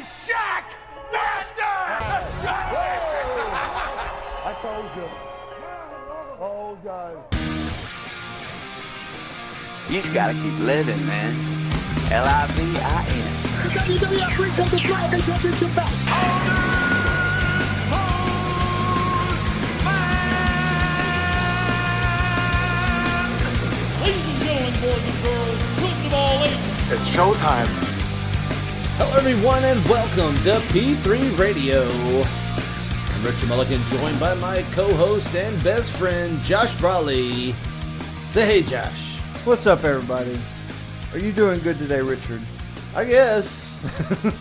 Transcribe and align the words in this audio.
me 0.00 0.06
Shaq 0.06 0.64
Master! 1.12 1.76
The 2.08 2.46
Shaq 2.46 2.66
I 4.42 4.56
told 4.62 4.88
you. 4.96 5.08
Oh, 6.40 6.78
God. 6.82 7.16
You 9.88 10.00
just 10.00 10.14
gotta 10.14 10.32
keep 10.32 10.58
living, 10.60 11.04
man. 11.04 11.34
L 12.10 12.24
I 12.24 12.46
V 12.52 12.62
I 12.78 13.06
N. 13.08 13.32
The 13.62 13.70
WWF 13.80 14.38
Recon 14.38 14.68
the 14.70 14.78
Dragon 14.78 15.20
Championship 15.20 15.76
match. 15.76 15.98
Ladies 24.00 24.26
and 24.28 24.38
gentlemen, 24.42 24.80
boys 24.80 25.04
and 25.04 25.22
girls, 25.22 25.60
children 25.78 26.06
of 26.06 26.14
all 26.14 26.44
ages. 26.44 26.92
It's 26.92 27.06
showtime. 27.10 27.89
Hello, 29.02 29.16
everyone, 29.16 29.64
and 29.64 29.82
welcome 29.88 30.34
to 30.44 30.56
P3 30.68 31.38
Radio. 31.38 31.82
I'm 31.88 33.24
Richard 33.24 33.48
Mulligan, 33.48 33.80
joined 33.88 34.20
by 34.20 34.34
my 34.34 34.62
co-host 34.72 35.34
and 35.34 35.62
best 35.64 35.90
friend, 35.92 36.38
Josh 36.42 36.76
Brawley. 36.78 37.54
Say 38.28 38.44
hey, 38.44 38.62
Josh. 38.62 39.18
What's 39.44 39.66
up, 39.66 39.84
everybody? 39.84 40.38
Are 41.12 41.18
you 41.18 41.32
doing 41.32 41.60
good 41.60 41.78
today, 41.78 42.02
Richard? 42.02 42.42
I 42.94 43.04
guess. 43.06 43.78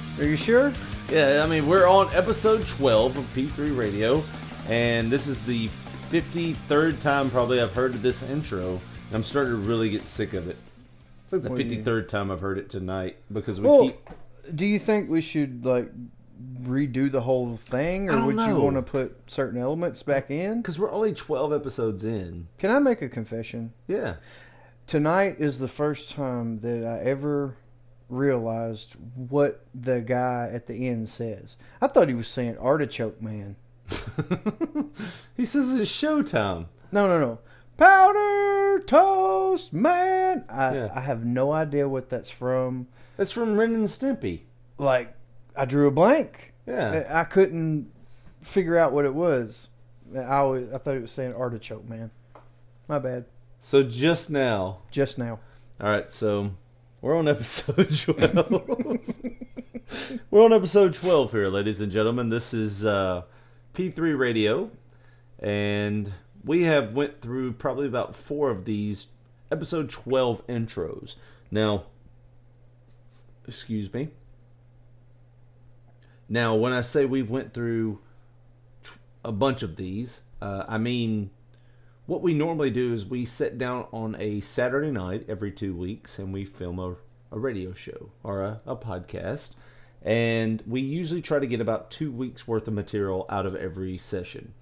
Are 0.19 0.25
you 0.25 0.35
sure? 0.35 0.73
yeah, 1.09 1.41
I 1.43 1.47
mean, 1.47 1.65
we're 1.65 1.87
on 1.87 2.13
episode 2.13 2.67
12 2.67 3.17
of 3.17 3.23
P3 3.33 3.77
Radio, 3.77 4.21
and 4.67 5.09
this 5.09 5.27
is 5.27 5.43
the 5.45 5.69
53rd 6.11 7.01
time 7.01 7.29
probably 7.29 7.61
I've 7.61 7.73
heard 7.73 7.93
this 8.01 8.23
intro, 8.23 8.71
and 8.71 9.15
I'm 9.15 9.23
starting 9.23 9.53
to 9.53 9.59
really 9.59 9.89
get 9.89 10.05
sick 10.05 10.33
of 10.33 10.49
it. 10.49 10.57
It's 11.23 11.31
like 11.31 11.43
the 11.43 11.49
What 11.49 11.57
do 11.59 11.63
you- 11.63 11.81
53rd 11.81 12.09
time 12.09 12.29
I've 12.29 12.41
heard 12.41 12.57
it 12.57 12.69
tonight 12.69 13.15
because 13.31 13.61
we 13.61 13.69
Well, 13.69 13.81
keep. 13.83 14.09
Do 14.55 14.65
you 14.65 14.79
think 14.79 15.09
we 15.09 15.21
should 15.21 15.65
like 15.65 15.91
redo 16.61 17.11
the 17.11 17.21
whole 17.21 17.57
thing, 17.57 18.09
or 18.09 18.25
would 18.25 18.35
you 18.35 18.55
want 18.59 18.75
to 18.75 18.81
put 18.81 19.29
certain 19.29 19.59
elements 19.59 20.03
back 20.03 20.29
in? 20.31 20.61
Because 20.61 20.79
we're 20.79 20.91
only 20.91 21.13
12 21.13 21.53
episodes 21.53 22.05
in. 22.05 22.47
Can 22.57 22.71
I 22.71 22.79
make 22.79 23.01
a 23.01 23.09
confession? 23.09 23.73
Yeah. 23.87 24.15
Tonight 24.87 25.35
is 25.39 25.59
the 25.59 25.67
first 25.67 26.09
time 26.09 26.59
that 26.59 26.83
I 26.85 27.03
ever 27.03 27.55
realized 28.09 28.95
what 29.15 29.65
the 29.75 30.01
guy 30.01 30.49
at 30.51 30.65
the 30.67 30.87
end 30.87 31.09
says. 31.09 31.57
I 31.81 31.87
thought 31.87 32.07
he 32.07 32.13
was 32.15 32.27
saying 32.27 32.57
artichoke 32.57 33.21
man. 33.21 33.55
He 35.37 35.45
says 35.45 35.79
it's 35.79 35.89
showtime. 35.91 36.65
No, 36.91 37.07
no, 37.07 37.19
no. 37.19 37.39
Powder 37.77 38.83
toast 38.85 39.71
man. 39.71 40.43
I, 40.49 40.75
Yeah. 40.75 40.91
I 40.93 40.99
have 41.01 41.23
no 41.23 41.51
idea 41.53 41.87
what 41.87 42.09
that's 42.09 42.29
from. 42.29 42.87
That's 43.15 43.31
from 43.31 43.57
Ren 43.57 43.73
and 43.75 43.85
Stimpy. 43.87 44.41
Like 44.79 45.13
I 45.55 45.65
drew 45.65 45.87
a 45.87 45.91
blank. 45.91 46.53
Yeah. 46.65 47.03
I 47.09 47.21
I 47.21 47.23
couldn't 47.25 47.91
figure 48.41 48.77
out 48.77 48.91
what 48.93 49.05
it 49.05 49.13
was. 49.13 49.67
I 50.15 50.23
always, 50.37 50.73
I 50.73 50.77
thought 50.79 50.95
it 50.95 51.01
was 51.01 51.11
saying 51.11 51.35
artichoke 51.35 51.87
man. 51.87 52.09
My 52.87 52.97
bad. 52.97 53.25
So 53.59 53.83
just 53.83 54.29
now, 54.29 54.79
Just 54.89 55.17
now. 55.19 55.39
all 55.79 55.89
right. 55.89 56.09
So 56.11 56.51
we're 57.01 57.15
on 57.17 57.27
episode 57.27 57.89
twelve. 57.97 58.99
we're 60.31 60.43
on 60.43 60.53
episode 60.53 60.93
twelve 60.93 61.31
here, 61.31 61.47
ladies 61.49 61.81
and 61.81 61.91
gentlemen. 61.91 62.29
This 62.29 62.53
is 62.53 62.85
uh, 62.85 63.23
P3 63.75 64.17
Radio, 64.17 64.71
and 65.39 66.13
we 66.43 66.63
have 66.63 66.93
went 66.93 67.21
through 67.21 67.51
probably 67.53 67.85
about 67.87 68.15
four 68.15 68.49
of 68.49 68.63
these 68.65 69.07
episode 69.51 69.89
twelve 69.89 70.45
intros. 70.47 71.15
Now, 71.51 71.83
excuse 73.47 73.93
me. 73.93 74.09
Now, 76.29 76.55
when 76.55 76.71
I 76.71 76.81
say 76.81 77.05
we've 77.05 77.29
went 77.29 77.53
through 77.53 77.99
a 79.25 79.31
bunch 79.31 79.63
of 79.63 79.75
these, 79.75 80.21
uh, 80.41 80.63
I 80.67 80.77
mean 80.77 81.31
what 82.09 82.23
we 82.23 82.33
normally 82.33 82.71
do 82.71 82.91
is 82.91 83.05
we 83.05 83.23
sit 83.23 83.59
down 83.59 83.85
on 83.93 84.15
a 84.17 84.41
Saturday 84.41 84.89
night 84.89 85.25
every 85.29 85.51
two 85.51 85.75
weeks 85.75 86.17
and 86.17 86.33
we 86.33 86.43
film 86.43 86.79
a, 86.79 86.95
a 87.31 87.37
radio 87.37 87.71
show 87.71 88.09
or 88.23 88.41
a, 88.41 88.61
a 88.65 88.75
podcast. 88.75 89.53
And 90.01 90.63
we 90.65 90.81
usually 90.81 91.21
try 91.21 91.37
to 91.37 91.45
get 91.45 91.61
about 91.61 91.91
two 91.91 92.11
weeks 92.11 92.47
worth 92.47 92.67
of 92.67 92.73
material 92.73 93.27
out 93.29 93.45
of 93.45 93.55
every 93.55 93.95
session. 93.99 94.53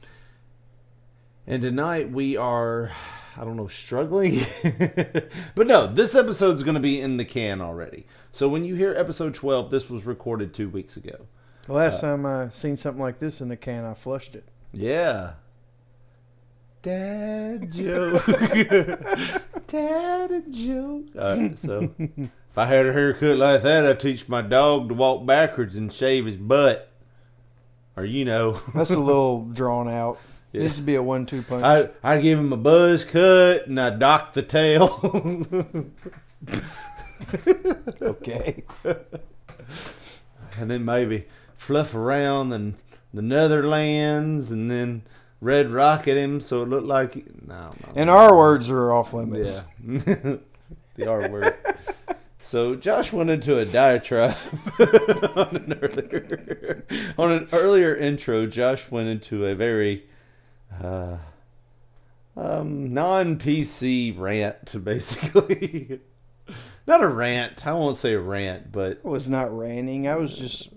And 1.45 1.61
tonight 1.61 2.11
we 2.11 2.35
are, 2.35 2.91
I 3.37 3.45
don't 3.45 3.55
know, 3.55 3.67
struggling. 3.67 4.41
but 5.55 5.67
no, 5.67 5.87
this 5.87 6.15
episode's 6.15 6.63
going 6.63 6.75
to 6.75 6.81
be 6.81 6.99
in 6.99 7.15
the 7.15 7.23
can 7.23 7.61
already. 7.61 8.07
So 8.33 8.49
when 8.49 8.65
you 8.65 8.75
hear 8.75 8.93
episode 8.93 9.33
12, 9.33 9.71
this 9.71 9.89
was 9.89 10.05
recorded 10.05 10.53
two 10.53 10.67
weeks 10.67 10.97
ago. 10.97 11.27
The 11.67 11.73
last 11.73 12.01
uh, 12.01 12.07
time 12.07 12.25
I 12.25 12.49
seen 12.49 12.77
something 12.77 13.01
like 13.01 13.19
this 13.19 13.41
in 13.41 13.49
the 13.49 13.57
can, 13.57 13.85
I 13.85 13.93
flushed 13.93 14.35
it. 14.35 14.45
Yeah. 14.71 15.33
Dad 16.81 17.71
joke. 17.73 18.25
Dad 19.67 20.43
joke. 20.51 21.05
Alright, 21.17 21.57
so 21.57 21.93
if 21.99 22.57
I 22.57 22.65
had 22.65 22.85
a 22.85 22.93
haircut 22.93 23.37
like 23.37 23.61
that, 23.63 23.85
I'd 23.85 23.99
teach 23.99 24.29
my 24.29 24.41
dog 24.41 24.87
to 24.87 24.95
walk 24.95 25.25
backwards 25.25 25.75
and 25.75 25.91
shave 25.91 26.25
his 26.25 26.37
butt. 26.37 26.89
Or 27.97 28.05
you 28.05 28.23
know. 28.23 28.61
That's 28.73 28.91
a 28.91 28.99
little 28.99 29.45
drawn 29.45 29.89
out. 29.89 30.19
Yeah. 30.53 30.61
This 30.61 30.77
would 30.77 30.85
be 30.85 30.95
a 30.95 31.03
one-two 31.03 31.41
punch. 31.41 31.63
I 31.63 31.89
I'd 32.01 32.21
give 32.21 32.39
him 32.39 32.53
a 32.53 32.57
buzz 32.57 33.03
cut 33.03 33.67
and 33.67 33.77
I'd 33.77 33.99
dock 33.99 34.33
the 34.33 34.43
tail. 34.43 34.85
okay. 38.01 38.63
and 40.57 40.71
then 40.71 40.85
maybe 40.85 41.25
fluff 41.57 41.93
around 41.93 42.53
and 42.53 42.75
the 43.13 43.21
Netherlands 43.21 44.51
and 44.51 44.71
then 44.71 45.01
red 45.41 45.71
rocket 45.71 46.17
him 46.17 46.39
so 46.39 46.63
it 46.63 46.69
looked 46.69 46.87
like 46.87 47.15
no, 47.45 47.71
no. 47.85 47.93
And 47.95 48.09
our 48.09 48.35
words 48.35 48.69
are 48.69 48.91
off 48.91 49.13
limits. 49.13 49.63
Yeah. 49.85 49.97
the 50.95 51.07
R 51.09 51.29
word. 51.29 51.55
So 52.41 52.75
Josh 52.75 53.11
went 53.11 53.29
into 53.29 53.59
a 53.59 53.65
diatribe 53.65 54.37
on 54.79 55.55
an 55.55 55.79
earlier 55.81 56.85
on 57.17 57.31
an 57.31 57.47
earlier 57.51 57.93
intro. 57.93 58.45
Josh 58.45 58.89
went 58.89 59.09
into 59.09 59.45
a 59.45 59.53
very 59.53 60.05
uh, 60.81 61.17
um, 62.37 62.93
non 62.93 63.37
PC 63.37 64.17
rant, 64.17 64.83
basically. 64.83 65.99
Not 66.87 67.03
a 67.03 67.07
rant. 67.07 67.67
I 67.67 67.73
won't 67.73 67.97
say 67.97 68.13
a 68.13 68.19
rant, 68.19 68.71
but 68.71 68.99
I 69.03 69.07
was 69.09 69.29
not 69.29 69.55
ranting. 69.55 70.07
I 70.07 70.15
was 70.15 70.33
just 70.37 70.69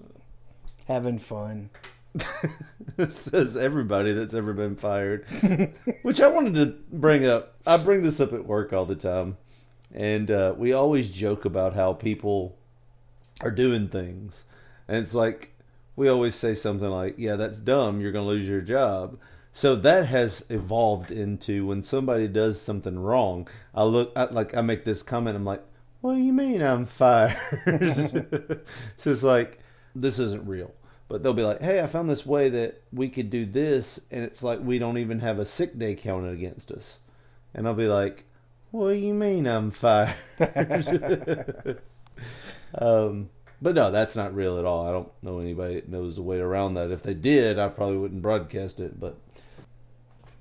having 0.91 1.19
fun. 1.21 1.71
says 3.09 3.57
everybody 3.57 4.13
that's 4.13 4.35
ever 4.35 4.53
been 4.53 4.75
fired. 4.75 5.25
Which 6.03 6.21
I 6.21 6.27
wanted 6.27 6.55
to 6.57 6.75
bring 6.91 7.25
up. 7.27 7.57
I 7.67 7.77
bring 7.79 8.03
this 8.03 8.21
up 8.21 8.33
at 8.33 8.45
work 8.45 8.73
all 8.73 8.85
the 8.85 8.97
time. 8.97 9.37
And 9.95 10.31
uh, 10.31 10.55
we 10.57 10.73
always 10.73 11.11
joke 11.11 11.45
about 11.45 11.75
how 11.75 11.93
people 11.93 12.59
are 13.41 13.51
doing 13.51 13.89
things. 13.89 14.45
And 14.89 14.99
it's 14.99 15.15
like, 15.15 15.55
we 15.95 16.09
always 16.09 16.35
say 16.35 16.55
something 16.55 16.89
like, 16.89 17.15
yeah, 17.19 17.37
that's 17.37 17.61
dumb. 17.61 18.01
You're 18.01 18.13
going 18.13 18.25
to 18.25 18.29
lose 18.29 18.49
your 18.49 18.61
job. 18.61 19.19
So 19.53 19.77
that 19.77 20.07
has 20.07 20.45
evolved 20.49 21.11
into 21.11 21.67
when 21.67 21.83
somebody 21.83 22.29
does 22.29 22.61
something 22.61 22.99
wrong, 22.99 23.49
I 23.75 23.83
look, 23.85 24.13
I, 24.15 24.25
like, 24.25 24.57
I 24.57 24.61
make 24.61 24.85
this 24.85 25.03
comment. 25.03 25.37
I'm 25.37 25.45
like, 25.45 25.63
what 26.01 26.15
do 26.15 26.21
you 26.21 26.33
mean 26.33 26.63
I'm 26.63 26.87
fired? 26.87 27.37
so 28.97 29.11
it's 29.11 29.23
like, 29.23 29.59
this 29.95 30.19
isn't 30.19 30.47
real. 30.47 30.73
But 31.11 31.25
they'll 31.25 31.35
be 31.35 31.43
like, 31.43 31.61
hey, 31.61 31.83
I 31.83 31.89
found 31.89 32.09
this 32.09 32.25
way 32.25 32.49
that 32.51 32.85
we 32.93 33.09
could 33.09 33.31
do 33.31 33.45
this. 33.45 34.07
And 34.13 34.23
it's 34.23 34.45
like, 34.45 34.61
we 34.61 34.79
don't 34.79 34.97
even 34.97 35.19
have 35.19 35.41
a 35.41 35.45
sick 35.45 35.77
day 35.77 35.97
counted 35.97 36.33
against 36.33 36.71
us. 36.71 37.01
And 37.53 37.67
I'll 37.67 37.75
be 37.75 37.89
like, 37.89 38.27
what 38.71 38.91
do 38.91 38.95
you 38.95 39.13
mean 39.13 39.45
I'm 39.49 39.73
fired? 39.73 40.15
um, 42.79 43.31
but 43.61 43.75
no, 43.75 43.91
that's 43.91 44.15
not 44.15 44.37
real 44.37 44.57
at 44.57 44.65
all. 44.65 44.87
I 44.87 44.93
don't 44.93 45.11
know 45.21 45.41
anybody 45.41 45.75
that 45.75 45.89
knows 45.89 46.15
the 46.15 46.23
way 46.23 46.39
around 46.39 46.75
that. 46.75 46.93
If 46.93 47.03
they 47.03 47.15
did, 47.15 47.59
I 47.59 47.71
probably 47.71 47.97
wouldn't 47.97 48.23
broadcast 48.23 48.79
it. 48.79 49.01
But 49.01 49.19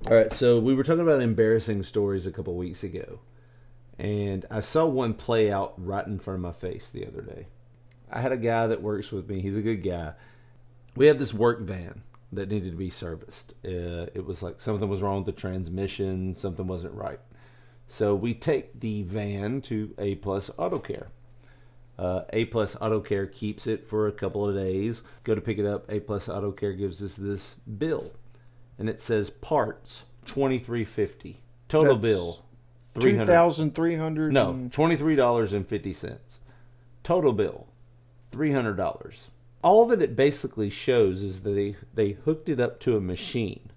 all 0.06 0.14
right, 0.14 0.32
so 0.32 0.60
we 0.60 0.72
were 0.72 0.84
talking 0.84 1.02
about 1.02 1.20
embarrassing 1.20 1.82
stories 1.82 2.28
a 2.28 2.30
couple 2.30 2.54
weeks 2.54 2.84
ago, 2.84 3.18
and 3.98 4.46
I 4.52 4.60
saw 4.60 4.86
one 4.86 5.14
play 5.14 5.50
out 5.50 5.74
right 5.76 6.06
in 6.06 6.20
front 6.20 6.36
of 6.36 6.42
my 6.42 6.52
face 6.52 6.88
the 6.88 7.04
other 7.06 7.22
day. 7.22 7.48
I 8.08 8.20
had 8.20 8.30
a 8.30 8.36
guy 8.36 8.68
that 8.68 8.82
works 8.82 9.10
with 9.10 9.28
me. 9.28 9.40
He's 9.40 9.56
a 9.56 9.62
good 9.62 9.82
guy. 9.82 10.12
We 10.96 11.06
had 11.06 11.18
this 11.18 11.32
work 11.32 11.60
van 11.60 12.02
that 12.32 12.48
needed 12.48 12.72
to 12.72 12.76
be 12.76 12.90
serviced. 12.90 13.54
Uh, 13.64 14.06
it 14.14 14.24
was 14.24 14.42
like 14.42 14.60
something 14.60 14.88
was 14.88 15.02
wrong 15.02 15.18
with 15.18 15.26
the 15.26 15.32
transmission, 15.32 16.34
something 16.34 16.66
wasn't 16.66 16.94
right. 16.94 17.20
So 17.86 18.14
we 18.14 18.34
take 18.34 18.78
the 18.78 19.02
van 19.02 19.60
to 19.62 19.94
A 19.98 20.14
Plus 20.16 20.50
Auto 20.56 20.78
Care. 20.78 21.08
Uh, 21.98 22.22
A 22.32 22.44
Plus 22.46 22.76
Auto 22.80 23.00
Care 23.00 23.26
keeps 23.26 23.66
it 23.66 23.84
for 23.84 24.06
a 24.06 24.12
couple 24.12 24.48
of 24.48 24.54
days. 24.54 25.02
Go 25.24 25.34
to 25.34 25.40
pick 25.40 25.58
it 25.58 25.66
up. 25.66 25.90
A 25.90 26.00
Plus 26.00 26.28
Auto 26.28 26.52
Care 26.52 26.72
gives 26.72 27.02
us 27.02 27.16
this 27.16 27.54
bill, 27.54 28.12
and 28.78 28.88
it 28.88 29.02
says 29.02 29.28
parts 29.28 30.04
twenty 30.24 30.58
three 30.58 30.84
fifty. 30.84 31.40
Total 31.68 31.94
That's 31.94 32.02
bill 32.02 32.44
three 32.94 33.18
thousand 33.18 33.74
three 33.74 33.96
hundred. 33.96 34.32
No, 34.32 34.68
twenty 34.70 34.96
three 34.96 35.16
dollars 35.16 35.52
and 35.52 35.66
fifty 35.66 35.92
cents. 35.92 36.40
Total 37.02 37.32
bill 37.32 37.66
three 38.30 38.52
hundred 38.52 38.76
dollars. 38.76 39.30
All 39.62 39.86
that 39.86 40.02
it 40.02 40.16
basically 40.16 40.70
shows 40.70 41.22
is 41.22 41.40
that 41.42 41.50
they 41.50 41.76
they 41.94 42.12
hooked 42.12 42.48
it 42.48 42.60
up 42.60 42.80
to 42.80 42.96
a 42.96 43.00
machine. 43.00 43.70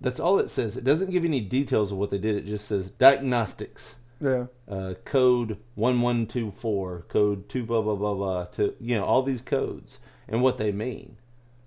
That's 0.00 0.20
all 0.20 0.38
it 0.38 0.50
says. 0.50 0.76
It 0.76 0.84
doesn't 0.84 1.10
give 1.10 1.24
any 1.24 1.40
details 1.40 1.90
of 1.90 1.98
what 1.98 2.10
they 2.10 2.18
did. 2.18 2.36
It 2.36 2.46
just 2.46 2.66
says 2.66 2.90
diagnostics, 2.90 3.96
Yeah. 4.20 4.46
uh, 4.68 4.94
code 5.04 5.56
one 5.74 6.00
one 6.02 6.26
two 6.26 6.50
four, 6.50 7.04
code 7.08 7.48
two 7.48 7.64
blah 7.64 7.80
blah 7.82 7.94
blah 7.96 8.14
blah. 8.14 8.44
To 8.46 8.74
you 8.80 8.96
know 8.96 9.04
all 9.04 9.22
these 9.22 9.40
codes 9.42 9.98
and 10.28 10.42
what 10.42 10.58
they 10.58 10.72
mean. 10.72 11.16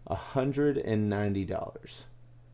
A 0.07 0.15
hundred 0.15 0.77
and 0.77 1.09
ninety 1.09 1.45
dollars, 1.45 2.03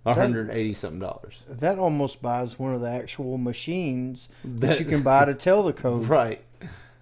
a 0.05 0.13
hundred 0.13 0.49
eighty 0.49 0.73
something 0.73 0.99
dollars. 0.99 1.43
That 1.47 1.77
almost 1.79 2.21
buys 2.21 2.57
one 2.59 2.73
of 2.73 2.81
the 2.81 2.89
actual 2.89 3.37
machines 3.37 4.27
that, 4.43 4.59
That- 4.67 4.79
you 4.79 4.85
can 4.85 5.03
buy 5.03 5.25
to 5.25 5.33
tell 5.33 5.63
the 5.63 5.73
code. 5.85 6.07
Right. 6.07 6.41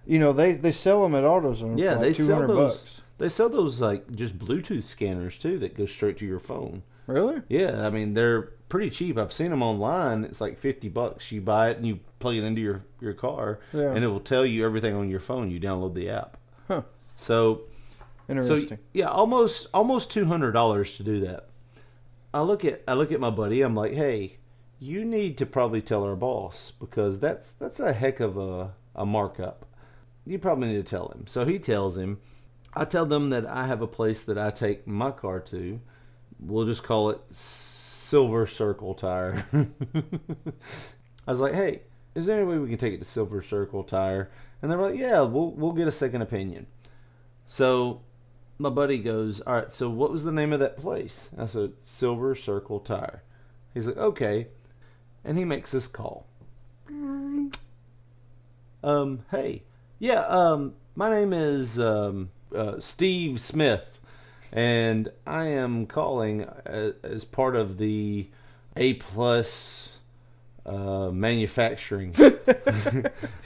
You 0.06 0.18
know, 0.18 0.32
they, 0.34 0.52
they 0.52 0.70
sell 0.70 1.02
them 1.02 1.14
at 1.14 1.22
AutoZone 1.24 1.78
Yeah, 1.78 1.94
for 1.94 2.00
they 2.00 2.06
like 2.08 2.16
sell 2.16 2.40
200 2.42 2.46
those. 2.48 2.76
bucks. 2.76 3.02
They 3.18 3.28
sell 3.28 3.48
those 3.48 3.80
like 3.80 4.10
just 4.14 4.38
Bluetooth 4.38 4.84
scanners 4.84 5.38
too 5.38 5.58
that 5.60 5.76
go 5.76 5.86
straight 5.86 6.16
to 6.18 6.26
your 6.26 6.40
phone. 6.40 6.82
Really? 7.06 7.42
Yeah, 7.48 7.86
I 7.86 7.90
mean 7.90 8.14
they're 8.14 8.42
pretty 8.68 8.90
cheap. 8.90 9.16
I've 9.18 9.32
seen 9.32 9.50
them 9.50 9.62
online. 9.62 10.24
It's 10.24 10.40
like 10.40 10.58
fifty 10.58 10.88
bucks. 10.88 11.30
You 11.30 11.40
buy 11.40 11.70
it 11.70 11.76
and 11.76 11.86
you 11.86 12.00
plug 12.18 12.34
it 12.36 12.44
into 12.44 12.60
your 12.60 12.84
your 13.00 13.12
car, 13.12 13.60
Yeah. 13.72 13.92
and 13.94 14.02
it 14.04 14.08
will 14.08 14.20
tell 14.20 14.44
you 14.44 14.64
everything 14.64 14.94
on 14.94 15.10
your 15.10 15.20
phone. 15.20 15.50
You 15.50 15.60
download 15.60 15.94
the 15.94 16.08
app. 16.10 16.38
Huh. 16.66 16.82
So, 17.16 17.62
so 18.26 18.32
Interesting. 18.32 18.78
yeah, 18.92 19.06
almost 19.08 19.68
almost 19.74 20.10
two 20.10 20.24
hundred 20.24 20.52
dollars 20.52 20.96
to 20.96 21.02
do 21.02 21.20
that. 21.20 21.48
I 22.32 22.40
look 22.40 22.64
at 22.64 22.82
I 22.88 22.94
look 22.94 23.12
at 23.12 23.20
my 23.20 23.30
buddy. 23.30 23.60
I'm 23.62 23.76
like, 23.76 23.92
hey, 23.92 24.38
you 24.80 25.04
need 25.04 25.38
to 25.38 25.46
probably 25.46 25.82
tell 25.82 26.02
our 26.04 26.16
boss 26.16 26.72
because 26.80 27.20
that's 27.20 27.52
that's 27.52 27.78
a 27.78 27.92
heck 27.92 28.18
of 28.18 28.36
a 28.36 28.72
a 28.96 29.04
markup. 29.06 29.66
You 30.26 30.38
probably 30.38 30.68
need 30.68 30.84
to 30.84 30.90
tell 30.90 31.08
him. 31.08 31.26
So 31.26 31.44
he 31.44 31.58
tells 31.58 31.96
him. 31.98 32.18
I 32.76 32.84
tell 32.84 33.06
them 33.06 33.30
that 33.30 33.46
I 33.46 33.66
have 33.66 33.82
a 33.82 33.86
place 33.86 34.24
that 34.24 34.38
I 34.38 34.50
take 34.50 34.86
my 34.86 35.10
car 35.10 35.40
to. 35.40 35.80
We'll 36.40 36.66
just 36.66 36.82
call 36.82 37.10
it 37.10 37.20
Silver 37.30 38.46
Circle 38.46 38.94
Tire. 38.94 39.46
I 39.54 41.30
was 41.30 41.40
like, 41.40 41.54
hey, 41.54 41.82
is 42.14 42.26
there 42.26 42.36
any 42.36 42.46
way 42.46 42.58
we 42.58 42.68
can 42.68 42.78
take 42.78 42.94
it 42.94 42.98
to 42.98 43.04
Silver 43.04 43.42
Circle 43.42 43.84
Tire? 43.84 44.30
And 44.60 44.70
they 44.70 44.76
were 44.76 44.90
like, 44.90 44.98
yeah, 44.98 45.22
we'll 45.22 45.52
we'll 45.52 45.72
get 45.72 45.88
a 45.88 45.92
second 45.92 46.22
opinion. 46.22 46.66
So 47.46 48.02
my 48.58 48.70
buddy 48.70 48.98
goes, 48.98 49.40
all 49.40 49.54
right, 49.54 49.70
so 49.70 49.88
what 49.90 50.10
was 50.10 50.24
the 50.24 50.32
name 50.32 50.52
of 50.52 50.60
that 50.60 50.76
place? 50.76 51.30
I 51.36 51.46
said, 51.46 51.72
Silver 51.80 52.34
Circle 52.34 52.80
Tire. 52.80 53.22
He's 53.72 53.86
like, 53.86 53.96
okay. 53.96 54.48
And 55.24 55.36
he 55.38 55.44
makes 55.44 55.72
this 55.72 55.86
call. 55.86 56.26
Um, 58.82 59.24
hey, 59.30 59.62
yeah, 59.98 60.20
um, 60.26 60.74
my 60.94 61.10
name 61.10 61.32
is 61.32 61.80
um, 61.80 62.30
uh, 62.54 62.80
Steve 62.80 63.40
Smith, 63.40 63.98
and 64.52 65.10
I 65.26 65.46
am 65.46 65.86
calling 65.86 66.44
uh, 66.44 66.92
as 67.02 67.24
part 67.24 67.56
of 67.56 67.78
the 67.78 68.28
A 68.76 68.94
plus 68.94 69.98
uh, 70.66 71.10
manufacturing. 71.10 72.14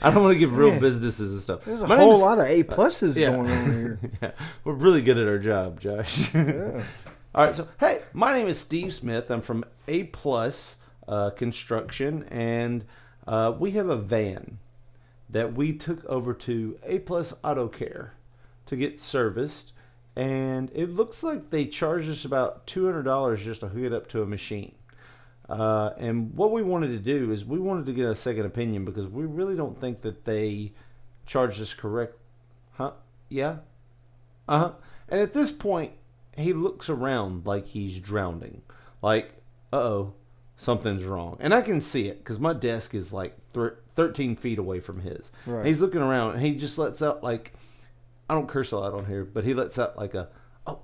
I 0.01 0.11
don't 0.11 0.23
want 0.23 0.35
to 0.35 0.39
give 0.39 0.57
real 0.57 0.79
businesses 0.79 1.31
and 1.33 1.41
stuff. 1.41 1.65
There's 1.65 1.81
a 1.81 1.87
My 1.87 1.97
whole 1.97 2.09
name's- 2.11 2.21
lot 2.21 2.39
of 2.39 2.45
A 2.45 2.63
pluses 2.63 3.17
yeah. 3.17 3.31
going 3.31 3.49
on 3.51 3.65
here. 3.65 3.99
yeah, 4.21 4.31
we're 4.63 4.73
really 4.73 5.01
good 5.01 5.17
at 5.17 5.27
our 5.27 5.39
job, 5.39 5.79
Josh. 5.79 6.33
yeah. 6.33 6.83
All 7.35 7.45
right, 7.45 7.55
so 7.55 7.67
hey, 7.79 8.01
my 8.13 8.33
name 8.33 8.47
is 8.47 8.59
Steve 8.59 8.93
Smith. 8.93 9.29
I'm 9.29 9.41
from 9.41 9.63
A 9.87 10.03
Plus 10.05 10.77
uh, 11.07 11.29
Construction, 11.31 12.23
and 12.23 12.85
uh, 13.27 13.53
we 13.57 13.71
have 13.71 13.87
a 13.89 13.95
van 13.97 14.57
that 15.29 15.53
we 15.53 15.73
took 15.73 16.03
over 16.05 16.33
to 16.33 16.79
A 16.83 16.99
Plus 16.99 17.33
Auto 17.43 17.67
Care 17.67 18.13
to 18.69 18.75
get 18.75 18.99
serviced, 18.99 19.73
and 20.15 20.71
it 20.75 20.91
looks 20.91 21.23
like 21.23 21.49
they 21.49 21.65
charged 21.65 22.07
us 22.09 22.23
about 22.23 22.67
two 22.67 22.85
hundred 22.85 23.03
dollars 23.03 23.43
just 23.43 23.61
to 23.61 23.67
hook 23.67 23.83
it 23.83 23.93
up 23.93 24.07
to 24.09 24.21
a 24.21 24.25
machine. 24.27 24.75
Uh, 25.49 25.91
and 25.97 26.35
what 26.35 26.51
we 26.51 26.61
wanted 26.61 26.89
to 26.89 26.99
do 26.99 27.31
is 27.31 27.43
we 27.43 27.57
wanted 27.57 27.87
to 27.87 27.93
get 27.93 28.05
a 28.05 28.15
second 28.15 28.45
opinion 28.45 28.85
because 28.85 29.07
we 29.07 29.25
really 29.25 29.55
don't 29.55 29.75
think 29.75 30.01
that 30.01 30.25
they 30.25 30.71
charged 31.25 31.59
us 31.59 31.73
correct. 31.73 32.15
Huh? 32.73 32.91
Yeah. 33.27 33.57
Uh 34.47 34.59
huh. 34.59 34.71
And 35.07 35.19
at 35.19 35.33
this 35.33 35.51
point, 35.51 35.93
he 36.37 36.53
looks 36.53 36.87
around 36.89 37.47
like 37.47 37.65
he's 37.65 37.99
drowning. 37.99 38.61
Like, 39.01 39.33
uh 39.73 39.77
oh, 39.77 40.13
something's 40.57 41.05
wrong. 41.05 41.37
And 41.39 41.55
I 41.55 41.61
can 41.61 41.81
see 41.81 42.07
it 42.07 42.19
because 42.19 42.39
my 42.39 42.53
desk 42.53 42.93
is 42.93 43.11
like 43.11 43.35
thir- 43.51 43.79
13 43.95 44.35
feet 44.35 44.59
away 44.59 44.79
from 44.79 44.99
his. 45.01 45.31
Right. 45.47 45.57
And 45.59 45.67
he's 45.67 45.81
looking 45.81 46.01
around 46.01 46.33
and 46.33 46.41
he 46.43 46.55
just 46.55 46.77
lets 46.77 47.01
out, 47.01 47.23
like, 47.23 47.53
I 48.29 48.35
don't 48.35 48.47
curse 48.47 48.71
a 48.71 48.77
lot 48.77 48.93
on 48.93 49.05
here, 49.05 49.25
but 49.25 49.43
he 49.43 49.53
lets 49.53 49.79
out 49.79 49.97
like 49.97 50.13
a, 50.13 50.29
oh, 50.67 50.81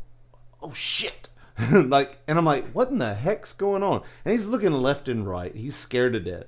oh 0.62 0.74
shit. 0.74 1.30
like, 1.72 2.20
and 2.28 2.38
I'm 2.38 2.46
like, 2.46 2.72
what 2.72 2.90
in 2.90 2.98
the 2.98 3.14
heck's 3.14 3.54
going 3.54 3.84
on? 3.84 4.02
And 4.24 4.32
he's 4.32 4.48
looking 4.48 4.74
left 4.74 5.08
and 5.08 5.28
right. 5.28 5.56
He's 5.56 5.76
scared 5.76 6.14
to 6.14 6.20
death. 6.20 6.48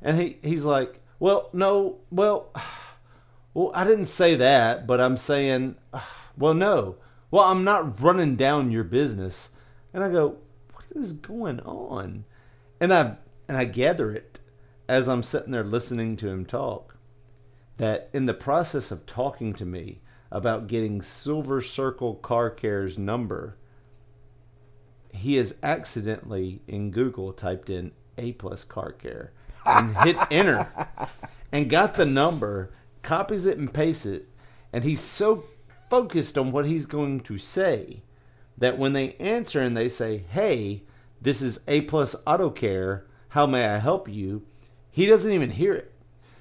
And 0.00 0.18
he, 0.18 0.38
he's 0.42 0.64
like, 0.64 1.00
well, 1.18 1.50
no, 1.52 1.98
well, 2.10 2.52
well, 3.54 3.70
I 3.74 3.84
didn't 3.84 4.06
say 4.06 4.34
that, 4.36 4.86
but 4.86 5.00
I'm 5.00 5.16
saying, 5.16 5.76
well, 6.36 6.54
no. 6.54 6.96
Well, 7.30 7.44
I'm 7.44 7.62
not 7.62 8.00
running 8.00 8.36
down 8.36 8.70
your 8.70 8.84
business. 8.84 9.50
And 9.92 10.02
I 10.02 10.08
go, 10.08 10.38
what 10.72 10.86
is 10.94 11.12
going 11.12 11.60
on? 11.60 12.24
And 12.80 12.94
I 12.94 13.16
and 13.48 13.56
I 13.56 13.64
gather 13.64 14.12
it 14.12 14.38
as 14.88 15.08
I'm 15.08 15.22
sitting 15.22 15.52
there 15.52 15.64
listening 15.64 16.16
to 16.16 16.28
him 16.28 16.46
talk 16.46 16.96
that 17.78 18.10
in 18.12 18.26
the 18.26 18.34
process 18.34 18.90
of 18.90 19.06
talking 19.06 19.52
to 19.54 19.64
me 19.64 20.00
about 20.30 20.66
getting 20.66 21.02
Silver 21.02 21.60
Circle 21.60 22.16
Car 22.16 22.50
Care's 22.50 22.98
number, 22.98 23.56
he 25.12 25.36
has 25.36 25.54
accidentally 25.62 26.60
in 26.68 26.90
Google 26.90 27.32
typed 27.32 27.70
in 27.70 27.92
A 28.18 28.32
plus 28.32 28.64
car 28.64 28.92
care 28.92 29.32
and 29.64 29.96
hit 29.98 30.16
enter 30.30 30.68
and 31.52 31.70
got 31.70 31.94
the 31.94 32.06
number, 32.06 32.70
copies 33.02 33.46
it 33.46 33.58
and 33.58 33.72
pastes 33.72 34.06
it, 34.06 34.28
and 34.72 34.84
he's 34.84 35.00
so 35.00 35.44
focused 35.88 36.36
on 36.36 36.52
what 36.52 36.66
he's 36.66 36.86
going 36.86 37.20
to 37.20 37.38
say 37.38 38.02
that 38.58 38.78
when 38.78 38.92
they 38.92 39.14
answer 39.14 39.60
and 39.60 39.76
they 39.76 39.88
say, 39.88 40.24
"Hey, 40.30 40.82
this 41.20 41.40
is 41.40 41.60
A 41.66 41.82
plus 41.82 42.14
Auto 42.26 42.50
Care. 42.50 43.06
How 43.30 43.46
may 43.46 43.66
I 43.66 43.78
help 43.78 44.08
you?" 44.08 44.44
He 44.90 45.06
doesn't 45.06 45.32
even 45.32 45.52
hear 45.52 45.74
it. 45.74 45.92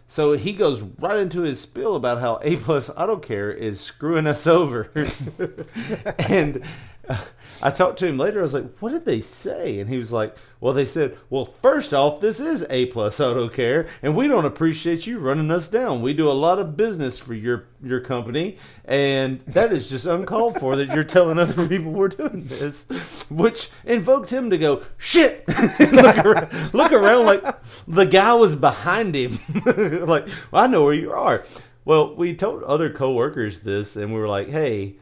So 0.09 0.33
he 0.33 0.53
goes 0.53 0.81
right 0.81 1.19
into 1.19 1.41
his 1.41 1.59
spiel 1.59 1.95
about 1.95 2.19
how 2.19 2.39
A 2.41 2.55
plus 2.55 2.89
Auto 2.89 3.17
Care 3.17 3.51
is 3.51 3.79
screwing 3.81 4.25
us 4.25 4.47
over. 4.47 4.89
and 6.17 6.63
I 7.63 7.71
talked 7.71 7.99
to 7.99 8.07
him 8.07 8.17
later. 8.17 8.39
I 8.39 8.43
was 8.43 8.53
like, 8.53 8.77
"What 8.79 8.91
did 8.91 9.05
they 9.05 9.21
say?" 9.21 9.79
And 9.79 9.89
he 9.89 9.97
was 9.97 10.11
like, 10.11 10.35
"Well, 10.59 10.73
they 10.73 10.85
said, 10.85 11.17
well, 11.29 11.45
first 11.61 11.93
off, 11.93 12.19
this 12.19 12.39
is 12.39 12.65
A 12.69 12.87
plus 12.87 13.19
Auto 13.19 13.49
Care, 13.49 13.87
and 14.01 14.15
we 14.15 14.27
don't 14.27 14.45
appreciate 14.45 15.07
you 15.07 15.19
running 15.19 15.49
us 15.51 15.67
down. 15.67 16.01
We 16.01 16.13
do 16.13 16.29
a 16.29 16.33
lot 16.33 16.59
of 16.59 16.77
business 16.77 17.17
for 17.17 17.33
your 17.33 17.65
your 17.81 17.99
company, 17.99 18.57
and 18.85 19.41
that 19.41 19.71
is 19.71 19.89
just 19.89 20.05
uncalled 20.05 20.59
for 20.59 20.75
that 20.75 20.93
you're 20.93 21.03
telling 21.03 21.39
other 21.39 21.67
people 21.67 21.91
we're 21.91 22.09
doing 22.09 22.43
this." 22.45 23.25
Which 23.29 23.69
invoked 23.85 24.29
him 24.29 24.49
to 24.49 24.57
go, 24.57 24.83
"Shit!" 24.97 25.47
look, 25.79 26.17
around, 26.17 26.73
look 26.73 26.91
around 26.91 27.25
like 27.25 27.43
the 27.87 28.05
guy 28.05 28.33
was 28.33 28.55
behind 28.55 29.15
him. 29.15 29.39
like, 30.05 30.27
well, 30.51 30.63
I 30.63 30.67
know 30.67 30.83
where 30.83 30.93
you 30.93 31.11
are. 31.11 31.43
Well, 31.85 32.15
we 32.15 32.35
told 32.35 32.63
other 32.63 32.91
coworkers 32.91 33.61
this, 33.61 33.95
and 33.95 34.13
we 34.13 34.19
were 34.19 34.27
like, 34.27 34.49
"Hey." 34.49 34.97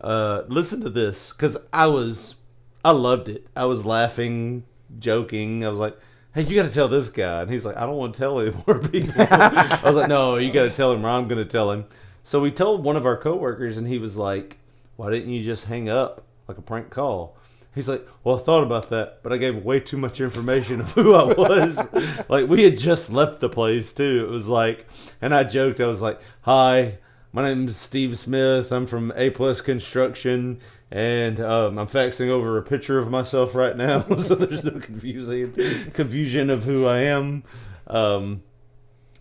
Uh, 0.00 0.42
listen 0.48 0.80
to 0.82 0.90
this 0.90 1.32
because 1.32 1.56
I 1.72 1.86
was, 1.86 2.36
I 2.84 2.90
loved 2.90 3.28
it. 3.28 3.46
I 3.56 3.64
was 3.64 3.84
laughing, 3.84 4.64
joking. 4.98 5.64
I 5.64 5.68
was 5.68 5.78
like, 5.78 5.96
"Hey, 6.34 6.42
you 6.42 6.56
got 6.56 6.68
to 6.68 6.74
tell 6.74 6.88
this 6.88 7.08
guy," 7.08 7.42
and 7.42 7.50
he's 7.50 7.64
like, 7.64 7.76
"I 7.76 7.86
don't 7.86 7.96
want 7.96 8.14
to 8.14 8.18
tell 8.18 8.40
any 8.40 8.50
more 8.66 8.78
people." 8.78 9.14
I 9.18 9.80
was 9.84 9.96
like, 9.96 10.08
"No, 10.08 10.36
you 10.36 10.52
got 10.52 10.64
to 10.64 10.70
tell 10.70 10.92
him, 10.92 11.04
or 11.04 11.08
I'm 11.08 11.28
going 11.28 11.42
to 11.42 11.50
tell 11.50 11.70
him." 11.70 11.86
So 12.22 12.40
we 12.40 12.50
told 12.50 12.84
one 12.84 12.96
of 12.96 13.06
our 13.06 13.16
coworkers, 13.16 13.76
and 13.76 13.86
he 13.86 13.98
was 13.98 14.16
like, 14.16 14.58
"Why 14.96 15.10
didn't 15.10 15.30
you 15.30 15.44
just 15.44 15.66
hang 15.66 15.88
up 15.88 16.24
like 16.48 16.58
a 16.58 16.62
prank 16.62 16.90
call?" 16.90 17.36
He's 17.74 17.88
like, 17.88 18.06
"Well, 18.24 18.36
I 18.36 18.42
thought 18.42 18.62
about 18.62 18.88
that, 18.88 19.22
but 19.22 19.32
I 19.32 19.36
gave 19.36 19.62
way 19.64 19.80
too 19.80 19.98
much 19.98 20.20
information 20.20 20.80
of 20.80 20.92
who 20.92 21.14
I 21.14 21.24
was. 21.24 21.92
like 22.28 22.48
we 22.48 22.64
had 22.64 22.78
just 22.78 23.12
left 23.12 23.40
the 23.40 23.50
place 23.50 23.92
too. 23.92 24.26
It 24.26 24.30
was 24.30 24.48
like, 24.48 24.86
and 25.20 25.34
I 25.34 25.44
joked. 25.44 25.80
I 25.80 25.86
was 25.86 26.00
like, 26.00 26.20
"Hi." 26.42 26.98
My 27.32 27.42
name's 27.42 27.76
Steve 27.76 28.18
Smith. 28.18 28.72
I'm 28.72 28.86
from 28.86 29.12
A 29.14 29.30
Plus 29.30 29.60
Construction, 29.60 30.60
and 30.90 31.40
um, 31.40 31.78
I'm 31.78 31.86
faxing 31.86 32.28
over 32.28 32.56
a 32.56 32.62
picture 32.62 32.98
of 32.98 33.10
myself 33.10 33.54
right 33.54 33.76
now, 33.76 34.00
so 34.18 34.34
there's 34.34 34.64
no 34.64 34.80
confusion 34.80 36.50
of 36.50 36.62
who 36.62 36.86
I 36.86 36.98
am. 37.00 37.44
Um, 37.88 38.42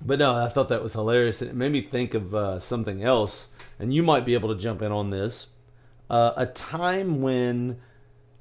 but 0.05 0.19
no, 0.19 0.33
I 0.33 0.47
thought 0.47 0.69
that 0.69 0.83
was 0.83 0.93
hilarious, 0.93 1.41
and 1.41 1.51
it 1.51 1.55
made 1.55 1.71
me 1.71 1.81
think 1.81 2.13
of 2.13 2.33
uh, 2.33 2.59
something 2.59 3.03
else. 3.03 3.47
And 3.79 3.93
you 3.93 4.03
might 4.03 4.25
be 4.25 4.35
able 4.35 4.53
to 4.53 4.59
jump 4.61 4.81
in 4.81 4.91
on 4.91 5.09
this. 5.09 5.47
Uh, 6.09 6.31
a 6.37 6.45
time 6.45 7.21
when 7.21 7.79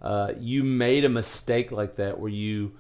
uh, 0.01 0.33
you 0.39 0.63
made 0.63 1.05
a 1.05 1.09
mistake 1.09 1.73
like 1.73 1.97
that, 1.97 2.21
where 2.21 2.31
you 2.31 2.73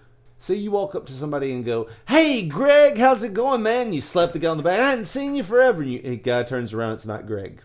Say 0.44 0.56
you 0.56 0.72
walk 0.72 0.94
up 0.94 1.06
to 1.06 1.14
somebody 1.14 1.54
and 1.54 1.64
go, 1.64 1.88
"Hey, 2.06 2.46
Greg, 2.46 2.98
how's 2.98 3.22
it 3.22 3.32
going, 3.32 3.62
man?" 3.62 3.94
You 3.94 4.02
slap 4.02 4.34
the 4.34 4.38
guy 4.38 4.48
on 4.48 4.58
the 4.58 4.62
back. 4.62 4.78
I 4.78 4.90
hadn't 4.90 5.06
seen 5.06 5.34
you 5.34 5.42
forever. 5.42 5.80
And 5.80 5.90
you, 5.90 6.02
the 6.02 6.16
guy 6.16 6.42
turns 6.42 6.74
around. 6.74 6.92
It's 6.92 7.06
not 7.06 7.26
Greg. 7.26 7.62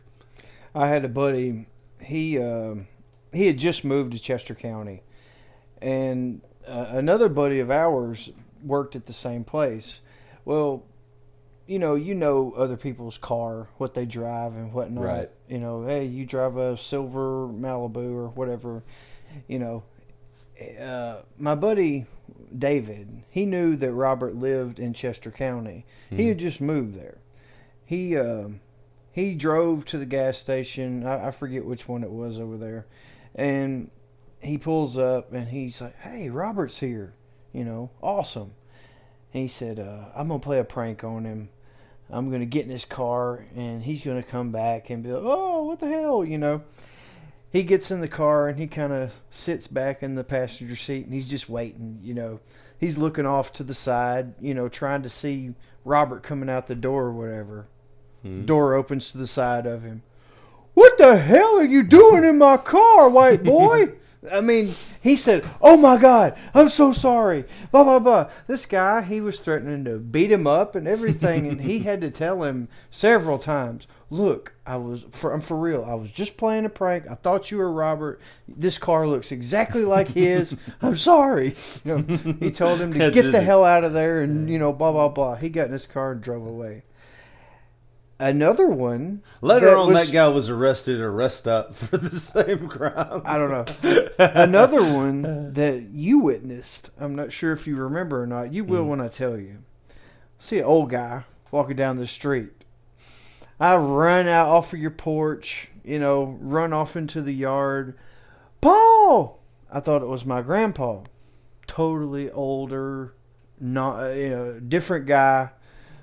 I 0.73 0.87
had 0.87 1.03
a 1.03 1.09
buddy. 1.09 1.67
he 2.01 2.39
uh, 2.39 2.75
he 3.33 3.47
had 3.47 3.57
just 3.57 3.83
moved 3.83 4.13
to 4.13 4.19
Chester 4.19 4.55
County, 4.55 5.03
and 5.81 6.39
uh, 6.65 6.85
another 6.91 7.27
buddy 7.27 7.59
of 7.59 7.69
ours 7.69 8.29
worked 8.63 8.95
at 8.95 9.07
the 9.07 9.13
same 9.13 9.43
place. 9.43 9.99
Well, 10.45 10.85
you 11.67 11.79
know, 11.79 11.95
you 11.95 12.15
know 12.15 12.53
other 12.55 12.77
people's 12.77 13.17
car, 13.17 13.67
what 13.75 13.93
they 13.93 14.05
drive 14.05 14.53
and 14.53 14.71
whatnot. 14.71 15.03
Right. 15.03 15.29
You 15.49 15.57
know, 15.57 15.85
hey, 15.85 16.05
you 16.05 16.25
drive 16.25 16.55
a 16.55 16.77
silver 16.77 17.45
Malibu 17.45 18.13
or 18.13 18.29
whatever. 18.29 18.83
You 19.49 19.59
know, 19.59 19.83
uh, 20.79 21.21
my 21.37 21.55
buddy 21.55 22.05
David, 22.57 23.23
he 23.29 23.45
knew 23.45 23.75
that 23.75 23.91
Robert 23.91 24.35
lived 24.35 24.79
in 24.79 24.93
Chester 24.93 25.31
County. 25.31 25.85
He 26.09 26.27
had 26.27 26.39
just 26.39 26.59
moved 26.61 26.95
there. 26.95 27.19
He 27.85 28.17
um 28.17 28.61
he 29.11 29.35
drove 29.35 29.85
to 29.85 29.97
the 29.97 30.05
gas 30.05 30.37
station. 30.37 31.05
I, 31.05 31.27
I 31.27 31.31
forget 31.31 31.65
which 31.65 31.87
one 31.87 32.03
it 32.03 32.11
was 32.11 32.39
over 32.39 32.57
there, 32.57 32.85
and 33.35 33.91
he 34.39 34.57
pulls 34.57 34.97
up 34.97 35.33
and 35.33 35.49
he's 35.49 35.81
like, 35.81 35.97
"Hey, 35.99 36.29
Robert's 36.29 36.79
here." 36.79 37.13
You 37.53 37.65
know, 37.65 37.91
awesome. 38.01 38.53
And 39.33 39.43
he 39.43 39.47
said, 39.47 39.79
uh, 39.79 40.09
"I'm 40.15 40.27
gonna 40.27 40.39
play 40.39 40.59
a 40.59 40.63
prank 40.63 41.03
on 41.03 41.25
him. 41.25 41.49
I'm 42.09 42.31
gonna 42.31 42.45
get 42.45 42.65
in 42.65 42.71
his 42.71 42.85
car 42.85 43.45
and 43.55 43.83
he's 43.83 44.01
gonna 44.01 44.23
come 44.23 44.51
back 44.51 44.89
and 44.89 45.03
be 45.03 45.11
like, 45.11 45.23
oh, 45.23 45.63
what 45.63 45.79
the 45.79 45.87
hell?" 45.87 46.23
You 46.25 46.37
know. 46.37 46.63
He 47.51 47.63
gets 47.63 47.89
in 47.89 48.01
the 48.01 48.07
car 48.07 48.47
and 48.47 48.59
he 48.59 48.67
kind 48.67 48.93
of 48.93 49.13
sits 49.29 49.67
back 49.67 50.03
in 50.03 50.15
the 50.15 50.23
passenger 50.23 50.75
seat 50.75 51.05
and 51.05 51.13
he's 51.13 51.29
just 51.29 51.49
waiting. 51.49 51.99
You 52.03 52.13
know, 52.13 52.39
he's 52.77 52.97
looking 52.97 53.25
off 53.25 53.51
to 53.53 53.63
the 53.63 53.73
side. 53.73 54.35
You 54.39 54.53
know, 54.53 54.69
trying 54.69 55.01
to 55.03 55.09
see 55.09 55.55
Robert 55.83 56.21
coming 56.21 56.49
out 56.49 56.67
the 56.67 56.75
door 56.75 57.05
or 57.05 57.13
whatever. 57.13 57.67
Hmm. 58.21 58.45
Door 58.45 58.75
opens 58.75 59.11
to 59.11 59.17
the 59.17 59.27
side 59.27 59.65
of 59.65 59.83
him. 59.83 60.03
What 60.73 60.97
the 60.97 61.17
hell 61.17 61.57
are 61.57 61.65
you 61.65 61.83
doing 61.83 62.23
in 62.23 62.37
my 62.37 62.57
car, 62.57 63.09
white 63.09 63.43
boy? 63.43 63.93
I 64.31 64.41
mean, 64.41 64.67
he 65.01 65.15
said, 65.15 65.49
"Oh 65.61 65.77
my 65.77 65.97
God, 65.97 66.37
I'm 66.53 66.67
so 66.69 66.91
sorry." 66.91 67.45
Blah 67.71 67.85
blah 67.85 67.99
blah. 67.99 68.29
This 68.47 68.65
guy, 68.65 69.01
he 69.01 69.21
was 69.21 69.39
threatening 69.39 69.85
to 69.85 69.97
beat 69.97 70.31
him 70.31 70.45
up 70.45 70.75
and 70.75 70.87
everything, 70.87 71.47
and 71.47 71.61
he 71.61 71.79
had 71.79 72.01
to 72.01 72.11
tell 72.11 72.43
him 72.43 72.67
several 72.91 73.39
times, 73.39 73.87
"Look, 74.09 74.53
I 74.65 74.77
was 74.77 75.05
for 75.11 75.33
I'm 75.33 75.41
for 75.41 75.57
real. 75.57 75.85
I 75.85 75.93
was 75.93 76.11
just 76.11 76.37
playing 76.37 76.65
a 76.65 76.69
prank. 76.69 77.05
I 77.09 77.15
thought 77.15 77.51
you 77.51 77.57
were 77.57 77.71
Robert. 77.71 78.21
This 78.47 78.77
car 78.77 79.07
looks 79.07 79.31
exactly 79.31 79.85
like 79.85 80.09
his. 80.09 80.55
I'm 80.81 80.95
sorry." 80.95 81.53
You 81.83 81.97
know, 81.97 82.33
he 82.39 82.51
told 82.51 82.79
him 82.79 82.93
to 82.93 83.11
get 83.11 83.31
the 83.31 83.41
hell 83.41 83.63
out 83.63 83.83
of 83.83 83.93
there, 83.93 84.21
and 84.21 84.49
you 84.49 84.57
know, 84.59 84.73
blah 84.73 84.91
blah 84.91 85.09
blah. 85.09 85.35
He 85.35 85.49
got 85.49 85.67
in 85.67 85.71
his 85.71 85.87
car 85.87 86.13
and 86.13 86.21
drove 86.21 86.45
away. 86.45 86.83
Another 88.19 88.67
one. 88.67 89.23
Later 89.41 89.67
that 89.67 89.77
on, 89.77 89.93
was- 89.93 90.07
that 90.07 90.13
guy 90.13 90.27
was 90.27 90.49
arrested 90.49 90.99
or 90.99 91.11
rest 91.11 91.47
up 91.47 91.73
for 91.75 91.97
the 91.97 92.19
same 92.19 92.67
crime. 92.67 93.21
I 93.23 93.37
don't 93.37 93.49
know. 93.49 94.09
Another 94.19 94.83
one 94.83 95.53
that 95.53 95.83
you 95.93 96.19
witnessed. 96.19 96.91
I'm 96.99 97.15
not 97.15 97.31
sure 97.31 97.53
if 97.53 97.65
you 97.65 97.77
remember 97.77 98.21
or 98.21 98.27
not. 98.27 98.51
You 98.51 98.65
will 98.65 98.85
mm. 98.85 98.89
when 98.89 99.01
I 99.01 99.07
tell 99.07 99.37
you. 99.37 99.59
See 100.37 100.59
an 100.59 100.65
old 100.65 100.89
guy 100.89 101.23
walking 101.51 101.77
down 101.77 101.97
the 101.97 102.07
street. 102.07 102.51
I 103.59 103.75
run 103.75 104.27
out 104.27 104.47
off 104.47 104.73
of 104.73 104.79
your 104.79 104.91
porch, 104.91 105.69
you 105.83 105.99
know, 105.99 106.37
run 106.39 106.71
off 106.71 106.95
into 106.95 107.21
the 107.21 107.33
yard. 107.33 107.97
Paul! 108.61 109.39
I 109.71 109.79
thought 109.79 110.01
it 110.01 110.07
was 110.07 110.25
my 110.25 110.41
grandpa. 110.41 111.01
Totally 111.67 112.31
older, 112.31 113.13
not 113.59 114.11
you 114.13 114.29
know, 114.29 114.59
different 114.59 115.05
guy, 115.05 115.49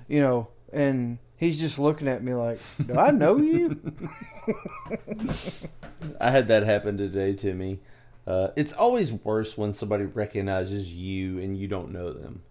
you 0.07 0.21
know, 0.21 0.47
and 0.71 1.17
he's 1.35 1.59
just 1.59 1.77
looking 1.79 2.07
at 2.07 2.23
me 2.23 2.33
like, 2.33 2.59
"Do 2.85 2.95
I 2.95 3.11
know 3.11 3.37
you?" 3.37 3.79
I 6.21 6.31
had 6.31 6.47
that 6.47 6.63
happen 6.63 6.97
today 6.97 7.33
to 7.33 7.53
me. 7.53 7.79
Uh, 8.25 8.49
it's 8.55 8.73
always 8.73 9.11
worse 9.11 9.57
when 9.57 9.73
somebody 9.73 10.05
recognizes 10.05 10.93
you 10.93 11.39
and 11.39 11.57
you 11.57 11.67
don't 11.67 11.91
know 11.91 12.13
them. 12.13 12.43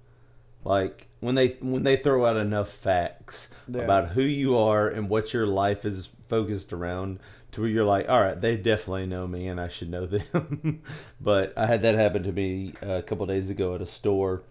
Like 0.64 1.08
when 1.26 1.34
they 1.34 1.56
when 1.60 1.82
they 1.82 1.96
throw 1.96 2.24
out 2.24 2.36
enough 2.36 2.70
facts 2.70 3.48
Yeah. 3.68 3.82
about 3.82 4.08
who 4.10 4.22
you 4.22 4.56
are 4.56 4.88
and 4.88 5.08
what 5.08 5.32
your 5.34 5.46
life 5.46 5.84
is 5.84 6.08
focused 6.28 6.72
around 6.72 7.18
to 7.52 7.60
where 7.62 7.70
you're 7.70 7.84
like, 7.84 8.08
all 8.08 8.20
right, 8.20 8.40
they 8.40 8.56
definitely 8.56 9.06
know 9.06 9.26
me 9.26 9.46
and 9.48 9.60
I 9.60 9.68
should 9.68 9.90
know 9.90 10.06
them. 10.06 10.82
but 11.20 11.52
I 11.56 11.66
had 11.66 11.82
that 11.82 11.94
happen 11.96 12.22
to 12.22 12.32
me 12.32 12.74
uh, 12.82 12.92
a 12.92 13.02
couple 13.02 13.26
days 13.26 13.50
ago 13.50 13.74
at 13.74 13.82
a 13.82 13.86
store. 13.86 14.42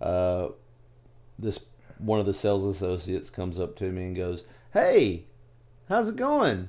Uh, 0.00 0.48
this 1.38 1.60
one 1.98 2.18
of 2.18 2.26
the 2.26 2.34
sales 2.34 2.64
associates 2.64 3.30
comes 3.30 3.60
up 3.60 3.76
to 3.76 3.84
me 3.92 4.02
and 4.06 4.16
goes, 4.16 4.44
"Hey, 4.72 5.26
how's 5.88 6.08
it 6.08 6.16
going?" 6.16 6.68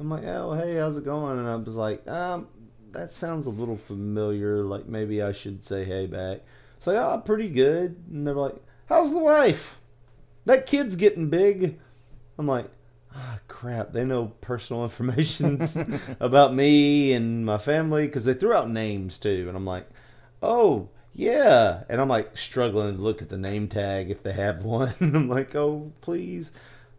I'm 0.00 0.10
like, 0.10 0.24
oh, 0.24 0.52
hey, 0.54 0.76
how's 0.76 0.96
it 0.96 1.04
going? 1.04 1.38
And 1.40 1.48
I 1.48 1.56
was 1.56 1.74
like, 1.74 2.06
um, 2.06 2.46
that 2.92 3.10
sounds 3.10 3.46
a 3.46 3.50
little 3.50 3.76
familiar. 3.76 4.62
Like 4.62 4.86
maybe 4.86 5.22
I 5.22 5.32
should 5.32 5.64
say 5.64 5.84
hey 5.84 6.06
back. 6.06 6.40
It's 6.78 6.86
like, 6.86 6.96
oh, 6.96 7.20
pretty 7.24 7.48
good. 7.48 7.96
And 8.10 8.26
they're 8.26 8.34
like, 8.34 8.54
how's 8.86 9.12
the 9.12 9.18
wife? 9.18 9.76
That 10.44 10.66
kid's 10.66 10.94
getting 10.96 11.28
big. 11.28 11.78
I'm 12.38 12.46
like, 12.46 12.70
ah, 13.14 13.40
crap. 13.48 13.90
They 13.90 14.04
know 14.04 14.32
personal 14.40 14.82
information 14.84 15.60
about 16.20 16.54
me 16.54 17.12
and 17.12 17.44
my 17.44 17.58
family 17.58 18.06
because 18.06 18.24
they 18.24 18.34
threw 18.34 18.52
out 18.52 18.70
names 18.70 19.18
too. 19.18 19.46
And 19.48 19.56
I'm 19.56 19.66
like, 19.66 19.88
oh, 20.40 20.88
yeah. 21.12 21.82
And 21.88 22.00
I'm 22.00 22.08
like 22.08 22.38
struggling 22.38 22.96
to 22.96 23.02
look 23.02 23.22
at 23.22 23.28
the 23.28 23.36
name 23.36 23.66
tag 23.66 24.08
if 24.08 24.22
they 24.22 24.32
have 24.32 24.62
one. 24.62 24.94
I'm 25.00 25.28
like, 25.28 25.56
oh, 25.56 25.92
please. 26.00 26.52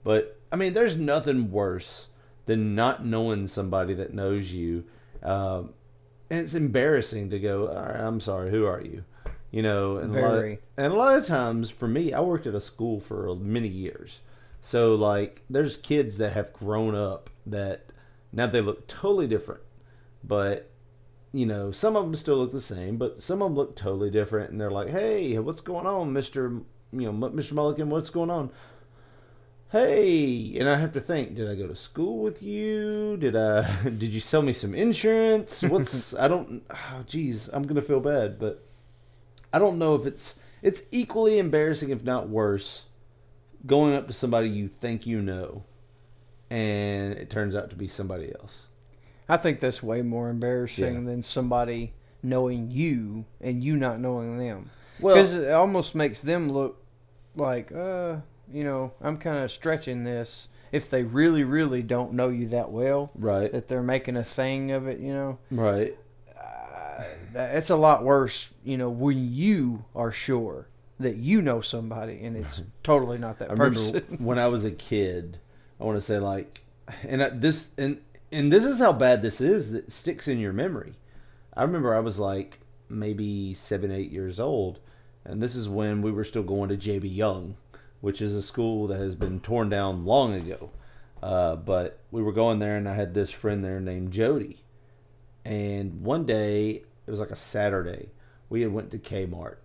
But 0.03 0.37
I 0.51 0.57
mean, 0.57 0.73
there's 0.73 0.97
nothing 0.97 1.51
worse 1.51 2.07
than 2.47 2.75
not 2.75 3.05
knowing 3.05 3.47
somebody 3.47 3.93
that 3.93 4.13
knows 4.13 4.51
you. 4.51 4.83
Um, 5.23 5.73
and 6.29 6.41
it's 6.41 6.53
embarrassing 6.53 7.29
to 7.29 7.39
go, 7.39 7.67
right, 7.67 7.95
I'm 7.95 8.19
sorry, 8.19 8.51
who 8.51 8.65
are 8.65 8.81
you? 8.81 9.05
You 9.51 9.63
know, 9.63 9.97
and 9.97 10.15
a, 10.15 10.21
lot 10.21 10.37
of, 10.37 10.57
and 10.77 10.93
a 10.93 10.95
lot 10.95 11.17
of 11.17 11.25
times 11.25 11.71
for 11.71 11.87
me, 11.87 12.13
I 12.13 12.21
worked 12.21 12.45
at 12.45 12.53
a 12.53 12.59
school 12.59 12.99
for 12.99 13.35
many 13.35 13.67
years. 13.67 14.19
So, 14.61 14.93
like, 14.93 15.41
there's 15.49 15.77
kids 15.77 16.17
that 16.17 16.33
have 16.33 16.53
grown 16.53 16.93
up 16.93 17.31
that 17.47 17.87
now 18.31 18.45
they 18.45 18.61
look 18.61 18.87
totally 18.87 19.27
different. 19.27 19.61
But, 20.23 20.69
you 21.31 21.47
know, 21.47 21.71
some 21.71 21.95
of 21.95 22.05
them 22.05 22.15
still 22.15 22.37
look 22.37 22.51
the 22.51 22.61
same, 22.61 22.97
but 22.97 23.21
some 23.21 23.41
of 23.41 23.49
them 23.49 23.55
look 23.55 23.75
totally 23.75 24.11
different. 24.11 24.51
And 24.51 24.61
they're 24.61 24.69
like, 24.69 24.89
hey, 24.89 25.39
what's 25.39 25.61
going 25.61 25.87
on, 25.87 26.13
Mr. 26.13 26.63
You 26.91 27.11
know, 27.11 27.29
Mr. 27.29 27.53
Mulligan, 27.53 27.89
what's 27.89 28.11
going 28.11 28.29
on? 28.29 28.51
hey 29.71 30.57
and 30.57 30.67
i 30.67 30.75
have 30.77 30.91
to 30.91 30.99
think 30.99 31.35
did 31.35 31.47
i 31.47 31.53
go 31.53 31.67
to 31.67 31.75
school 31.75 32.23
with 32.23 32.41
you 32.41 33.15
did 33.17 33.35
i 33.35 33.61
did 33.83 34.09
you 34.09 34.19
sell 34.19 34.41
me 34.41 34.51
some 34.51 34.73
insurance 34.73 35.61
what's 35.61 36.13
i 36.15 36.27
don't 36.27 36.63
oh 36.71 37.03
geez 37.05 37.49
i'm 37.49 37.61
gonna 37.61 37.81
feel 37.81 37.99
bad 37.99 38.39
but 38.39 38.65
i 39.53 39.59
don't 39.59 39.77
know 39.79 39.95
if 39.95 40.05
it's 40.05 40.35
it's 40.61 40.83
equally 40.91 41.39
embarrassing 41.39 41.89
if 41.89 42.03
not 42.03 42.29
worse 42.29 42.85
going 43.65 43.93
up 43.93 44.07
to 44.07 44.13
somebody 44.13 44.49
you 44.49 44.67
think 44.67 45.05
you 45.05 45.21
know 45.21 45.63
and 46.49 47.13
it 47.13 47.29
turns 47.29 47.55
out 47.55 47.69
to 47.69 47.75
be 47.75 47.87
somebody 47.87 48.33
else 48.39 48.67
I 49.31 49.37
think 49.37 49.59
that's 49.59 49.83
way 49.83 50.01
more 50.01 50.29
embarrassing 50.31 50.95
Yeah. 50.95 51.11
than 51.11 51.21
somebody 51.21 51.93
knowing 52.23 52.71
you 52.71 53.25
and 53.39 53.63
you 53.63 53.75
not 53.77 53.99
knowing 53.99 54.39
them. 54.39 54.71
Well- 54.99 55.13
because 55.15 55.35
it 55.35 55.51
almost 55.51 55.93
makes 55.93 56.21
them 56.21 56.51
look 56.51 56.83
like, 57.35 57.71
uh, 57.71 58.17
you 58.51 58.63
know, 58.63 58.91
I'm 58.99 59.17
kind 59.19 59.37
of 59.43 59.51
stretching 59.51 60.03
this. 60.03 60.47
If 60.71 60.89
they 60.89 61.03
really, 61.03 61.43
really 61.43 61.83
don't 61.83 62.13
know 62.13 62.29
you 62.29 62.47
that 62.47 62.71
well, 62.71 63.11
right 63.13 63.51
that 63.51 63.67
they're 63.67 63.83
making 63.83 64.17
a 64.17 64.23
thing 64.23 64.71
of 64.71 64.87
it, 64.87 64.97
you 64.99 65.13
know, 65.13 65.37
right 65.51 65.95
that- 67.33 67.55
it's 67.55 67.69
a 67.69 67.75
lot 67.75 68.03
worse. 68.03 68.49
You 68.63 68.77
know, 68.77 68.89
when 68.89 69.33
you 69.33 69.85
are 69.95 70.11
sure 70.11 70.67
that 70.99 71.15
you 71.15 71.41
know 71.41 71.61
somebody 71.61 72.23
and 72.23 72.35
it's 72.35 72.61
totally 72.83 73.17
not 73.17 73.39
that 73.39 73.51
I 73.51 73.55
person. 73.55 74.01
when 74.19 74.37
I 74.37 74.47
was 74.47 74.65
a 74.65 74.71
kid. 74.71 75.39
I 75.79 75.85
want 75.85 75.97
to 75.97 76.01
say 76.01 76.19
like, 76.19 76.61
and 77.07 77.23
I, 77.23 77.29
this 77.29 77.71
and 77.77 78.01
and 78.31 78.51
this 78.51 78.65
is 78.65 78.79
how 78.79 78.91
bad 78.93 79.21
this 79.21 79.39
is 79.41 79.71
that 79.71 79.91
sticks 79.91 80.27
in 80.27 80.39
your 80.39 80.53
memory. 80.53 80.93
I 81.55 81.63
remember 81.63 81.95
I 81.95 81.99
was 81.99 82.19
like 82.19 82.59
maybe 82.89 83.53
seven, 83.53 83.91
eight 83.91 84.11
years 84.11 84.39
old, 84.39 84.79
and 85.23 85.41
this 85.41 85.55
is 85.55 85.69
when 85.69 86.01
we 86.01 86.11
were 86.11 86.23
still 86.23 86.43
going 86.43 86.69
to 86.69 86.77
JB 86.77 87.15
Young, 87.15 87.55
which 88.01 88.21
is 88.21 88.35
a 88.35 88.41
school 88.41 88.87
that 88.87 88.99
has 88.99 89.15
been 89.15 89.39
torn 89.39 89.69
down 89.69 90.05
long 90.05 90.33
ago. 90.33 90.71
Uh, 91.21 91.55
but 91.55 91.99
we 92.11 92.21
were 92.21 92.31
going 92.31 92.59
there, 92.59 92.77
and 92.77 92.87
I 92.87 92.95
had 92.95 93.13
this 93.13 93.29
friend 93.29 93.63
there 93.63 93.79
named 93.79 94.11
Jody. 94.11 94.63
And 95.45 96.01
one 96.01 96.25
day, 96.25 96.83
it 97.09 97.11
was 97.11 97.19
like 97.19 97.31
a 97.31 97.35
Saturday, 97.35 98.11
we 98.49 98.61
had 98.61 98.71
went 98.71 98.91
to 98.91 98.99
Kmart, 98.99 99.55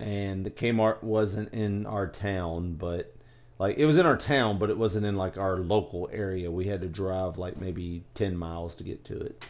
and 0.00 0.44
the 0.44 0.50
Kmart 0.50 1.04
wasn't 1.04 1.54
in 1.54 1.86
our 1.86 2.08
town, 2.08 2.74
but 2.74 3.14
like 3.60 3.78
it 3.78 3.86
was 3.86 3.96
in 3.96 4.06
our 4.06 4.16
town, 4.16 4.58
but 4.58 4.70
it 4.70 4.76
wasn't 4.76 5.06
in 5.06 5.14
like 5.14 5.38
our 5.38 5.58
local 5.58 6.10
area. 6.12 6.50
We 6.50 6.66
had 6.66 6.80
to 6.80 6.88
drive 6.88 7.38
like 7.38 7.60
maybe 7.60 8.02
ten 8.14 8.36
miles 8.36 8.74
to 8.74 8.82
get 8.82 9.04
to 9.04 9.20
it. 9.20 9.46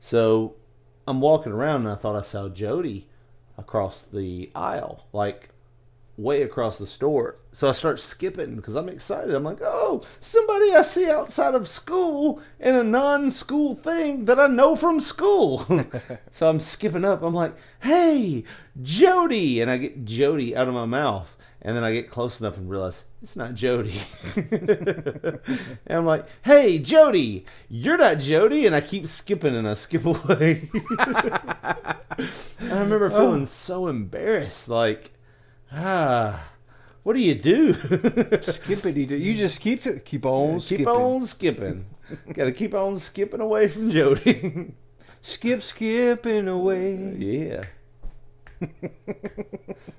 So 0.00 0.56
I'm 1.08 1.22
walking 1.22 1.52
around, 1.52 1.86
and 1.86 1.88
I 1.88 1.94
thought 1.94 2.14
I 2.14 2.20
saw 2.20 2.50
Jody 2.50 3.08
across 3.56 4.02
the 4.02 4.50
aisle, 4.54 5.06
like 5.14 5.48
way 6.16 6.42
across 6.42 6.78
the 6.78 6.86
store. 6.86 7.36
So 7.52 7.68
I 7.68 7.72
start 7.72 8.00
skipping 8.00 8.56
because 8.56 8.76
I'm 8.76 8.88
excited. 8.88 9.34
I'm 9.34 9.44
like, 9.44 9.60
oh, 9.62 10.02
somebody 10.20 10.72
I 10.72 10.82
see 10.82 11.10
outside 11.10 11.54
of 11.54 11.68
school 11.68 12.40
in 12.60 12.74
a 12.74 12.84
non 12.84 13.30
school 13.30 13.74
thing 13.74 14.26
that 14.26 14.38
I 14.38 14.46
know 14.46 14.76
from 14.76 15.00
school. 15.00 15.66
so 16.30 16.48
I'm 16.48 16.60
skipping 16.60 17.04
up. 17.04 17.22
I'm 17.22 17.34
like, 17.34 17.54
hey, 17.80 18.44
Jody. 18.80 19.60
And 19.60 19.70
I 19.70 19.76
get 19.78 20.04
Jody 20.04 20.56
out 20.56 20.68
of 20.68 20.74
my 20.74 20.86
mouth. 20.86 21.36
And 21.64 21.76
then 21.76 21.84
I 21.84 21.92
get 21.92 22.10
close 22.10 22.40
enough 22.40 22.56
and 22.56 22.68
realize 22.68 23.04
it's 23.22 23.36
not 23.36 23.54
Jody. 23.54 24.00
and 24.36 25.38
I'm 25.88 26.04
like, 26.04 26.26
hey, 26.44 26.80
Jody, 26.80 27.46
you're 27.68 27.98
not 27.98 28.18
Jody. 28.18 28.66
And 28.66 28.74
I 28.74 28.80
keep 28.80 29.06
skipping 29.06 29.54
and 29.54 29.68
I 29.68 29.74
skip 29.74 30.04
away. 30.06 30.68
I 30.98 31.96
remember 32.60 33.06
oh. 33.06 33.10
feeling 33.10 33.46
so 33.46 33.86
embarrassed. 33.86 34.68
Like, 34.68 35.11
ah, 35.74 36.52
what 37.02 37.14
do 37.14 37.20
you 37.20 37.34
do? 37.34 37.74
Skippity 38.40 39.06
do. 39.06 39.16
You 39.16 39.34
just 39.34 39.60
keep. 39.60 39.82
Keep 40.04 40.26
on 40.26 40.54
keep 40.54 40.62
skipping. 40.62 40.86
on 40.86 41.26
skipping. 41.26 41.86
Got 42.32 42.44
to 42.44 42.52
keep 42.52 42.74
on 42.74 42.96
skipping 42.98 43.40
away 43.40 43.68
from 43.68 43.90
Jody. 43.90 44.74
Skip, 45.20 45.62
skipping 45.62 46.48
away. 46.48 47.14
yeah. 47.18 47.64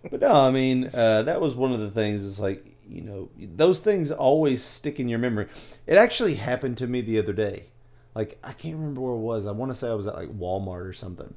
but 0.09 0.21
no, 0.21 0.31
I 0.31 0.51
mean, 0.51 0.89
uh, 0.93 1.23
that 1.23 1.41
was 1.41 1.55
one 1.55 1.73
of 1.73 1.81
the 1.81 1.91
things. 1.91 2.23
Is 2.23 2.39
like 2.39 2.65
you 2.87 3.01
know, 3.01 3.29
those 3.37 3.79
things 3.79 4.11
always 4.11 4.63
stick 4.63 4.99
in 4.99 5.09
your 5.09 5.19
memory. 5.19 5.47
It 5.85 5.97
actually 5.97 6.35
happened 6.35 6.77
to 6.77 6.87
me 6.87 7.01
the 7.01 7.19
other 7.19 7.33
day. 7.33 7.65
Like 8.15 8.39
I 8.43 8.53
can't 8.53 8.75
remember 8.75 9.01
where 9.01 9.13
it 9.13 9.19
was. 9.19 9.45
I 9.45 9.51
want 9.51 9.71
to 9.71 9.75
say 9.75 9.89
I 9.89 9.93
was 9.93 10.07
at 10.07 10.15
like 10.15 10.29
Walmart 10.29 10.87
or 10.87 10.93
something, 10.93 11.33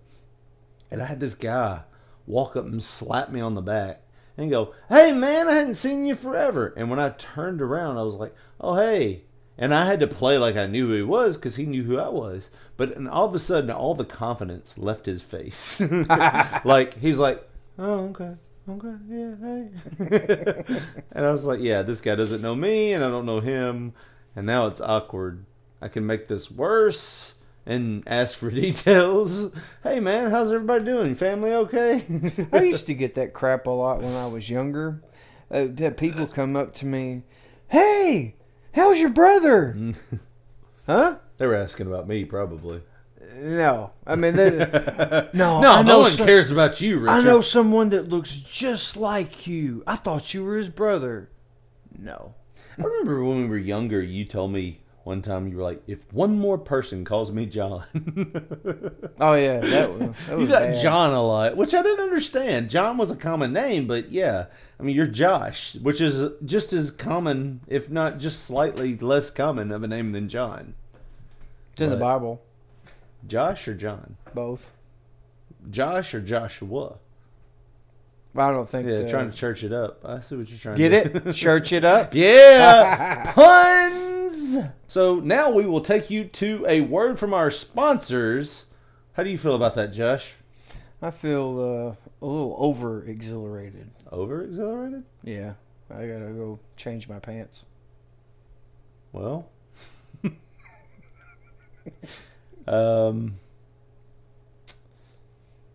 and 0.91 1.03
I 1.03 1.07
had 1.07 1.19
this 1.19 1.35
guy 1.35 1.81
walk 2.27 2.55
up 2.55 2.67
and 2.67 2.83
slap 2.83 3.31
me 3.31 3.41
on 3.41 3.55
the 3.55 3.63
back 3.63 4.03
and 4.37 4.51
go, 4.51 4.75
"Hey 4.89 5.13
man, 5.13 5.49
I 5.49 5.55
hadn't 5.55 5.77
seen 5.77 6.07
you 6.07 6.15
forever." 6.15 6.73
And 6.77 6.91
when 6.91 6.99
I 6.99 7.11
turned 7.11 7.61
around, 7.63 7.99
I 7.99 8.03
was 8.03 8.17
like, 8.17 8.35
"Oh 8.61 8.75
hey." 8.75 9.23
And 9.59 9.75
I 9.75 9.87
had 9.87 10.01
to 10.01 10.07
play 10.07 10.37
like 10.37 10.57
I 10.57 10.67
knew 10.67 10.89
who 10.89 10.95
he 10.95 11.03
was 11.03 11.37
because 11.37 11.57
he 11.57 11.65
knew 11.65 11.85
who 11.85 11.99
I 11.99 12.09
was. 12.09 12.51
But 12.77 12.95
and 12.95 13.09
all 13.09 13.27
of 13.27 13.35
a 13.35 13.39
sudden, 13.39 13.71
all 13.71 13.95
the 13.95 14.05
confidence 14.05 14.77
left 14.77 15.07
his 15.07 15.23
face. 15.23 15.81
like 16.65 16.99
he's 16.99 17.19
like, 17.19 17.49
"Oh 17.79 18.11
okay, 18.11 18.35
okay, 18.69 18.97
yeah, 19.09 19.35
hey." 19.41 20.81
and 21.13 21.25
I 21.25 21.33
was 21.33 21.45
like, 21.45 21.61
"Yeah, 21.61 21.83
this 21.83 22.03
guy 22.03 22.15
doesn't 22.15 22.43
know 22.43 22.55
me, 22.55 22.93
and 22.93 23.03
I 23.03 23.09
don't 23.09 23.27
know 23.27 23.41
him." 23.41 23.95
And 24.35 24.47
now 24.47 24.67
it's 24.67 24.83
awkward. 24.83 25.47
I 25.81 25.89
can 25.89 26.07
make 26.07 26.29
this 26.29 26.51
worse 26.51 27.36
and 27.67 28.03
ask 28.07 28.37
for 28.37 28.51
details. 28.67 29.53
Hey 29.83 30.01
man, 30.01 30.31
how's 30.31 30.53
everybody 30.53 30.85
doing? 30.85 31.15
Family 31.15 31.53
okay? 31.53 32.05
I 32.53 32.63
used 32.63 32.87
to 32.87 32.95
get 32.95 33.15
that 33.17 33.33
crap 33.35 33.67
a 33.67 33.71
lot 33.71 34.01
when 34.01 34.15
I 34.15 34.27
was 34.27 34.49
younger. 34.49 35.03
Uh, 35.51 35.69
people 35.97 36.27
come 36.27 36.57
up 36.57 36.75
to 36.75 36.87
me, 36.87 37.23
"Hey, 37.69 38.37
how's 38.73 38.99
your 38.99 39.11
brother?" 39.11 39.77
huh? 40.87 41.17
they 41.37 41.47
were 41.47 41.55
asking 41.55 41.87
about 41.87 42.09
me, 42.09 42.25
probably. 42.25 42.83
No, 43.39 43.91
I 44.07 44.17
mean, 44.17 44.35
they, 44.35 44.51
no, 45.35 45.61
No, 45.61 45.83
no 45.83 45.99
one 46.01 46.13
some- 46.13 46.27
cares 46.27 46.51
about 46.51 46.81
you, 46.81 47.01
Richard. 47.01 47.11
I 47.13 47.23
know 47.23 47.43
someone 47.43 47.91
that 47.91 48.09
looks 48.09 48.39
just 48.39 48.97
like 48.97 49.47
you. 49.47 49.83
I 49.87 49.97
thought 49.97 50.33
you 50.33 50.43
were 50.43 50.57
his 50.57 50.71
brother. 50.71 51.29
No. 51.99 52.35
I 52.79 52.83
remember 52.83 53.23
when 53.23 53.43
we 53.43 53.49
were 53.49 53.59
younger, 53.59 54.01
you 54.03 54.25
told 54.25 54.53
me 54.53 54.81
one 55.07 55.23
time 55.23 55.47
you 55.47 55.57
were 55.57 55.63
like, 55.63 55.83
"If 55.87 56.13
one 56.13 56.37
more 56.37 56.59
person 56.59 57.05
calls 57.05 57.31
me 57.31 57.47
John." 57.47 57.85
Oh 59.19 59.33
yeah, 59.35 59.61
that 59.61 59.91
was. 59.91 60.01
That 60.27 60.39
you 60.39 60.47
got 60.47 60.63
bad. 60.63 60.83
John 60.83 61.15
a 61.15 61.23
lot, 61.25 61.57
which 61.57 61.73
I 61.75 61.81
didn't 61.83 62.05
understand. 62.05 62.69
John 62.69 62.99
was 62.99 63.11
a 63.11 63.17
common 63.17 63.53
name, 63.53 63.87
but 63.87 64.11
yeah, 64.11 64.47
I 64.79 64.83
mean 64.83 64.95
you're 64.97 65.07
Josh, 65.07 65.77
which 65.77 66.01
is 66.03 66.33
just 66.45 66.73
as 66.75 66.91
common, 66.91 67.61
if 67.69 67.89
not 67.89 68.19
just 68.19 68.43
slightly 68.45 68.95
less 68.99 69.31
common 69.31 69.71
of 69.73 69.83
a 69.85 69.87
name 69.89 70.11
than 70.11 70.29
John. 70.29 70.75
It's 71.73 71.81
in 71.83 71.91
the 71.91 71.97
Bible. 71.97 72.43
Josh 73.27 73.67
or 73.69 73.75
John? 73.75 74.17
Both. 74.35 74.71
Josh 75.71 76.13
or 76.13 76.21
Joshua? 76.21 76.97
I 78.37 78.51
don't 78.51 78.69
think. 78.69 78.87
Yeah, 78.89 78.99
the- 78.99 79.09
trying 79.09 79.31
to 79.31 79.37
church 79.37 79.63
it 79.65 79.73
up. 79.73 80.05
I 80.05 80.21
see 80.21 80.37
what 80.37 80.49
you're 80.51 80.59
trying 80.59 80.77
get 80.77 81.05
to. 81.05 81.09
Get 81.09 81.27
it. 81.29 81.33
Church 81.33 81.73
it 81.73 81.85
up. 81.85 82.13
Yeah, 82.15 83.33
So 84.87 85.17
now 85.21 85.51
we 85.51 85.67
will 85.67 85.81
take 85.81 86.11
you 86.11 86.25
to 86.25 86.65
a 86.69 86.81
word 86.83 87.19
from 87.19 87.33
our 87.35 87.51
sponsors. 87.51 88.67
How 89.15 89.23
do 89.23 89.31
you 89.31 89.39
feel 89.39 89.55
about 89.55 89.75
that, 89.77 89.93
Josh? 89.93 90.35
I 91.03 91.11
feel 91.11 91.61
uh, 91.61 92.25
a 92.25 92.27
little 92.27 92.55
over 92.59 93.05
exhilarated. 93.05 93.91
Over 94.11 94.43
exhilarated? 94.45 95.05
Yeah, 95.23 95.55
I 95.91 96.07
gotta 96.07 96.33
go 96.33 96.59
change 96.77 97.09
my 97.09 97.19
pants. 97.19 97.65
Well, 99.13 99.49
um, 102.67 103.35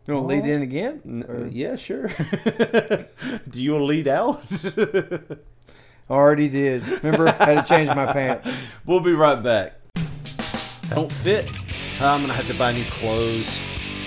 You 0.08 0.14
want 0.16 0.30
to 0.30 0.36
lead 0.36 0.46
in 0.46 0.62
again? 0.62 1.02
n- 1.06 1.50
yeah, 1.54 1.76
sure. 1.76 2.08
do 3.50 3.62
you 3.62 3.72
want 3.72 3.82
to 3.82 3.86
lead 3.86 4.08
out? 4.08 4.44
Already 6.12 6.50
did. 6.50 6.86
Remember, 7.04 7.30
I 7.30 7.46
had 7.54 7.62
to 7.62 7.70
change 7.70 7.88
my 7.88 8.12
pants. 8.12 8.54
we'll 8.86 9.00
be 9.00 9.14
right 9.14 9.42
back. 9.42 9.76
Don't 10.90 11.10
fit. 11.10 11.48
I'm 12.02 12.20
gonna 12.20 12.34
have 12.34 12.48
to 12.48 12.54
buy 12.60 12.74
new 12.74 12.84
clothes. 12.86 13.58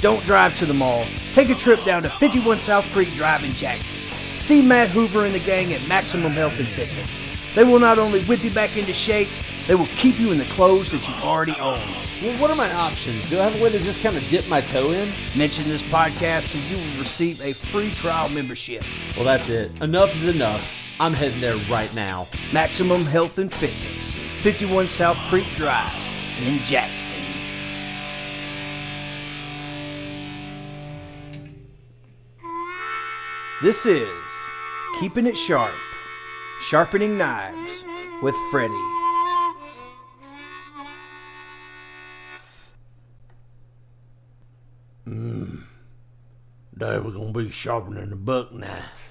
Don't 0.03 0.23
drive 0.25 0.55
to 0.59 0.67
the 0.67 0.75
mall. 0.75 1.07
Take 1.33 1.49
a 1.49 1.55
trip 1.55 1.83
down 1.85 2.03
to 2.03 2.11
51 2.11 2.59
South 2.59 2.85
Creek 2.93 3.11
Drive 3.14 3.43
in 3.43 3.53
Jackson. 3.53 3.97
See 4.37 4.61
Matt 4.61 4.90
Hoover 4.90 5.25
and 5.25 5.35
the 5.35 5.38
gang 5.40 5.73
at 5.73 5.87
Maximum 5.88 6.33
Health 6.33 6.59
and 6.59 6.69
Fitness. 6.69 7.55
They 7.55 7.64
will 7.64 7.79
not 7.79 7.99
only 7.99 8.23
whip 8.25 8.45
you 8.45 8.51
back 8.51 8.77
into 8.77 8.93
shape, 8.93 9.29
they 9.67 9.75
will 9.75 9.87
keep 9.97 10.21
you 10.21 10.31
in 10.31 10.37
the 10.37 10.45
clothes 10.45 10.90
that 10.90 11.09
you 11.09 11.14
already 11.27 11.53
own. 11.59 11.81
Well, 12.21 12.37
what 12.38 12.51
are 12.51 12.57
my 12.57 12.71
options? 12.75 13.31
Do 13.31 13.40
I 13.40 13.45
have 13.45 13.59
a 13.59 13.64
way 13.64 13.71
to 13.71 13.79
just 13.79 14.03
kind 14.03 14.14
of 14.14 14.29
dip 14.29 14.47
my 14.47 14.61
toe 14.61 14.90
in? 14.90 15.09
Mention 15.38 15.64
this 15.64 15.83
podcast 15.85 16.55
and 16.55 16.62
you 16.64 16.77
will 16.77 16.99
receive 16.99 17.40
a 17.40 17.55
free 17.55 17.90
trial 17.93 18.29
membership. 18.29 18.85
Well, 19.17 19.25
that's 19.25 19.49
it. 19.49 19.71
Enough 19.81 20.12
is 20.14 20.27
enough. 20.27 20.75
I'm 21.00 21.12
heading 21.12 21.40
there 21.40 21.57
right 21.68 21.92
now. 21.94 22.28
Maximum 22.52 23.04
Health 23.04 23.38
and 23.38 23.52
Fitness, 23.52 24.14
51 24.42 24.87
South 24.87 25.16
Creek 25.28 25.46
Drive 25.57 25.92
in 26.40 26.59
Jackson. 26.59 27.16
This 33.61 33.87
is 33.87 34.09
Keeping 35.00 35.26
It 35.26 35.37
Sharp, 35.37 35.74
Sharpening 36.61 37.18
Knives 37.18 37.85
with 38.22 38.37
Freddie. 38.52 38.74
Hmm. 45.04 45.57
Today 46.72 46.98
we're 46.98 47.11
gonna 47.11 47.33
be 47.33 47.50
sharpening 47.50 48.11
the 48.11 48.16
buck 48.16 48.52
knife. 48.52 49.04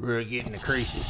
We're 0.00 0.22
getting 0.22 0.52
the 0.52 0.58
creases. 0.58 1.04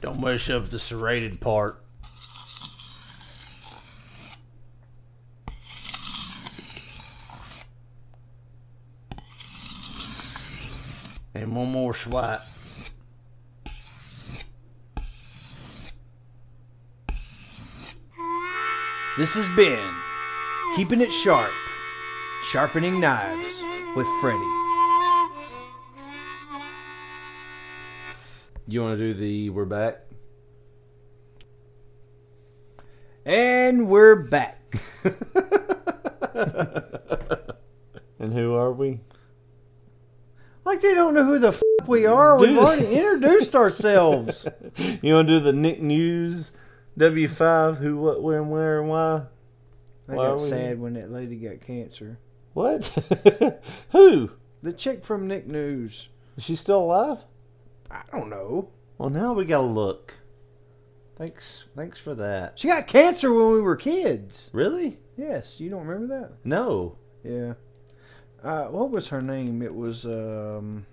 Don't 0.00 0.20
mush 0.20 0.48
up 0.48 0.64
the 0.64 0.78
serrated 0.78 1.38
part. 1.38 1.84
And 11.42 11.56
one 11.56 11.72
more 11.72 11.92
swipe. 11.92 12.38
This 19.18 19.34
has 19.34 19.48
been 19.56 19.92
Keeping 20.76 21.00
It 21.00 21.10
Sharp, 21.10 21.50
Sharpening 22.44 23.00
Knives 23.00 23.60
with 23.96 24.06
Freddie. 24.20 24.38
You 28.68 28.82
want 28.82 28.96
to 28.96 29.12
do 29.12 29.14
the 29.14 29.50
we're 29.50 29.64
back? 29.64 30.02
And 33.26 33.88
we're 33.88 34.14
back. 34.14 34.60
And 38.22 38.32
who 38.32 38.54
are 38.54 38.72
we? 38.72 39.00
Like 40.64 40.80
they 40.80 40.94
don't 40.94 41.14
know 41.14 41.24
who 41.24 41.38
the 41.38 41.48
f- 41.48 41.62
we 41.86 42.06
are. 42.06 42.38
We've 42.38 42.56
already 42.58 42.94
introduced 42.94 43.54
ourselves. 43.56 44.46
You 44.76 45.14
want 45.14 45.28
to 45.28 45.34
do 45.38 45.40
the 45.40 45.52
Nick 45.52 45.80
News 45.82 46.52
W5 46.98 47.78
who, 47.78 47.96
what, 47.96 48.22
when, 48.22 48.48
where, 48.48 48.80
and 48.80 48.88
why? 48.88 49.22
I 50.08 50.14
Why 50.14 50.26
got 50.28 50.40
we- 50.40 50.48
sad 50.48 50.80
when 50.80 50.94
that 50.94 51.10
lady 51.10 51.36
got 51.36 51.60
cancer. 51.60 52.18
What? 52.54 52.86
who? 53.92 54.30
The 54.62 54.72
chick 54.72 55.04
from 55.04 55.26
Nick 55.26 55.46
News. 55.46 56.08
Is 56.36 56.44
she 56.44 56.54
still 56.54 56.80
alive? 56.84 57.24
I 57.90 58.02
don't 58.12 58.30
know. 58.30 58.68
Well, 58.98 59.10
now 59.10 59.32
we 59.32 59.44
gotta 59.44 59.66
look. 59.66 60.16
Thanks, 61.16 61.64
thanks 61.76 61.98
for 61.98 62.14
that. 62.14 62.58
She 62.58 62.68
got 62.68 62.86
cancer 62.86 63.32
when 63.32 63.52
we 63.52 63.60
were 63.60 63.76
kids. 63.76 64.50
Really? 64.52 64.98
Yes, 65.16 65.60
you 65.60 65.70
don't 65.70 65.86
remember 65.86 66.20
that? 66.20 66.32
No. 66.44 66.96
Yeah. 67.24 67.54
Uh, 68.42 68.64
what 68.66 68.90
was 68.90 69.08
her 69.08 69.22
name? 69.22 69.62
It 69.62 69.74
was 69.74 70.04
um, 70.04 70.86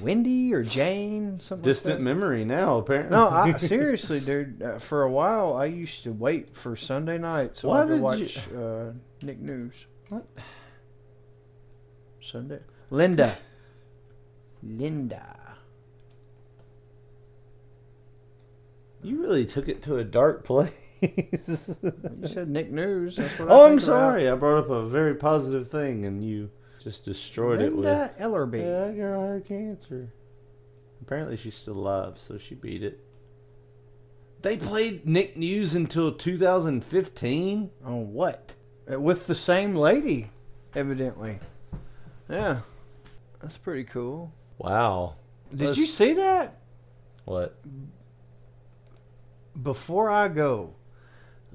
Wendy 0.00 0.54
or 0.54 0.62
Jane, 0.62 1.40
something. 1.40 1.62
Distant 1.62 1.96
like 1.96 1.98
that. 1.98 2.04
memory 2.04 2.44
now, 2.44 2.78
apparently. 2.78 3.16
No, 3.16 3.28
I, 3.28 3.52
seriously, 3.58 4.20
dude. 4.20 4.62
Uh, 4.62 4.78
for 4.78 5.02
a 5.02 5.10
while, 5.10 5.54
I 5.54 5.66
used 5.66 6.02
to 6.04 6.12
wait 6.12 6.56
for 6.56 6.76
Sunday 6.76 7.18
night 7.18 7.56
so 7.56 7.68
Why 7.68 7.82
I 7.82 7.86
could 7.86 8.00
watch 8.00 8.38
uh, 8.56 8.92
Nick 9.22 9.40
News. 9.40 9.86
What? 10.08 10.26
Sunday. 12.20 12.60
Linda. 12.90 13.36
Linda. 14.62 15.38
you 19.02 19.22
really 19.22 19.46
took 19.46 19.68
it 19.68 19.82
to 19.82 19.96
a 19.96 20.04
dark 20.04 20.44
place. 20.44 20.72
You 21.00 22.26
said 22.28 22.48
Nick 22.48 22.70
News. 22.70 23.16
That's 23.16 23.38
what 23.38 23.48
oh, 23.50 23.64
I'm 23.66 23.70
think 23.72 23.82
about. 23.82 23.86
sorry. 24.00 24.28
I 24.28 24.34
brought 24.34 24.58
up 24.64 24.70
a 24.70 24.88
very 24.88 25.14
positive 25.14 25.68
thing, 25.68 26.04
and 26.04 26.24
you 26.24 26.50
just 26.82 27.04
destroyed 27.04 27.60
it 27.60 27.74
with. 27.74 27.84
Linda 27.86 28.14
Ellerbee. 28.18 28.60
Yeah, 28.60 28.86
that 28.86 28.96
girl 28.96 29.32
had 29.32 29.44
cancer. 29.46 30.12
Apparently, 31.02 31.36
she's 31.36 31.54
still 31.54 31.74
alive, 31.74 32.14
so 32.18 32.38
she 32.38 32.54
beat 32.54 32.82
it. 32.82 33.00
They 34.42 34.56
played 34.56 35.06
Nick 35.06 35.36
News 35.36 35.74
until 35.74 36.12
2015. 36.12 37.70
On 37.84 38.12
what? 38.12 38.54
Uh, 38.90 39.00
With 39.00 39.26
the 39.26 39.34
same 39.34 39.74
lady, 39.74 40.30
evidently. 40.74 41.38
Yeah. 42.28 42.60
That's 43.40 43.56
pretty 43.56 43.84
cool. 43.84 44.32
Wow. 44.58 45.14
Did 45.50 45.66
Let's- 45.66 45.78
you 45.78 45.86
see 45.86 46.12
that? 46.14 46.60
What? 47.24 47.56
Before 49.60 50.08
I 50.10 50.28
go, 50.28 50.74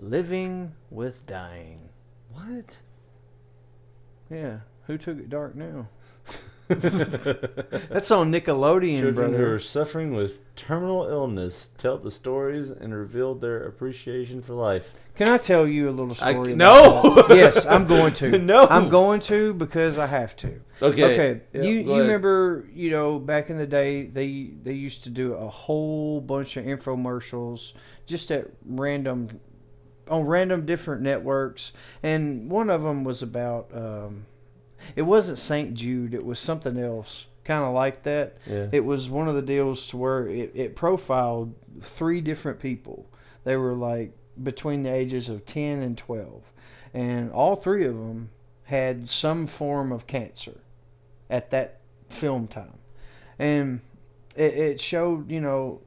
living 0.09 0.73
with 0.89 1.25
dying. 1.25 1.89
What? 2.31 2.79
Yeah. 4.29 4.59
Who 4.87 4.97
took 4.97 5.17
it 5.17 5.29
dark 5.29 5.55
now? 5.55 5.89
That's 6.69 8.09
on 8.09 8.31
Nickelodeon, 8.31 9.01
Children 9.01 9.33
who 9.33 9.45
are 9.45 9.59
suffering 9.59 10.13
with 10.15 10.55
terminal 10.55 11.07
illness 11.07 11.69
tell 11.77 11.97
the 11.97 12.09
stories 12.09 12.71
and 12.71 12.93
revealed 12.95 13.41
their 13.41 13.65
appreciation 13.65 14.41
for 14.41 14.53
life. 14.53 15.03
Can 15.15 15.27
I 15.27 15.37
tell 15.37 15.67
you 15.67 15.89
a 15.89 15.91
little 15.91 16.13
I- 16.21 16.31
story? 16.31 16.53
about 16.53 16.57
no! 16.57 17.15
that? 17.27 17.29
yes, 17.35 17.65
I'm 17.65 17.85
going 17.85 18.13
to. 18.15 18.37
No! 18.39 18.67
I'm 18.67 18.89
going 18.89 19.19
to 19.21 19.53
because 19.53 19.97
I 19.97 20.07
have 20.07 20.35
to. 20.37 20.61
Okay. 20.81 21.03
Okay. 21.03 21.41
Yeah, 21.53 21.61
you 21.63 21.73
you 21.75 21.91
ahead. 21.91 22.01
remember 22.01 22.67
you 22.73 22.89
know 22.91 23.19
back 23.19 23.49
in 23.49 23.57
the 23.57 23.67
day 23.67 24.05
they 24.05 24.51
they 24.63 24.73
used 24.73 25.03
to 25.03 25.09
do 25.09 25.33
a 25.33 25.47
whole 25.47 26.21
bunch 26.21 26.57
of 26.57 26.65
infomercials 26.65 27.73
just 28.05 28.31
at 28.31 28.47
random 28.65 29.39
on 30.09 30.25
random 30.25 30.65
different 30.65 31.01
networks 31.01 31.71
and 32.01 32.49
one 32.51 32.69
of 32.69 32.83
them 32.83 33.03
was 33.03 33.21
about 33.21 33.69
um, 33.73 34.25
it 34.95 35.03
wasn't 35.03 35.39
St. 35.39 35.73
Jude 35.73 36.13
it 36.13 36.25
was 36.25 36.39
something 36.39 36.77
else 36.77 37.27
kind 37.45 37.63
of 37.63 37.73
like 37.73 38.03
that 38.03 38.37
Yeah. 38.45 38.67
it 38.71 38.85
was 38.85 39.09
one 39.09 39.27
of 39.27 39.35
the 39.35 39.41
deals 39.41 39.87
to 39.89 39.97
where 39.97 40.27
it, 40.27 40.51
it 40.55 40.75
profiled 40.75 41.53
three 41.81 42.21
different 42.21 42.59
people 42.59 43.05
they 43.43 43.57
were 43.57 43.73
like 43.73 44.11
between 44.41 44.83
the 44.83 44.91
ages 44.93 45.29
of 45.29 45.45
10 45.45 45.81
and 45.81 45.97
12 45.97 46.41
and 46.93 47.31
all 47.31 47.55
three 47.55 47.85
of 47.85 47.95
them 47.95 48.29
had 48.65 49.07
some 49.09 49.45
form 49.47 49.91
of 49.91 50.07
cancer 50.07 50.59
at 51.29 51.49
that 51.51 51.79
film 52.09 52.47
time 52.47 52.77
and 53.39 53.81
it, 54.35 54.53
it 54.53 54.81
showed 54.81 55.29
you 55.31 55.39
know 55.41 55.81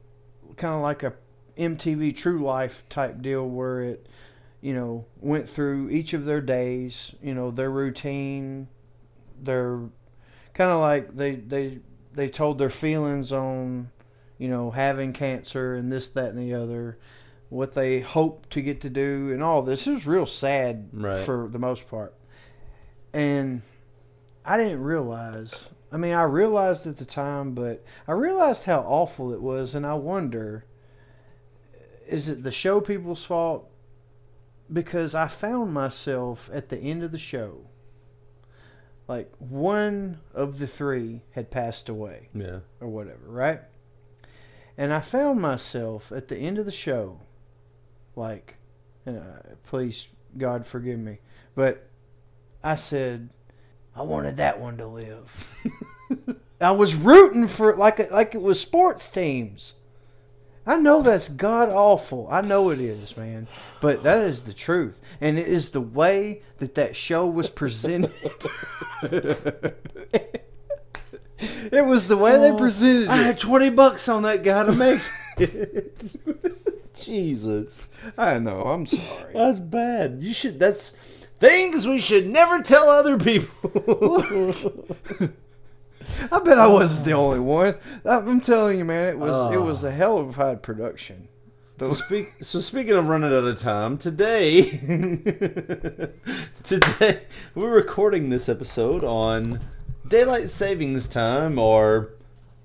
kind 0.55 0.73
of 0.75 0.81
like 0.81 1.03
a 1.03 1.13
mtv 1.57 2.15
true 2.15 2.43
life 2.43 2.83
type 2.89 3.21
deal 3.21 3.47
where 3.47 3.81
it 3.81 4.07
you 4.61 4.73
know 4.73 5.05
went 5.19 5.49
through 5.49 5.89
each 5.89 6.13
of 6.13 6.25
their 6.25 6.41
days 6.41 7.13
you 7.21 7.33
know 7.33 7.51
their 7.51 7.69
routine 7.71 8.67
their 9.41 9.79
kind 10.53 10.71
of 10.71 10.79
like 10.79 11.15
they 11.15 11.35
they 11.35 11.79
they 12.13 12.27
told 12.27 12.57
their 12.57 12.69
feelings 12.69 13.31
on 13.31 13.89
you 14.37 14.47
know 14.47 14.71
having 14.71 15.13
cancer 15.13 15.75
and 15.75 15.91
this 15.91 16.09
that 16.09 16.29
and 16.29 16.39
the 16.39 16.53
other 16.53 16.97
what 17.49 17.73
they 17.73 17.99
hope 18.01 18.49
to 18.49 18.61
get 18.61 18.81
to 18.81 18.89
do 18.89 19.29
and 19.31 19.41
all 19.41 19.61
this 19.61 19.87
It 19.87 19.91
was 19.93 20.07
real 20.07 20.25
sad 20.25 20.89
Right. 20.91 21.23
for 21.25 21.47
the 21.51 21.59
most 21.59 21.87
part 21.87 22.13
and 23.13 23.61
i 24.45 24.57
didn't 24.57 24.83
realize 24.83 25.69
i 25.91 25.97
mean 25.97 26.13
i 26.13 26.23
realized 26.23 26.85
at 26.87 26.97
the 26.97 27.05
time 27.05 27.53
but 27.53 27.83
i 28.07 28.11
realized 28.11 28.65
how 28.65 28.79
awful 28.81 29.31
it 29.33 29.41
was 29.41 29.75
and 29.75 29.85
i 29.85 29.93
wonder 29.93 30.65
is 32.07 32.29
it 32.29 32.43
the 32.43 32.51
show 32.51 32.79
people's 32.81 33.23
fault 33.23 33.69
because 34.71 35.13
i 35.15 35.27
found 35.27 35.73
myself 35.73 36.49
at 36.53 36.69
the 36.69 36.77
end 36.77 37.03
of 37.03 37.11
the 37.11 37.17
show 37.17 37.61
like 39.07 39.31
one 39.39 40.19
of 40.33 40.59
the 40.59 40.67
three 40.67 41.21
had 41.31 41.49
passed 41.49 41.87
away 41.87 42.27
Yeah. 42.33 42.59
or 42.81 42.89
whatever, 42.89 43.25
right? 43.27 43.61
And 44.77 44.91
I 44.93 44.99
found 44.99 45.39
myself 45.41 46.11
at 46.11 46.27
the 46.27 46.35
end 46.37 46.57
of 46.59 46.65
the 46.65 46.73
show, 46.73 47.21
like, 48.17 48.57
uh, 49.07 49.11
please, 49.63 50.09
God 50.37 50.65
forgive 50.67 50.99
me, 50.99 51.19
but 51.55 51.87
I 52.61 52.75
said, 52.75 53.29
I 53.95 54.01
wanted 54.01 54.35
that 54.37 54.59
one 54.59 54.75
to 54.75 54.85
live. 54.87 55.55
I 56.61 56.71
was 56.71 56.93
rooting 56.93 57.47
for 57.47 57.77
like 57.77 58.11
like 58.11 58.35
it 58.35 58.41
was 58.41 58.59
sports 58.59 59.09
teams. 59.09 59.75
I 60.67 60.77
know 60.77 61.01
that's 61.01 61.29
god 61.29 61.69
awful. 61.69 62.27
I 62.29 62.41
know 62.41 62.69
it 62.71 62.81
is, 62.81 63.15
man. 63.15 63.47
But 63.79 64.03
that 64.03 64.19
is 64.19 64.43
the 64.43 64.53
truth, 64.53 64.99
and 65.21 65.39
it 65.39 65.47
is 65.47 65.71
the 65.71 65.79
way 65.79 66.41
that 66.57 66.75
that 66.75 66.97
show 66.97 67.25
was 67.25 67.49
presented. 67.49 68.11
it 71.41 71.85
was 71.85 72.07
the 72.07 72.17
way 72.17 72.33
they 72.33 72.51
oh, 72.51 72.57
presented 72.57 73.03
It. 73.03 73.09
I 73.09 73.15
had 73.17 73.39
20 73.39 73.69
bucks 73.69 74.09
on 74.09 74.23
that 74.23 74.43
guy 74.43 74.65
to 74.65 74.73
make 74.73 75.01
it. 75.37 76.15
Jesus. 76.93 77.89
I 78.17 78.37
know. 78.39 78.63
I'm 78.63 78.85
sorry. 78.85 79.33
That's 79.33 79.59
bad. 79.59 80.17
You 80.19 80.33
should, 80.33 80.59
that's 80.59 80.89
things 81.39 81.87
we 81.87 82.01
should 82.01 82.27
never 82.27 82.61
tell 82.61 82.89
other 82.89 83.17
people. 83.17 84.43
I 86.31 86.39
bet 86.39 86.57
I 86.57 86.67
wasn't 86.67 87.05
the 87.05 87.13
only 87.13 87.39
one. 87.39 87.75
I'm 88.05 88.41
telling 88.41 88.79
you, 88.79 88.85
man. 88.85 89.09
It 89.09 89.19
was 89.19 89.53
it 89.53 89.61
was 89.61 89.83
a 89.83 89.91
hell 89.91 90.17
of 90.17 90.29
a 90.29 90.33
high 90.33 90.55
production. 90.55 91.27
So, 91.79 91.93
speak, 91.93 92.33
so 92.41 92.59
speaking 92.59 92.95
of 92.95 93.07
running 93.07 93.31
out 93.31 93.43
of 93.43 93.59
time, 93.59 93.99
today, 93.99 94.63
today 96.63 97.21
we're 97.53 97.69
recording 97.69 98.29
this 98.29 98.49
episode 98.49 99.03
on 99.03 99.59
daylight 100.07 100.49
savings 100.49 101.07
time 101.07 101.59
or 101.59 102.13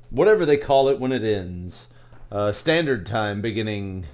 whatever 0.09 0.47
they 0.47 0.57
call 0.57 0.89
it 0.89 0.99
when 0.99 1.13
it 1.13 1.23
ends. 1.23 1.89
Uh, 2.31 2.53
standard 2.53 3.05
time 3.05 3.43
beginning 3.43 4.07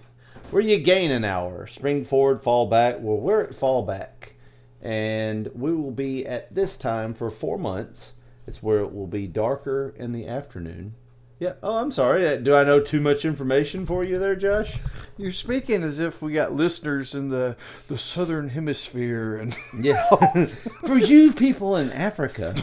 where 0.50 0.62
you 0.62 0.78
gain 0.78 1.12
an 1.12 1.24
hour. 1.24 1.68
Spring 1.68 2.04
forward, 2.04 2.42
fall 2.42 2.66
back. 2.66 2.96
Well, 2.98 3.18
we're 3.18 3.42
at 3.42 3.54
fall 3.54 3.82
back, 3.82 4.34
and 4.82 5.48
we 5.54 5.72
will 5.72 5.92
be 5.92 6.26
at 6.26 6.52
this 6.52 6.76
time 6.76 7.14
for 7.14 7.30
four 7.30 7.58
months. 7.58 8.14
It's 8.48 8.62
where 8.62 8.80
it 8.80 8.92
will 8.94 9.06
be 9.06 9.26
darker 9.26 9.94
in 9.96 10.12
the 10.12 10.26
afternoon. 10.26 10.94
Yeah. 11.38 11.52
Oh, 11.62 11.76
I'm 11.76 11.92
sorry. 11.92 12.26
Uh, 12.26 12.37
Do 12.37 12.56
I 12.56 12.64
know 12.64 12.80
too 12.80 13.00
much 13.00 13.24
information 13.24 13.87
for 13.87 14.04
you 14.04 14.18
there, 14.18 14.34
Josh? 14.34 14.78
You're 15.16 15.30
speaking 15.30 15.84
as 15.84 16.00
if 16.00 16.20
we 16.20 16.32
got 16.32 16.52
listeners 16.52 17.14
in 17.14 17.28
the 17.28 17.56
the 17.87 17.96
southern 17.98 18.48
hemisphere, 18.48 19.37
and 19.37 19.56
Yeah. 19.80 20.04
For 20.87 20.98
you 20.98 21.32
people 21.32 21.76
in 21.76 21.90
Africa, 21.92 22.56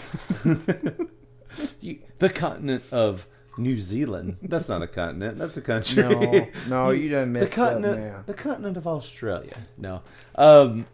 you, 1.80 2.00
the 2.20 2.30
continent 2.30 2.84
of 2.92 3.28
New 3.58 3.80
Zealand. 3.80 4.38
That's 4.42 4.68
not 4.68 4.82
a 4.82 4.88
continent. 4.88 5.38
That's 5.38 5.56
a 5.58 5.62
country. 5.62 6.04
no, 6.04 6.48
no, 6.68 6.90
you 6.90 7.10
done 7.10 7.32
the 7.34 7.40
messed 7.40 7.58
up 7.58 7.70
continent. 7.72 8.00
now. 8.00 8.24
The 8.26 8.34
continent 8.34 8.76
of 8.78 8.88
Australia. 8.88 9.58
No. 9.78 10.02
Um, 10.36 10.86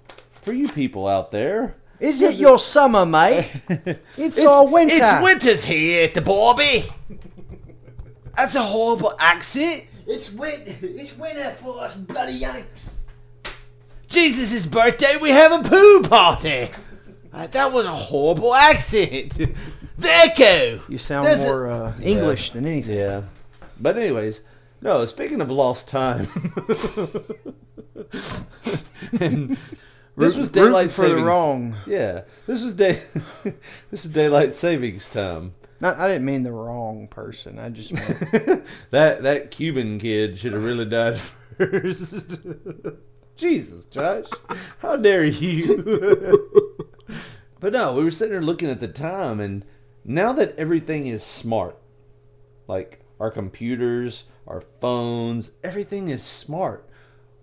for 0.41 0.53
you 0.53 0.67
people 0.69 1.07
out 1.07 1.31
there, 1.31 1.75
Is 2.01 2.21
it 2.23 2.35
your 2.35 2.57
summer, 2.57 3.05
mate? 3.05 3.49
It's, 4.17 4.43
our 4.43 4.67
winter. 4.67 4.95
It's 4.95 5.23
winter's 5.23 5.63
here 5.63 6.07
the 6.07 6.21
Bobby. 6.21 6.85
That's 8.35 8.55
a 8.55 8.63
horrible 8.63 9.13
accent. 9.19 9.87
It's 10.07 10.31
win. 10.31 10.63
It's 10.65 11.17
winter 11.17 11.51
for 11.51 11.79
us 11.79 11.95
bloody 11.95 12.33
Yanks. 12.33 12.97
Jesus' 14.09 14.65
birthday, 14.65 15.15
we 15.17 15.29
have 15.29 15.51
a 15.51 15.69
poo 15.69 16.01
party. 16.03 16.69
Uh, 17.31 17.47
that 17.47 17.71
was 17.71 17.85
a 17.85 17.95
horrible 17.95 18.53
accent. 18.53 19.39
Echo. 20.03 20.81
You 20.89 20.97
sound 20.97 21.27
There's 21.27 21.45
a- 21.45 21.47
more 21.47 21.69
uh, 21.69 21.93
English 22.01 22.49
than 22.49 22.65
anything. 22.65 22.97
Yeah. 22.97 23.21
But 23.79 23.97
anyways, 23.97 24.41
no, 24.81 25.05
speaking 25.05 25.39
of 25.39 25.49
lost 25.51 25.87
time. 25.87 26.27
and 29.19 29.57
this 30.17 30.35
was 30.35 30.49
daylight 30.49 30.91
for 30.91 31.07
the 31.07 31.17
wrong. 31.17 31.75
Yeah. 31.85 32.21
This 32.47 32.63
was 32.63 32.73
day 32.73 33.01
This 33.91 34.05
is 34.05 34.11
daylight 34.11 34.53
savings 34.53 35.09
time. 35.11 35.53
Not, 35.79 35.97
I 35.97 36.07
didn't 36.07 36.25
mean 36.25 36.43
the 36.43 36.51
wrong 36.51 37.07
person. 37.07 37.57
I 37.57 37.69
just 37.69 37.93
meant 37.93 38.65
That 38.91 39.23
that 39.23 39.51
Cuban 39.51 39.99
kid 39.99 40.37
should 40.37 40.53
have 40.53 40.63
really 40.63 40.85
died 40.85 41.17
first. 41.57 42.39
Jesus, 43.35 43.85
Josh. 43.85 44.27
How 44.79 44.95
dare 44.95 45.23
you? 45.23 46.47
but 47.59 47.73
no, 47.73 47.93
we 47.93 48.03
were 48.03 48.11
sitting 48.11 48.33
there 48.33 48.41
looking 48.41 48.69
at 48.69 48.79
the 48.79 48.87
time 48.87 49.39
and 49.39 49.65
now 50.03 50.33
that 50.33 50.55
everything 50.57 51.07
is 51.07 51.23
smart, 51.23 51.77
like 52.67 53.03
our 53.19 53.29
computers, 53.31 54.25
our 54.47 54.61
phones, 54.79 55.51
everything 55.63 56.09
is 56.09 56.23
smart. 56.23 56.87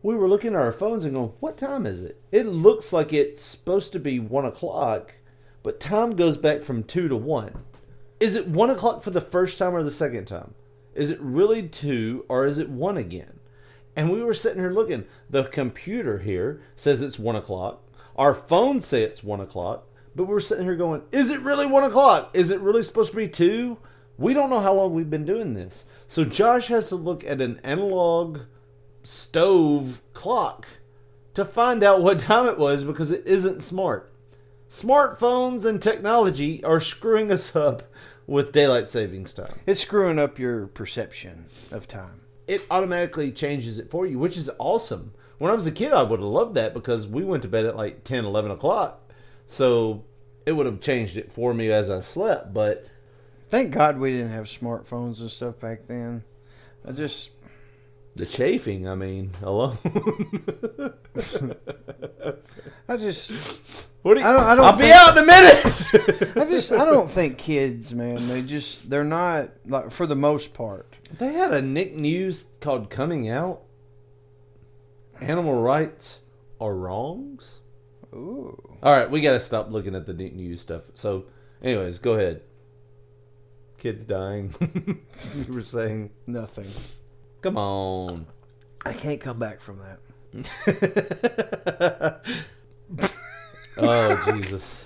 We 0.02 0.14
were 0.14 0.28
looking 0.28 0.54
at 0.54 0.60
our 0.60 0.72
phones 0.72 1.04
and 1.04 1.14
going, 1.14 1.32
What 1.40 1.56
time 1.56 1.84
is 1.86 2.04
it? 2.04 2.20
It 2.30 2.46
looks 2.46 2.92
like 2.92 3.12
it's 3.12 3.42
supposed 3.42 3.92
to 3.92 3.98
be 3.98 4.20
one 4.20 4.44
o'clock, 4.44 5.16
but 5.62 5.80
time 5.80 6.14
goes 6.14 6.36
back 6.36 6.62
from 6.62 6.84
two 6.84 7.08
to 7.08 7.16
one. 7.16 7.64
Is 8.20 8.34
it 8.34 8.46
one 8.46 8.70
o'clock 8.70 9.02
for 9.02 9.10
the 9.10 9.20
first 9.20 9.58
time 9.58 9.74
or 9.74 9.82
the 9.82 9.90
second 9.90 10.26
time? 10.26 10.54
Is 10.94 11.10
it 11.10 11.20
really 11.20 11.68
two 11.68 12.24
or 12.28 12.46
is 12.46 12.58
it 12.58 12.68
one 12.68 12.96
again? 12.96 13.40
And 13.96 14.10
we 14.10 14.22
were 14.22 14.34
sitting 14.34 14.60
here 14.60 14.70
looking. 14.70 15.06
The 15.28 15.44
computer 15.44 16.18
here 16.18 16.60
says 16.76 17.02
it's 17.02 17.18
one 17.18 17.36
o'clock. 17.36 17.82
Our 18.14 18.34
phones 18.34 18.86
say 18.86 19.02
it's 19.02 19.24
one 19.24 19.40
o'clock. 19.40 19.84
But 20.14 20.24
we're 20.24 20.40
sitting 20.40 20.64
here 20.64 20.76
going, 20.76 21.02
is 21.12 21.30
it 21.30 21.40
really 21.40 21.66
one 21.66 21.84
o'clock? 21.84 22.30
Is 22.34 22.50
it 22.50 22.60
really 22.60 22.82
supposed 22.82 23.10
to 23.10 23.16
be 23.16 23.28
two? 23.28 23.78
We 24.16 24.34
don't 24.34 24.50
know 24.50 24.60
how 24.60 24.74
long 24.74 24.94
we've 24.94 25.10
been 25.10 25.24
doing 25.24 25.54
this. 25.54 25.84
So 26.08 26.24
Josh 26.24 26.68
has 26.68 26.88
to 26.88 26.96
look 26.96 27.24
at 27.24 27.40
an 27.40 27.60
analog 27.62 28.40
stove 29.02 30.00
clock 30.12 30.66
to 31.34 31.44
find 31.44 31.84
out 31.84 32.02
what 32.02 32.18
time 32.18 32.46
it 32.46 32.58
was 32.58 32.84
because 32.84 33.10
it 33.10 33.26
isn't 33.26 33.62
smart. 33.62 34.12
Smartphones 34.68 35.64
and 35.64 35.80
technology 35.80 36.62
are 36.64 36.80
screwing 36.80 37.30
us 37.32 37.56
up 37.56 37.84
with 38.26 38.52
daylight 38.52 38.88
savings 38.88 39.32
time. 39.32 39.58
it's 39.66 39.80
screwing 39.80 40.18
up 40.18 40.38
your 40.38 40.66
perception 40.66 41.46
of 41.72 41.88
time. 41.88 42.20
It 42.46 42.62
automatically 42.70 43.32
changes 43.32 43.78
it 43.78 43.90
for 43.90 44.06
you, 44.06 44.18
which 44.18 44.36
is 44.36 44.50
awesome. 44.58 45.12
When 45.38 45.50
I 45.50 45.54
was 45.54 45.66
a 45.66 45.72
kid, 45.72 45.92
I 45.92 46.02
would 46.02 46.20
have 46.20 46.28
loved 46.28 46.54
that 46.56 46.74
because 46.74 47.06
we 47.06 47.24
went 47.24 47.42
to 47.44 47.48
bed 47.48 47.64
at 47.64 47.76
like 47.76 48.04
10, 48.04 48.24
11 48.24 48.50
o'clock. 48.50 49.12
So 49.46 50.04
it 50.44 50.52
would 50.52 50.66
have 50.66 50.80
changed 50.80 51.16
it 51.16 51.32
for 51.32 51.54
me 51.54 51.70
as 51.70 51.88
I 51.88 52.00
slept. 52.00 52.52
But 52.52 52.86
Thank 53.50 53.70
God 53.70 53.98
we 53.98 54.12
didn't 54.12 54.32
have 54.32 54.44
smartphones 54.44 55.20
and 55.20 55.30
stuff 55.30 55.58
back 55.58 55.86
then. 55.86 56.22
I 56.86 56.92
just 56.92 57.30
the 58.18 58.26
chafing, 58.26 58.86
I 58.88 58.94
mean, 58.94 59.30
alone. 59.42 59.78
I 62.88 62.96
just 62.96 63.88
what 64.02 64.14
do 64.14 64.20
you, 64.20 64.26
I 64.26 64.32
don't- 64.32 64.44
I 64.44 64.54
don't 64.54 64.64
I'll 64.64 64.76
be 64.78 64.90
out 64.90 65.16
in 65.16 65.24
a 65.24 65.26
minute. 65.26 66.36
I 66.36 66.44
just 66.48 66.72
I 66.72 66.84
don't 66.84 67.10
think 67.10 67.38
kids, 67.38 67.92
man, 67.94 68.26
they 68.28 68.42
just 68.42 68.90
they're 68.90 69.04
not 69.04 69.48
like 69.66 69.90
for 69.90 70.06
the 70.06 70.16
most 70.16 70.54
part. 70.54 70.94
They 71.18 71.32
had 71.32 71.52
a 71.52 71.62
Nick 71.62 71.94
News 71.96 72.44
called 72.60 72.90
Coming 72.90 73.28
Out. 73.28 73.62
Animal 75.20 75.60
rights 75.60 76.20
are 76.60 76.74
wrongs. 76.74 77.60
Ooh. 78.14 78.76
All 78.82 78.92
right, 78.94 79.10
we 79.10 79.20
got 79.20 79.32
to 79.32 79.40
stop 79.40 79.70
looking 79.70 79.94
at 79.94 80.06
the 80.06 80.12
Nick 80.12 80.34
News 80.34 80.60
stuff. 80.60 80.82
So, 80.94 81.24
anyways, 81.62 81.98
go 81.98 82.12
ahead. 82.14 82.42
Kids 83.78 84.04
dying. 84.04 84.54
you 85.46 85.52
were 85.52 85.62
saying, 85.62 86.10
Nothing. 86.26 86.66
Come 87.42 87.56
on. 87.56 88.26
I 88.84 88.92
can't 88.92 89.20
come 89.20 89.38
back 89.38 89.60
from 89.60 89.80
that. 89.80 89.98
Oh 93.80 94.22
Jesus. 94.26 94.84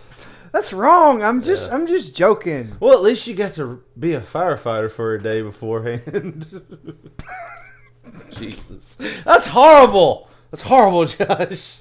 That's 0.53 0.73
wrong. 0.73 1.23
I'm 1.23 1.41
just 1.41 1.73
I'm 1.73 1.87
just 1.87 2.15
joking. 2.15 2.77
Well, 2.79 2.93
at 2.93 3.03
least 3.03 3.27
you 3.27 3.35
got 3.35 3.55
to 3.55 3.83
be 3.99 4.13
a 4.13 4.21
firefighter 4.21 4.91
for 4.91 5.15
a 5.15 5.23
day 5.23 5.41
beforehand. 5.41 6.45
Jesus, 8.35 8.97
that's 9.25 9.47
horrible. 9.47 10.29
That's 10.51 10.63
horrible, 10.63 11.07
Josh. 11.07 11.81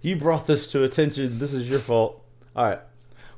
You 0.00 0.16
brought 0.16 0.46
this 0.46 0.66
to 0.68 0.82
attention. 0.84 1.38
This 1.38 1.52
is 1.52 1.68
your 1.68 1.78
fault. 1.78 2.24
All 2.56 2.64
right. 2.64 2.80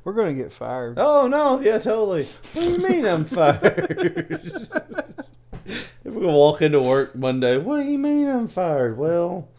We're 0.05 0.13
gonna 0.13 0.33
get 0.33 0.53
fired. 0.53 0.97
Oh 0.97 1.27
no, 1.27 1.59
yeah, 1.59 1.79
totally. 1.79 2.23
What 2.23 2.51
do 2.53 2.71
you 2.71 2.89
mean 2.89 3.05
I'm 3.05 3.25
fired? 3.25 5.19
if 5.65 5.89
we're 6.03 6.21
gonna 6.21 6.33
walk 6.33 6.61
into 6.61 6.81
work 6.81 7.15
Monday, 7.15 7.57
what 7.57 7.77
do 7.77 7.83
you 7.83 7.97
mean 7.97 8.27
I'm 8.27 8.47
fired? 8.47 8.97
Well, 8.97 9.49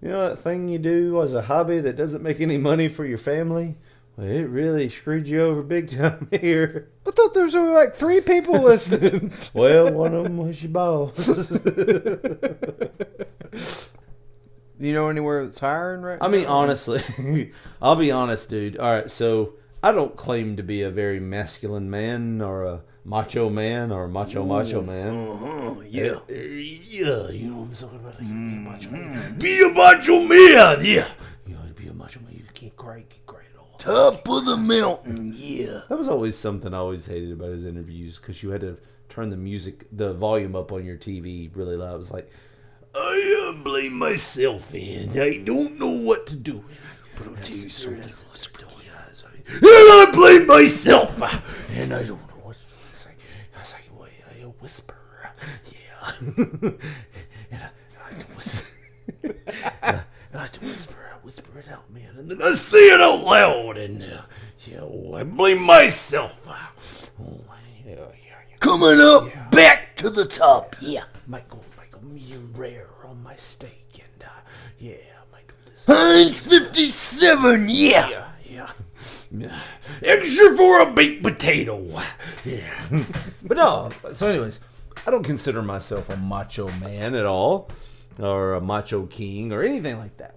you 0.00 0.08
know 0.08 0.28
that 0.28 0.38
thing 0.38 0.68
you 0.68 0.78
do 0.78 1.20
as 1.22 1.34
a 1.34 1.42
hobby 1.42 1.80
that 1.80 1.96
doesn't 1.96 2.22
make 2.22 2.40
any 2.40 2.56
money 2.56 2.88
for 2.88 3.04
your 3.04 3.18
family? 3.18 3.76
Well, 4.16 4.28
it 4.28 4.42
really 4.44 4.88
screwed 4.88 5.26
you 5.28 5.42
over 5.42 5.62
big 5.62 5.90
time 5.90 6.28
here. 6.40 6.88
I 7.06 7.10
thought 7.10 7.34
there 7.34 7.44
was 7.44 7.54
only 7.54 7.72
like 7.72 7.94
three 7.94 8.20
people 8.20 8.54
listening. 8.62 9.32
Well, 9.54 9.92
one 9.92 10.14
of 10.14 10.24
them 10.24 10.38
was 10.38 10.62
your 10.62 10.72
boss. 10.72 11.50
you 14.78 14.94
know 14.94 15.08
anywhere 15.08 15.44
that's 15.44 15.60
hiring 15.60 16.02
right 16.02 16.20
now? 16.20 16.26
I 16.26 16.30
mean, 16.30 16.46
honestly, 16.46 17.52
I'll 17.82 17.96
be 17.96 18.10
honest, 18.10 18.50
dude. 18.50 18.78
All 18.78 18.90
right, 18.90 19.10
so 19.10 19.54
I 19.82 19.92
don't 19.92 20.16
claim 20.16 20.56
to 20.56 20.62
be 20.62 20.82
a 20.82 20.90
very 20.90 21.20
masculine 21.20 21.90
man 21.90 22.40
or 22.42 22.64
a 22.64 22.82
macho 23.04 23.48
man 23.50 23.92
or 23.92 24.08
macho 24.08 24.44
macho 24.44 24.82
man. 24.82 25.08
Uh-huh, 25.08 25.80
yeah. 25.88 26.18
yeah, 26.28 27.28
you 27.30 27.50
know 27.50 27.58
what 27.58 27.68
I'm 27.68 27.74
talking 27.74 28.00
about? 28.00 28.20
Like, 28.20 28.28
be 28.28 28.34
a 28.34 28.60
macho 28.60 28.90
man. 28.90 29.16
Mm-hmm. 29.16 29.38
Be 29.38 29.62
a 29.62 29.68
macho 29.68 30.20
man, 30.20 30.84
yeah. 30.84 31.08
You 31.46 31.54
know, 31.54 31.60
be 31.74 31.88
a 31.88 31.94
macho 31.94 32.20
man. 32.20 32.34
You 32.34 32.44
can't 32.54 32.76
cry, 32.76 33.04
can't 33.08 33.26
cry 33.26 33.40
at 33.52 33.58
all. 33.58 33.76
Top 33.78 34.28
of 34.28 34.44
the 34.44 34.56
mountain, 34.56 35.32
yeah. 35.34 35.82
That 35.88 35.98
was 35.98 36.08
always 36.08 36.36
something 36.36 36.74
I 36.74 36.78
always 36.78 37.06
hated 37.06 37.32
about 37.32 37.50
his 37.50 37.64
interviews 37.64 38.16
because 38.16 38.42
you 38.42 38.50
had 38.50 38.60
to 38.60 38.78
turn 39.08 39.30
the 39.30 39.36
music, 39.36 39.86
the 39.92 40.14
volume 40.14 40.54
up 40.54 40.72
on 40.72 40.84
your 40.84 40.96
TV 40.96 41.50
really 41.54 41.76
loud. 41.76 41.94
It 41.94 41.98
was 41.98 42.10
like, 42.10 42.30
I 42.94 43.54
uh, 43.54 43.62
blame 43.62 43.94
myself 43.98 44.74
and 44.74 45.16
I 45.18 45.38
don't 45.38 45.78
know 45.78 45.90
what 45.90 46.26
to 46.28 46.36
do. 46.36 46.64
But 47.16 47.28
I'll 47.28 47.34
tell 47.36 47.56
you 47.56 47.68
something. 47.68 48.02
And 49.52 49.64
I 49.64 50.10
blame 50.12 50.46
myself 50.46 51.10
and 51.70 51.92
I 51.92 52.04
don't 52.04 52.28
know 52.28 52.40
what 52.42 52.56
to 52.56 52.62
do. 52.62 52.68
It's 52.68 53.06
like, 53.06 53.18
it's 53.60 53.72
like 53.72 53.82
well, 53.92 54.08
I 54.30 54.49
whisper, 54.60 54.96
yeah. 55.70 56.12
and 56.36 56.78
I, 57.52 57.56
I 57.56 58.10
like 58.10 58.26
to 58.26 58.32
whisper. 58.34 58.66
and 59.22 59.34
I, 59.82 60.02
I 60.34 60.36
like 60.36 60.52
to 60.52 60.60
whisper, 60.60 61.10
I 61.12 61.16
whisper 61.24 61.58
it 61.58 61.70
out, 61.70 61.90
man. 61.90 62.10
And 62.16 62.30
then 62.30 62.42
I 62.42 62.52
say 62.54 62.78
it 62.78 63.00
out 63.00 63.24
loud 63.24 63.76
and, 63.78 64.02
uh, 64.02 64.22
yeah, 64.66 64.80
oh, 64.82 65.14
I 65.14 65.24
blame 65.24 65.62
myself. 65.62 66.32
Oh, 66.48 67.40
yeah, 67.86 67.94
yeah, 67.94 68.06
yeah. 68.24 68.56
Coming 68.60 69.00
up, 69.00 69.50
back 69.50 69.96
to 69.96 70.10
the 70.10 70.24
top, 70.24 70.76
yeah. 70.80 71.04
Michael, 71.26 71.64
Michael, 71.76 72.04
medium 72.04 72.52
rare. 72.54 72.88
on 73.06 73.22
my 73.22 73.36
steak, 73.36 73.86
and 73.94 74.24
uh, 74.24 74.40
yeah, 74.78 74.94
I 74.94 75.32
might 75.32 75.48
do 75.48 75.54
this. 75.66 75.84
Heinz 75.86 76.40
57, 76.40 77.66
yeah. 77.68 78.29
Yeah, 79.32 79.46
yeah. 79.48 79.60
yeah. 80.02 80.08
Extra 80.12 80.56
for 80.56 80.80
a 80.80 80.92
baked 80.92 81.22
potato. 81.22 81.86
Yeah. 82.44 82.88
But 83.42 83.56
no. 83.56 83.90
So, 84.12 84.28
anyways, 84.28 84.60
I 85.06 85.10
don't 85.10 85.24
consider 85.24 85.62
myself 85.62 86.08
a 86.10 86.16
macho 86.16 86.68
man 86.80 87.14
at 87.14 87.26
all, 87.26 87.70
or 88.18 88.54
a 88.54 88.60
macho 88.60 89.06
king, 89.06 89.52
or 89.52 89.62
anything 89.62 89.98
like 89.98 90.16
that. 90.18 90.34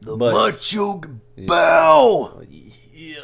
The 0.00 0.16
But- 0.16 0.32
macho 0.32 1.00
bow. 1.36 2.42
Yeah, 2.48 3.14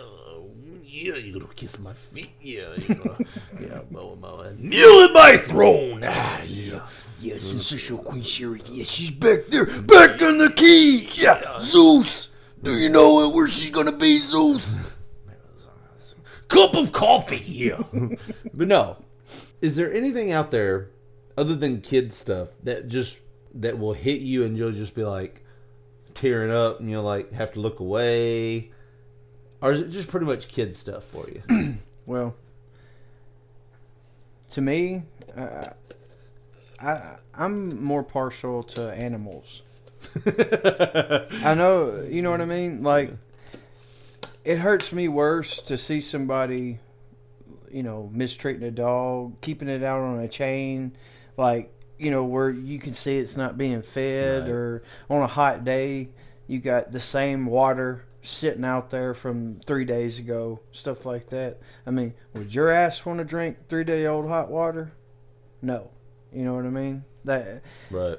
yeah, 0.84 1.16
you're 1.16 1.40
gonna 1.40 1.52
kiss 1.54 1.78
my 1.78 1.92
feet. 1.92 2.30
Yeah, 2.40 2.68
you're 2.76 2.96
gonna, 2.96 3.18
yeah, 3.60 3.80
bow, 3.90 4.16
bow, 4.16 4.40
and 4.40 4.58
kneel 4.60 5.02
at 5.04 5.12
my 5.12 5.36
throne. 5.36 6.02
Ah, 6.06 6.40
yeah. 6.46 6.86
Yeah, 7.20 7.38
sensational 7.38 8.02
Queen 8.02 8.22
Sherri. 8.22 8.60
Yeah, 8.70 8.84
she's 8.84 9.10
back 9.10 9.46
there. 9.48 9.64
Back 9.66 10.20
on 10.22 10.38
the 10.38 10.52
keys. 10.54 11.16
Yeah, 11.18 11.58
Zeus. 11.58 12.30
Do 12.64 12.72
you 12.78 12.88
know 12.88 13.28
where 13.28 13.46
she's 13.46 13.70
gonna 13.70 13.92
be, 13.92 14.18
Zeus? 14.18 14.78
Cup 16.48 16.74
of 16.74 16.92
coffee. 16.92 17.44
Yeah. 17.46 17.82
But 18.54 18.68
no, 18.68 18.96
is 19.60 19.74
there 19.76 19.92
anything 19.92 20.30
out 20.32 20.50
there 20.50 20.90
other 21.36 21.56
than 21.56 21.80
kid 21.80 22.12
stuff 22.12 22.48
that 22.62 22.88
just 22.88 23.18
that 23.54 23.78
will 23.78 23.92
hit 23.92 24.20
you 24.20 24.44
and 24.44 24.56
you'll 24.56 24.72
just 24.72 24.94
be 24.94 25.04
like 25.04 25.44
tearing 26.14 26.52
up 26.52 26.80
and 26.80 26.88
you'll 26.88 27.02
like 27.02 27.32
have 27.32 27.52
to 27.54 27.60
look 27.60 27.80
away, 27.80 28.70
or 29.60 29.72
is 29.72 29.80
it 29.80 29.90
just 29.90 30.08
pretty 30.08 30.26
much 30.26 30.48
kid 30.48 30.74
stuff 30.76 31.04
for 31.04 31.26
you? 31.28 31.74
Well, 32.06 32.34
to 34.50 34.60
me, 34.60 35.04
uh, 35.34 35.68
I 36.78 37.16
I'm 37.34 37.82
more 37.82 38.02
partial 38.02 38.62
to 38.74 38.92
animals. 38.92 39.62
I 41.44 41.54
know, 41.54 42.06
you 42.10 42.22
know 42.22 42.30
what 42.30 42.40
I 42.40 42.44
mean. 42.46 42.82
Like, 42.82 43.12
it 44.44 44.58
hurts 44.58 44.92
me 44.92 45.08
worse 45.08 45.60
to 45.62 45.76
see 45.78 46.00
somebody, 46.00 46.78
you 47.70 47.82
know, 47.82 48.10
mistreating 48.12 48.62
a 48.62 48.70
dog, 48.70 49.40
keeping 49.40 49.68
it 49.68 49.82
out 49.82 50.00
on 50.00 50.18
a 50.20 50.28
chain, 50.28 50.96
like 51.36 51.70
you 51.98 52.10
know 52.10 52.24
where 52.24 52.50
you 52.50 52.78
can 52.78 52.92
see 52.92 53.16
it's 53.18 53.36
not 53.36 53.56
being 53.56 53.80
fed, 53.82 54.42
Right. 54.42 54.50
or 54.50 54.82
on 55.08 55.22
a 55.22 55.26
hot 55.28 55.64
day 55.64 56.10
you 56.46 56.58
got 56.58 56.92
the 56.92 57.00
same 57.00 57.46
water 57.46 58.04
sitting 58.22 58.64
out 58.64 58.90
there 58.90 59.14
from 59.14 59.60
three 59.66 59.84
days 59.84 60.18
ago, 60.18 60.60
stuff 60.72 61.06
like 61.06 61.28
that. 61.28 61.58
I 61.86 61.90
mean, 61.90 62.14
would 62.34 62.54
your 62.54 62.70
ass 62.70 63.04
want 63.06 63.18
to 63.18 63.24
drink 63.24 63.56
three 63.68 63.84
day 63.84 64.06
old 64.06 64.28
hot 64.28 64.50
water? 64.50 64.92
No, 65.62 65.90
you 66.32 66.44
know 66.44 66.54
what 66.54 66.66
I 66.66 66.70
mean. 66.70 67.04
That 67.24 67.62
right. 67.90 68.18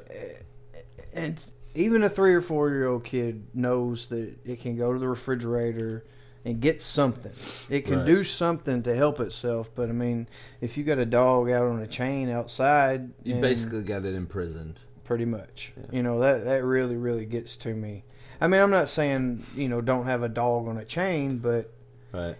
and 1.14 1.40
even 1.76 2.04
a 2.04 2.10
three 2.10 2.34
or 2.34 2.42
four 2.42 2.70
year 2.70 2.88
old 2.88 3.04
kid 3.04 3.48
knows 3.54 4.08
that 4.08 4.38
it 4.46 4.62
can 4.62 4.76
go 4.76 4.94
to 4.94 5.00
the 5.00 5.08
refrigerator 5.08 6.06
and 6.44 6.60
get 6.62 6.82
something. 6.82 7.32
It 7.70 7.86
can 7.86 7.98
Right. 8.00 8.06
do 8.06 8.24
something 8.24 8.84
to 8.84 8.96
help 8.96 9.20
itself. 9.20 9.70
But 9.76 9.90
I 9.90 9.94
mean, 9.94 10.28
if 10.62 10.78
you 10.78 10.84
got 10.84 11.00
a 11.00 11.06
dog 11.06 11.50
out 11.50 11.66
on 11.66 11.82
a 11.82 11.88
chain 11.88 12.30
outside, 12.30 13.10
You 13.24 13.42
basically 13.42 13.82
got 13.84 14.06
it 14.06 14.14
imprisoned. 14.16 14.80
pretty 15.04 15.26
much. 15.26 15.74
You 15.92 16.02
know 16.04 16.20
that 16.20 16.46
that 16.46 16.64
really 16.64 16.96
really 16.96 17.26
gets 17.26 17.56
to 17.58 17.74
me. 17.74 18.04
I 18.42 18.48
mean, 18.48 18.62
I'm 18.62 18.72
not 18.72 18.90
saying 18.90 19.44
you 19.56 19.68
know 19.68 19.82
don't 19.82 20.06
have 20.06 20.24
a 20.24 20.30
dog 20.30 20.68
on 20.68 20.78
a 20.78 20.86
chain, 20.86 21.38
but 21.40 21.72
Right. 22.14 22.36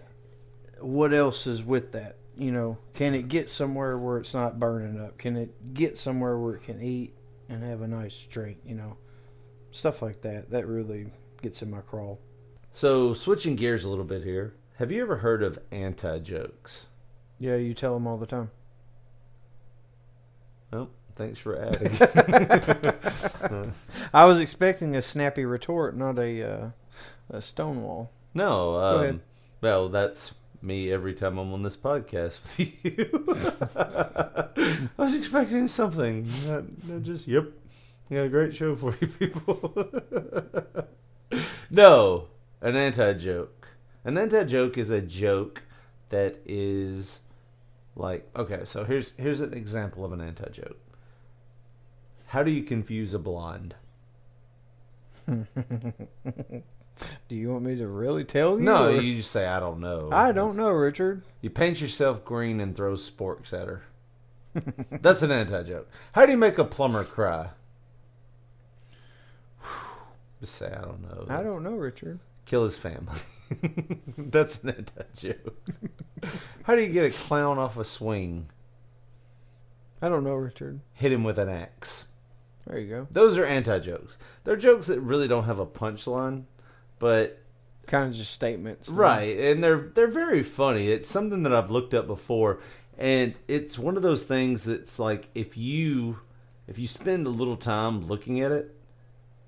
what 0.80 1.12
else 1.12 1.46
is 1.46 1.62
with 1.64 1.92
that? 1.92 2.16
You 2.36 2.52
know, 2.52 2.78
can 2.94 3.14
it 3.14 3.28
get 3.28 3.48
somewhere 3.50 3.96
where 3.98 4.18
it's 4.18 4.34
not 4.34 4.60
burning 4.60 5.00
up? 5.00 5.16
Can 5.18 5.36
it 5.36 5.74
get 5.74 5.96
somewhere 5.96 6.38
where 6.38 6.54
it 6.54 6.62
can 6.64 6.80
eat 6.82 7.14
and 7.48 7.62
have 7.62 7.80
a 7.82 7.88
nice 7.88 8.24
drink? 8.24 8.58
You 8.64 8.74
know, 8.74 8.96
stuff 9.76 10.02
like 10.02 10.22
that. 10.22 10.50
That 10.50 10.66
really 10.66 11.12
gets 11.42 11.62
in 11.62 11.70
my 11.70 11.80
crawl. 11.80 12.18
So 12.72 13.14
switching 13.14 13.56
gears 13.56 13.84
a 13.84 13.88
little 13.88 14.04
bit 14.04 14.24
here. 14.24 14.54
Have 14.76 14.90
you 14.92 15.02
ever 15.02 15.16
heard 15.18 15.42
of 15.42 15.58
anti 15.70 16.18
jokes? 16.18 16.86
Yeah, 17.38 17.56
you 17.56 17.74
tell 17.74 17.94
them 17.94 18.06
all 18.06 18.16
the 18.16 18.26
time. 18.26 18.50
Oh, 20.72 20.88
thanks 21.14 21.38
for 21.38 21.56
adding. 21.62 21.92
I 24.12 24.24
was 24.24 24.40
expecting 24.40 24.96
a 24.96 25.02
snappy 25.02 25.44
retort, 25.44 25.96
not 25.96 26.18
a 26.18 26.42
uh, 26.42 26.70
a 27.30 27.42
stonewall. 27.42 28.10
no, 28.34 28.76
um, 28.76 29.22
well, 29.60 29.88
that's 29.88 30.34
me 30.62 30.90
every 30.90 31.14
time 31.14 31.38
I'm 31.38 31.52
on 31.52 31.62
this 31.62 31.76
podcast 31.76 32.42
with 32.42 32.58
you. 32.84 33.24
I 34.98 35.02
was 35.02 35.14
expecting 35.14 35.68
something. 35.68 36.26
Not, 36.46 36.64
not 36.88 37.02
just, 37.02 37.26
yep, 37.28 37.46
we 38.08 38.16
got 38.16 38.22
a 38.22 38.28
great 38.28 38.54
show 38.54 38.76
for 38.76 38.96
you 39.00 39.08
people. 39.08 39.92
no, 41.70 42.28
an 42.60 42.76
anti 42.76 43.12
joke. 43.14 43.68
An 44.04 44.16
anti 44.16 44.44
joke 44.44 44.78
is 44.78 44.90
a 44.90 45.00
joke 45.00 45.62
that 46.10 46.36
is 46.46 47.20
like 47.96 48.28
okay. 48.36 48.60
So 48.64 48.84
here's 48.84 49.12
here's 49.16 49.40
an 49.40 49.54
example 49.54 50.04
of 50.04 50.12
an 50.12 50.20
anti 50.20 50.48
joke. 50.50 50.78
How 52.28 52.42
do 52.42 52.50
you 52.50 52.62
confuse 52.62 53.14
a 53.14 53.18
blonde? 53.18 53.74
Do 57.28 57.34
you 57.34 57.50
want 57.52 57.64
me 57.64 57.76
to 57.76 57.86
really 57.86 58.24
tell 58.24 58.58
you? 58.58 58.64
No, 58.64 58.88
or- 58.88 59.00
you 59.00 59.16
just 59.16 59.30
say 59.30 59.46
I 59.46 59.60
don't 59.60 59.80
know. 59.80 60.08
I 60.12 60.32
don't 60.32 60.56
know, 60.56 60.70
Richard. 60.70 61.22
You 61.42 61.50
paint 61.50 61.80
yourself 61.80 62.24
green 62.24 62.60
and 62.60 62.74
throw 62.74 62.94
sporks 62.94 63.52
at 63.52 63.68
her. 63.68 63.82
That's 65.02 65.22
an 65.22 65.30
anti 65.30 65.62
joke. 65.64 65.90
How 66.12 66.24
do 66.24 66.32
you 66.32 66.38
make 66.38 66.58
a 66.58 66.64
plumber 66.64 67.04
cry? 67.04 67.50
Say 70.42 70.66
I 70.66 70.82
don't 70.82 71.02
know. 71.02 71.26
I 71.28 71.42
don't 71.42 71.62
know, 71.62 71.72
Richard. 71.72 72.20
Kill 72.44 72.64
his 72.64 72.76
family. 72.76 73.18
That's 74.18 74.62
an 74.62 74.70
anti 74.70 75.02
joke. 75.14 75.68
How 76.64 76.76
do 76.76 76.82
you 76.82 76.92
get 76.92 77.04
a 77.04 77.10
clown 77.10 77.58
off 77.58 77.78
a 77.78 77.84
swing? 77.84 78.48
I 80.00 80.08
don't 80.08 80.24
know, 80.24 80.34
Richard. 80.34 80.80
Hit 80.92 81.12
him 81.12 81.24
with 81.24 81.38
an 81.38 81.48
axe. 81.48 82.04
There 82.66 82.78
you 82.78 82.88
go. 82.88 83.06
Those 83.10 83.38
are 83.38 83.44
anti 83.44 83.78
jokes. 83.78 84.18
They're 84.44 84.56
jokes 84.56 84.86
that 84.88 85.00
really 85.00 85.26
don't 85.26 85.44
have 85.44 85.58
a 85.58 85.66
punchline, 85.66 86.44
but 86.98 87.42
Kind 87.86 88.10
of 88.10 88.16
just 88.16 88.32
statements. 88.32 88.88
Right, 88.88 89.38
and 89.38 89.62
they're 89.62 89.78
they're 89.78 90.08
very 90.08 90.42
funny. 90.42 90.88
It's 90.88 91.08
something 91.08 91.44
that 91.44 91.54
I've 91.54 91.70
looked 91.70 91.94
up 91.94 92.08
before, 92.08 92.58
and 92.98 93.34
it's 93.46 93.78
one 93.78 93.96
of 93.96 94.02
those 94.02 94.24
things 94.24 94.64
that's 94.64 94.98
like 94.98 95.28
if 95.36 95.56
you 95.56 96.18
if 96.66 96.80
you 96.80 96.88
spend 96.88 97.26
a 97.26 97.30
little 97.30 97.56
time 97.56 98.08
looking 98.08 98.40
at 98.40 98.50
it, 98.50 98.74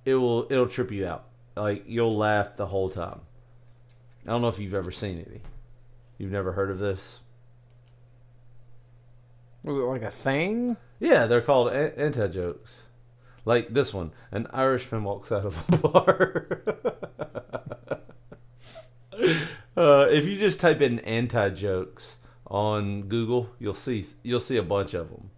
it 0.09 0.15
will 0.15 0.47
it'll 0.51 0.69
trip 0.69 0.91
you 0.91 1.07
out. 1.07 1.27
Like 1.55 1.85
you'll 1.87 2.17
laugh 2.17 2.57
the 2.57 2.67
whole 2.67 2.89
time. 2.89 3.21
I 4.27 4.31
don't 4.31 4.43
know 4.43 4.49
if 4.49 4.59
you've 4.59 4.75
ever 4.75 4.91
seen 4.91 5.25
any. 5.29 5.41
You've 6.17 6.33
never 6.33 6.53
heard 6.53 6.71
of 6.71 6.79
this? 6.79 7.21
Was 9.65 9.77
it 9.77 9.81
like 9.81 10.03
a 10.03 10.11
thing? 10.11 10.77
Yeah, 10.99 11.27
they're 11.27 11.43
called 11.43 11.71
anti 11.73 12.27
jokes. 12.29 12.83
Like 13.45 13.69
this 13.69 13.93
one, 13.93 14.13
an 14.31 14.47
Irishman 14.51 15.05
walks 15.05 15.31
out 15.31 15.45
of 15.45 15.63
a 15.73 15.77
bar. 15.89 16.63
uh, 19.77 20.07
if 20.11 20.27
you 20.27 20.39
just 20.39 20.61
type 20.61 20.81
in 20.81 21.01
anti 21.01 21.51
jokes 21.51 22.17
on 22.47 23.03
Google, 23.03 23.51
you'll 23.59 23.75
see 23.75 24.05
you'll 24.23 24.41
see 24.41 24.57
a 24.57 24.63
bunch 24.63 24.95
of 24.95 25.11
them. 25.11 25.31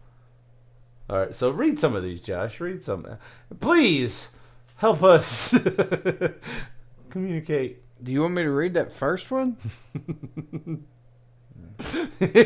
All 1.09 1.19
right, 1.19 1.35
so 1.35 1.51
read 1.51 1.81
some 1.81 1.97
of 1.97 2.05
these, 2.05 2.21
Josh. 2.21 2.61
Read 2.61 2.85
some, 2.85 3.19
please. 3.59 4.29
Help 4.81 5.03
us 5.03 5.53
communicate. 7.11 7.83
Do 8.03 8.13
you 8.13 8.23
want 8.23 8.33
me 8.33 8.43
to 8.45 8.51
read 8.51 8.73
that 8.75 8.91
first 8.91 9.31
one? 9.31 9.59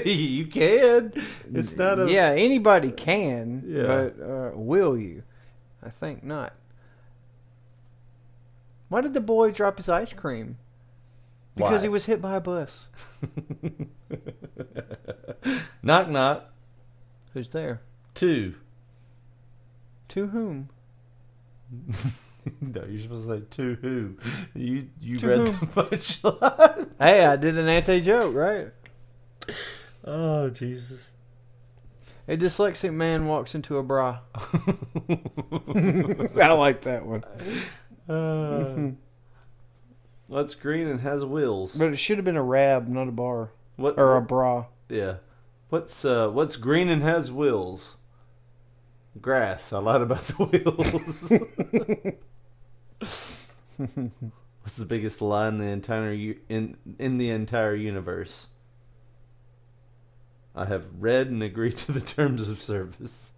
you 0.05 0.47
can. 0.47 1.13
It's 1.53 1.77
not 1.77 2.01
a 2.01 2.11
yeah, 2.11 2.31
anybody 2.33 2.91
can, 2.91 3.63
Yeah. 3.65 3.83
but 3.85 4.21
uh, 4.21 4.51
will 4.55 4.99
you? 4.99 5.23
I 5.81 5.91
think 5.91 6.25
not. 6.25 6.55
Why 8.89 9.01
did 9.01 9.15
the 9.15 9.21
boy 9.21 9.53
drop 9.53 9.77
his 9.77 9.89
ice 9.89 10.13
cream? 10.13 10.59
Because 11.55 11.83
Why? 11.83 11.87
he 11.87 11.89
was 11.89 12.07
hit 12.07 12.21
by 12.21 12.35
a 12.35 12.41
bus. 12.41 12.89
knock 15.85 16.09
knock 16.09 16.53
Who's 17.33 17.51
there? 17.51 17.81
two. 18.15 18.57
To 20.09 20.27
whom? 20.29 20.69
No, 22.61 22.85
you're 22.87 23.01
supposed 23.01 23.27
to 23.27 23.39
say 23.39 23.43
to 23.53 23.75
who? 23.81 24.17
You 24.55 24.89
you 25.01 25.17
To 25.17 25.27
read 25.29 25.39
whom? 25.49 25.57
the 25.61 25.67
punchline. 25.83 26.93
Hey, 26.99 27.25
I 27.25 27.37
did 27.37 27.57
an 27.57 27.69
anti 27.69 28.01
joke, 28.03 28.35
right? 28.35 28.69
Oh 30.05 30.51
Jesus! 30.51 31.11
A 32.29 32.37
dyslexic 32.37 32.93
man 32.93 33.27
walks 33.29 33.55
into 33.55 33.79
a 33.79 33.83
bra. 33.83 34.19
I 34.37 34.41
like 36.53 36.83
that 36.83 37.07
one. 37.07 37.25
Uh, 38.09 38.91
what's 40.27 40.55
green 40.55 40.87
and 40.87 41.01
has 41.01 41.25
wheels? 41.25 41.75
But 41.75 41.95
it 41.95 41.97
should 41.97 42.19
have 42.19 42.27
been 42.27 42.37
a 42.37 42.43
rab, 42.45 42.89
not 42.89 43.09
a 43.09 43.13
bar. 43.13 43.53
What? 43.77 43.99
Or 43.99 44.17
a 44.17 44.23
bra. 44.23 44.67
yeah. 44.91 45.15
What's 45.71 46.05
uh 46.05 46.29
What's 46.29 46.57
green 46.57 46.91
and 46.91 47.03
has 47.03 47.33
wheels? 47.33 47.97
Grass. 49.21 49.73
I 49.73 49.79
lied 49.79 50.03
about 50.03 50.23
the 50.23 50.45
wheels. 50.45 51.33
What's 54.63 54.77
the 54.77 54.85
biggest 54.87 55.21
lie 55.23 55.49
in 55.49 55.59
the 55.59 55.65
entire 55.67 56.13
u- 56.13 56.41
in 56.49 56.77
in 56.99 57.19
the 57.19 57.31
entire 57.31 57.75
universe? 57.75 58.49
I 60.55 60.67
have 60.67 60.87
read 60.99 61.29
and 61.29 61.43
agreed 61.43 61.77
to 61.79 61.93
the 61.93 62.01
terms 62.01 62.49
of 62.49 62.61
service. 62.63 63.33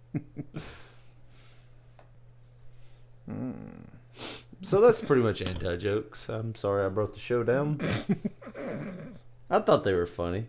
so 4.61 4.81
that's 4.81 5.01
pretty 5.01 5.21
much 5.21 5.41
anti 5.41 5.75
jokes. 5.77 6.29
I'm 6.29 6.55
sorry 6.55 6.85
I 6.85 6.89
brought 6.89 7.13
the 7.13 7.19
show 7.19 7.43
down. 7.43 7.79
I 9.49 9.59
thought 9.59 9.83
they 9.83 9.93
were 9.93 10.05
funny. 10.05 10.47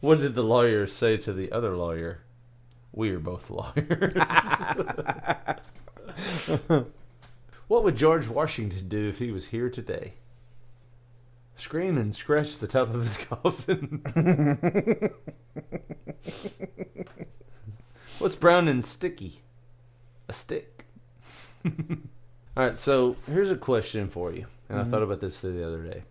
What 0.00 0.18
did 0.20 0.34
the 0.34 0.42
lawyer 0.42 0.86
say 0.86 1.16
to 1.18 1.32
the 1.32 1.50
other 1.52 1.76
lawyer? 1.76 2.20
We 2.92 3.10
are 3.10 3.18
both 3.18 3.50
lawyers. 3.50 4.14
what 7.68 7.84
would 7.84 7.96
George 7.96 8.28
Washington 8.28 8.88
do 8.88 9.08
if 9.08 9.18
he 9.18 9.30
was 9.30 9.46
here 9.46 9.70
today? 9.70 10.14
Scream 11.56 11.96
and 11.96 12.14
scratch 12.14 12.58
the 12.58 12.66
top 12.66 12.94
of 12.94 13.02
his 13.02 13.16
coffin. 13.24 14.02
What's 18.18 18.36
brown 18.36 18.68
and 18.68 18.84
sticky? 18.84 19.42
A 20.28 20.32
stick. 20.32 20.84
All 21.64 21.72
right, 22.56 22.76
so 22.76 23.16
here's 23.26 23.50
a 23.50 23.56
question 23.56 24.08
for 24.08 24.32
you, 24.32 24.46
and 24.68 24.78
I 24.78 24.82
mm-hmm. 24.82 24.90
thought 24.90 25.02
about 25.02 25.20
this 25.20 25.40
the 25.40 25.66
other 25.66 25.82
day. 25.82 26.02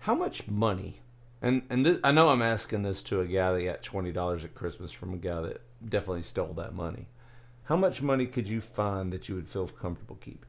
How 0.00 0.14
much 0.14 0.48
money? 0.48 1.00
And 1.40 1.62
and 1.70 1.86
this, 1.86 1.98
I 2.02 2.12
know 2.12 2.28
I'm 2.28 2.42
asking 2.42 2.82
this 2.82 3.02
to 3.04 3.20
a 3.20 3.26
guy 3.26 3.52
that 3.52 3.64
got 3.64 3.82
twenty 3.82 4.12
dollars 4.12 4.44
at 4.44 4.54
Christmas 4.54 4.90
from 4.90 5.14
a 5.14 5.18
guy 5.18 5.40
that 5.42 5.60
definitely 5.84 6.22
stole 6.22 6.52
that 6.54 6.74
money. 6.74 7.08
How 7.64 7.76
much 7.76 8.02
money 8.02 8.26
could 8.26 8.48
you 8.48 8.60
find 8.60 9.12
that 9.12 9.28
you 9.28 9.34
would 9.34 9.48
feel 9.48 9.68
comfortable 9.68 10.16
keeping? 10.16 10.48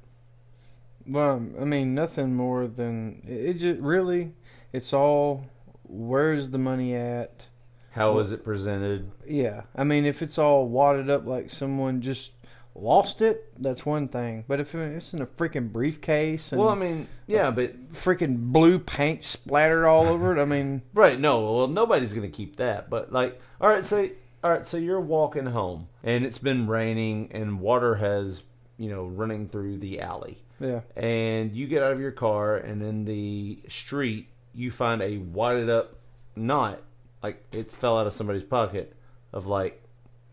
Well, 1.06 1.46
I 1.60 1.66
mean, 1.66 1.94
nothing 1.94 2.36
more 2.36 2.68
than 2.68 3.22
it, 3.28 3.50
it 3.50 3.54
just 3.56 3.82
really. 3.82 4.34
It's 4.72 4.94
all 4.94 5.46
where's 5.84 6.50
the 6.50 6.58
money 6.58 6.96
at? 6.96 7.48
How 7.92 8.14
was 8.14 8.32
it 8.32 8.44
presented? 8.44 9.12
Yeah, 9.28 9.64
I 9.76 9.84
mean, 9.84 10.06
if 10.06 10.22
it's 10.22 10.38
all 10.38 10.68
wadded 10.68 11.10
up 11.10 11.26
like 11.26 11.50
someone 11.50 12.02
just 12.02 12.34
lost 12.76 13.22
it, 13.22 13.52
that's 13.62 13.86
one 13.86 14.08
thing. 14.08 14.46
But 14.48 14.60
if 14.60 14.74
it's 14.74 15.14
in 15.14 15.22
a 15.22 15.26
freaking 15.26 15.72
briefcase 15.72 16.52
and 16.52 16.62
Well, 16.62 16.70
I 16.70 16.76
mean, 16.76 17.08
yeah, 17.28 17.52
but 17.52 17.92
freaking 17.92 18.38
blue 18.52 18.80
paint 18.80 19.24
splattered 19.24 19.86
all 19.86 20.08
over 20.08 20.36
it, 20.38 20.42
I 20.42 20.46
mean, 20.46 20.82
Right. 20.94 21.20
No. 21.20 21.56
Well, 21.56 21.68
nobody's 21.68 22.14
gonna 22.14 22.30
keep 22.30 22.58
that. 22.58 22.90
But 22.90 23.12
like, 23.12 23.40
all 23.60 23.70
right. 23.70 23.84
So, 23.84 24.08
all 24.44 24.52
right. 24.52 24.64
So 24.66 24.78
you're 24.78 25.02
walking 25.02 25.48
home, 25.48 25.88
and 26.04 26.26
it's 26.26 26.38
been 26.38 26.68
raining, 26.68 27.32
and 27.32 27.60
water 27.60 27.96
has, 27.96 28.44
you 28.78 28.90
know, 28.90 29.06
running 29.06 29.50
through 29.50 29.78
the 29.80 30.02
alley. 30.02 30.44
yeah, 30.60 30.82
And 30.96 31.54
you 31.56 31.68
get 31.68 31.84
out 31.84 31.92
of 31.92 32.00
your 32.00 32.12
car, 32.12 32.56
and 32.58 32.82
in 32.82 33.06
the 33.06 33.60
street, 33.68 34.30
you 34.54 34.72
find 34.72 35.02
a 35.02 35.18
wadded 35.18 35.70
up 35.70 35.96
knot, 36.36 36.82
like 37.22 37.44
it 37.52 37.72
fell 37.72 37.98
out 37.98 38.08
of 38.08 38.14
somebody's 38.14 38.44
pocket, 38.44 38.96
of 39.34 39.46
like 39.48 39.84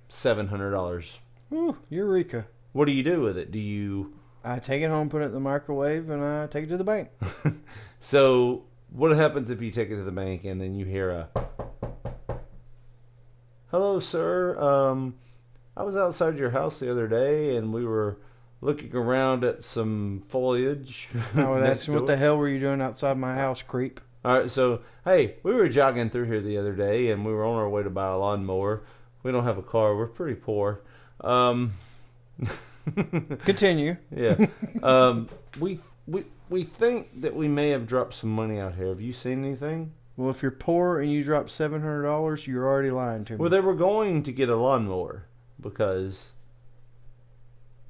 seven 0.09 0.47
hundred 0.49 0.71
dollars. 0.71 1.19
Ooh, 1.53 1.77
eureka! 1.89 2.47
What 2.73 2.87
do 2.87 2.93
you 2.93 3.03
do 3.03 3.23
with 3.23 3.39
it? 3.39 3.51
Do 3.51 3.59
you? 3.59 4.15
I 4.45 4.59
take 4.59 4.83
it 4.83 4.89
home, 4.89 5.09
put 5.09 5.23
it 5.23 5.27
in 5.27 5.33
the 5.33 5.41
microwave, 5.41 6.11
and 6.11 6.23
I 6.23 6.47
take 6.47 6.65
it 6.65 6.69
to 6.69 6.77
the 6.77 6.85
bank. 6.85 7.11
So 7.99 8.65
what 8.91 9.11
happens 9.17 9.51
if 9.51 9.61
you 9.63 9.71
take 9.71 9.91
it 9.91 9.97
to 9.97 10.03
the 10.03 10.13
bank 10.13 10.45
and 10.45 10.61
then 10.61 10.75
you 10.75 10.85
hear 10.85 11.11
a 11.11 11.29
Hello 13.71 13.99
sir, 13.99 14.59
um 14.61 15.17
I 15.77 15.83
was 15.83 15.97
outside 15.97 16.39
your 16.39 16.51
house 16.51 16.79
the 16.79 16.91
other 16.91 17.09
day 17.09 17.57
and 17.57 17.73
we 17.73 17.85
were 17.85 18.19
looking 18.61 18.95
around 18.95 19.45
at 19.45 19.63
some 19.63 20.23
foliage. 20.29 21.09
I 21.35 21.49
was 21.51 21.65
asking, 21.65 21.95
what 21.95 22.07
the 22.07 22.17
hell 22.17 22.39
were 22.39 22.49
you 22.49 22.61
doing 22.61 22.81
outside 22.81 23.19
my 23.19 23.35
house, 23.35 23.61
creep? 23.61 24.01
All 24.25 24.39
right, 24.39 24.51
so 24.51 24.83
hey, 25.05 25.37
we 25.43 25.55
were 25.55 25.69
jogging 25.69 26.11
through 26.11 26.27
here 26.27 26.41
the 26.41 26.59
other 26.59 26.75
day 26.75 27.11
and 27.11 27.25
we 27.25 27.33
were 27.33 27.45
on 27.45 27.57
our 27.57 27.69
way 27.69 27.83
to 27.83 27.91
buy 27.91 28.09
a 28.09 28.17
lawnmower. 28.17 28.85
We 29.23 29.33
don't 29.33 29.45
have 29.45 29.59
a 29.59 29.63
car. 29.63 29.97
We're 29.97 30.07
pretty 30.07 30.37
poor. 30.37 30.83
Um 31.21 31.73
Continue. 33.45 33.97
yeah. 34.17 34.47
Um 34.83 35.29
we 35.59 35.81
we 36.07 36.25
we 36.49 36.65
think 36.65 37.21
that 37.21 37.35
we 37.35 37.49
may 37.49 37.71
have 37.71 37.87
dropped 37.87 38.15
some 38.15 38.31
money 38.31 38.59
out 38.61 38.75
here. 38.75 38.89
Have 38.89 39.01
you 39.01 39.13
seen 39.13 39.45
anything? 39.45 39.93
Well, 40.17 40.31
if 40.31 40.41
you're 40.43 40.51
poor 40.51 41.01
and 41.01 41.13
you 41.13 41.25
drop 41.25 41.51
seven 41.51 41.83
hundred 41.83 42.05
dollars, 42.05 42.47
you're 42.47 42.67
already 42.67 42.91
lying 42.91 43.25
to 43.27 43.35
me. 43.35 43.39
Well, 43.39 43.51
they 43.51 43.61
were 43.61 43.75
going 43.75 44.23
to 44.23 44.33
get 44.33 44.49
a 44.49 44.57
lawnmower 44.57 45.27
because 45.61 46.31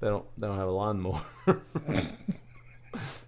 they 0.01 0.09
don't 0.09 0.25
they 0.37 0.47
don't 0.47 0.59
have 0.59 0.69
a 0.69 0.73
lawnmower, 0.73 1.23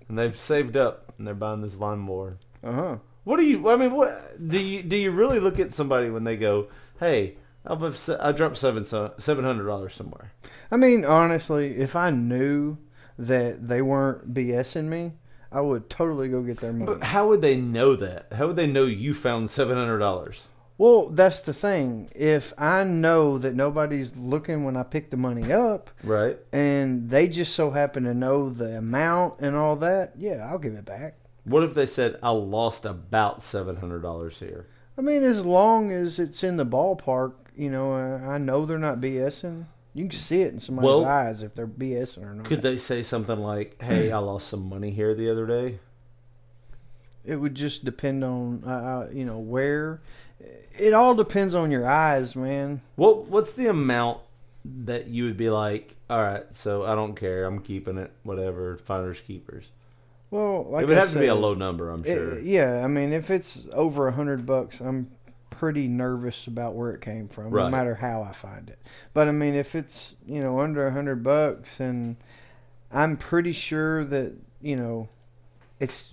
and 0.08 0.18
they've 0.18 0.38
saved 0.38 0.76
up 0.76 1.12
and 1.16 1.26
they're 1.26 1.34
buying 1.34 1.60
this 1.60 1.76
lawnmower. 1.76 2.38
Uh 2.62 2.72
huh. 2.72 2.96
What 3.24 3.36
do 3.36 3.44
you? 3.44 3.68
I 3.68 3.76
mean, 3.76 3.92
what 3.92 4.48
do 4.48 4.58
you 4.58 4.82
do? 4.82 4.96
You 4.96 5.10
really 5.10 5.38
look 5.38 5.60
at 5.60 5.72
somebody 5.72 6.10
when 6.10 6.24
they 6.24 6.36
go, 6.36 6.68
"Hey, 6.98 7.36
I've 7.68 7.96
se- 7.96 8.18
I 8.20 8.32
dropped 8.32 8.56
seven 8.56 8.84
seven 8.84 9.44
hundred 9.44 9.66
dollars 9.66 9.94
somewhere." 9.94 10.32
I 10.70 10.76
mean, 10.76 11.04
honestly, 11.04 11.76
if 11.76 11.94
I 11.96 12.10
knew 12.10 12.78
that 13.18 13.66
they 13.68 13.82
weren't 13.82 14.32
BSing 14.34 14.84
me, 14.86 15.12
I 15.50 15.60
would 15.60 15.88
totally 15.90 16.28
go 16.28 16.42
get 16.42 16.58
their 16.60 16.72
money. 16.72 16.86
But 16.86 17.04
how 17.04 17.28
would 17.28 17.40
they 17.42 17.56
know 17.56 17.96
that? 17.96 18.32
How 18.32 18.46
would 18.48 18.56
they 18.56 18.66
know 18.66 18.84
you 18.84 19.14
found 19.14 19.50
seven 19.50 19.76
hundred 19.76 19.98
dollars? 19.98 20.44
well, 20.80 21.08
that's 21.10 21.40
the 21.40 21.52
thing. 21.52 22.08
If 22.14 22.52
I 22.56 22.84
know 22.84 23.36
that 23.38 23.52
nobody's 23.56 24.14
looking 24.16 24.62
when 24.62 24.76
I 24.76 24.84
pick 24.84 25.10
the 25.10 25.16
money 25.16 25.50
up, 25.52 25.90
Right. 26.04 26.38
and 26.52 27.10
they 27.10 27.26
just 27.26 27.52
so 27.56 27.70
happen 27.72 28.04
to 28.04 28.14
know 28.14 28.48
the 28.48 28.78
amount 28.78 29.40
and 29.40 29.56
all 29.56 29.74
that, 29.76 30.12
yeah, 30.16 30.46
I'll 30.48 30.58
give 30.60 30.74
it 30.74 30.84
back. 30.84 31.16
What 31.42 31.64
if 31.64 31.74
they 31.74 31.86
said 31.86 32.16
I 32.22 32.30
lost 32.30 32.84
about 32.84 33.42
seven 33.42 33.76
hundred 33.76 34.02
dollars 34.02 34.38
here? 34.38 34.68
I 34.98 35.00
mean, 35.00 35.22
as 35.22 35.46
long 35.46 35.92
as 35.92 36.18
it's 36.18 36.42
in 36.42 36.56
the 36.56 36.66
ballpark, 36.66 37.34
you 37.56 37.70
know, 37.70 37.94
uh, 37.94 38.18
I 38.28 38.38
know 38.38 38.66
they're 38.66 38.78
not 38.78 39.00
BSing. 39.00 39.66
You 39.94 40.08
can 40.08 40.18
see 40.18 40.42
it 40.42 40.52
in 40.52 40.58
somebody's 40.58 40.86
Well, 40.86 41.04
eyes 41.04 41.42
if 41.42 41.54
they're 41.54 41.68
BSing 41.68 42.24
or 42.24 42.34
not. 42.34 42.46
Could 42.46 42.62
they 42.62 42.78
say 42.78 43.02
something 43.04 43.38
like, 43.38 43.80
"Hey, 43.80 44.10
I 44.10 44.18
lost 44.18 44.48
some 44.48 44.68
money 44.68 44.90
here 44.90 45.14
the 45.14 45.30
other 45.30 45.46
day"? 45.46 45.78
It 47.24 47.36
would 47.36 47.54
just 47.54 47.84
depend 47.84 48.24
on, 48.24 48.62
uh, 48.66 48.70
uh, 48.70 49.08
you 49.12 49.24
know, 49.24 49.38
where. 49.38 50.00
It 50.78 50.94
all 50.94 51.14
depends 51.14 51.54
on 51.54 51.70
your 51.70 51.88
eyes, 51.88 52.34
man. 52.36 52.80
What 52.96 53.26
What's 53.26 53.52
the 53.52 53.66
amount 53.66 54.20
that 54.64 55.08
you 55.08 55.24
would 55.24 55.36
be 55.36 55.50
like? 55.50 55.96
All 56.10 56.22
right, 56.22 56.52
so 56.54 56.84
I 56.84 56.94
don't 56.94 57.14
care. 57.14 57.44
I'm 57.44 57.60
keeping 57.60 57.98
it. 57.98 58.12
Whatever. 58.22 58.76
Finders 58.78 59.20
keepers. 59.20 59.66
Well, 60.30 60.64
like 60.68 60.82
it 60.84 60.88
would 60.88 60.98
I 60.98 61.00
have 61.00 61.10
to 61.12 61.18
be 61.20 61.26
a 61.26 61.34
low 61.34 61.54
number. 61.54 61.90
I'm 61.90 62.04
it- 62.04 62.14
sure. 62.14 62.38
yeah, 62.40 62.82
I 62.84 62.86
mean, 62.88 63.12
if 63.12 63.30
it's 63.30 63.66
over 63.72 64.08
a 64.08 64.12
hundred 64.12 64.44
bucks, 64.46 64.80
I'm 64.80 65.10
pretty 65.50 65.88
nervous 65.88 66.46
about 66.46 66.74
where 66.74 66.90
it 66.92 67.00
came 67.00 67.26
from, 67.28 67.50
Right. 67.50 67.64
no 67.64 67.70
matter 67.70 67.96
how 67.96 68.22
I 68.22 68.32
find 68.32 68.68
it. 68.68 68.78
But 69.14 69.26
I 69.28 69.32
mean, 69.32 69.54
if 69.54 69.74
it's 69.74 70.14
you 70.26 70.40
know 70.40 70.60
under 70.60 70.86
a 70.86 70.92
hundred 70.92 71.22
bucks, 71.22 71.80
and 71.80 72.16
I'm 72.92 73.16
pretty 73.16 73.52
sure 73.52 74.04
that 74.04 74.34
you 74.60 74.76
know 74.76 75.08
it's 75.80 76.12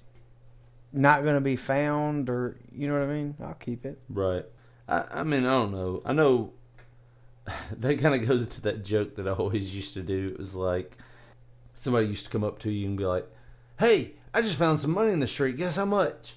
not 0.94 1.24
going 1.24 1.36
to 1.36 1.42
be 1.42 1.58
found, 1.58 2.30
or 2.30 2.56
you 2.72 2.88
know 2.88 2.94
what 2.94 3.04
I 3.04 3.08
mean, 3.14 3.36
I'll 3.44 3.54
keep 3.56 3.86
it. 3.86 4.00
Right. 4.10 4.46
I, 4.88 5.04
I 5.12 5.24
mean, 5.24 5.46
I 5.46 5.52
don't 5.52 5.72
know. 5.74 6.02
I 6.06 6.14
know 6.14 6.54
that 7.78 8.00
kind 8.00 8.16
of 8.16 8.28
goes 8.28 8.48
to 8.48 8.62
that 8.62 8.84
joke 8.86 9.16
that 9.16 9.28
I 9.28 9.32
always 9.32 9.76
used 9.76 9.94
to 9.96 10.02
do. 10.02 10.30
It 10.34 10.38
was 10.38 10.56
like 10.56 10.98
somebody 11.74 12.08
used 12.08 12.26
to 12.26 12.32
come 12.32 12.44
up 12.44 12.60
to 12.60 12.72
you 12.72 12.88
and 12.88 12.98
be 12.98 13.06
like, 13.06 13.28
"Hey, 13.80 14.14
I 14.34 14.42
just 14.42 14.58
found 14.58 14.80
some 14.80 14.92
money 14.92 15.12
in 15.12 15.20
the 15.20 15.28
street. 15.28 15.58
Guess 15.58 15.76
how 15.76 15.86
much?" 15.86 16.36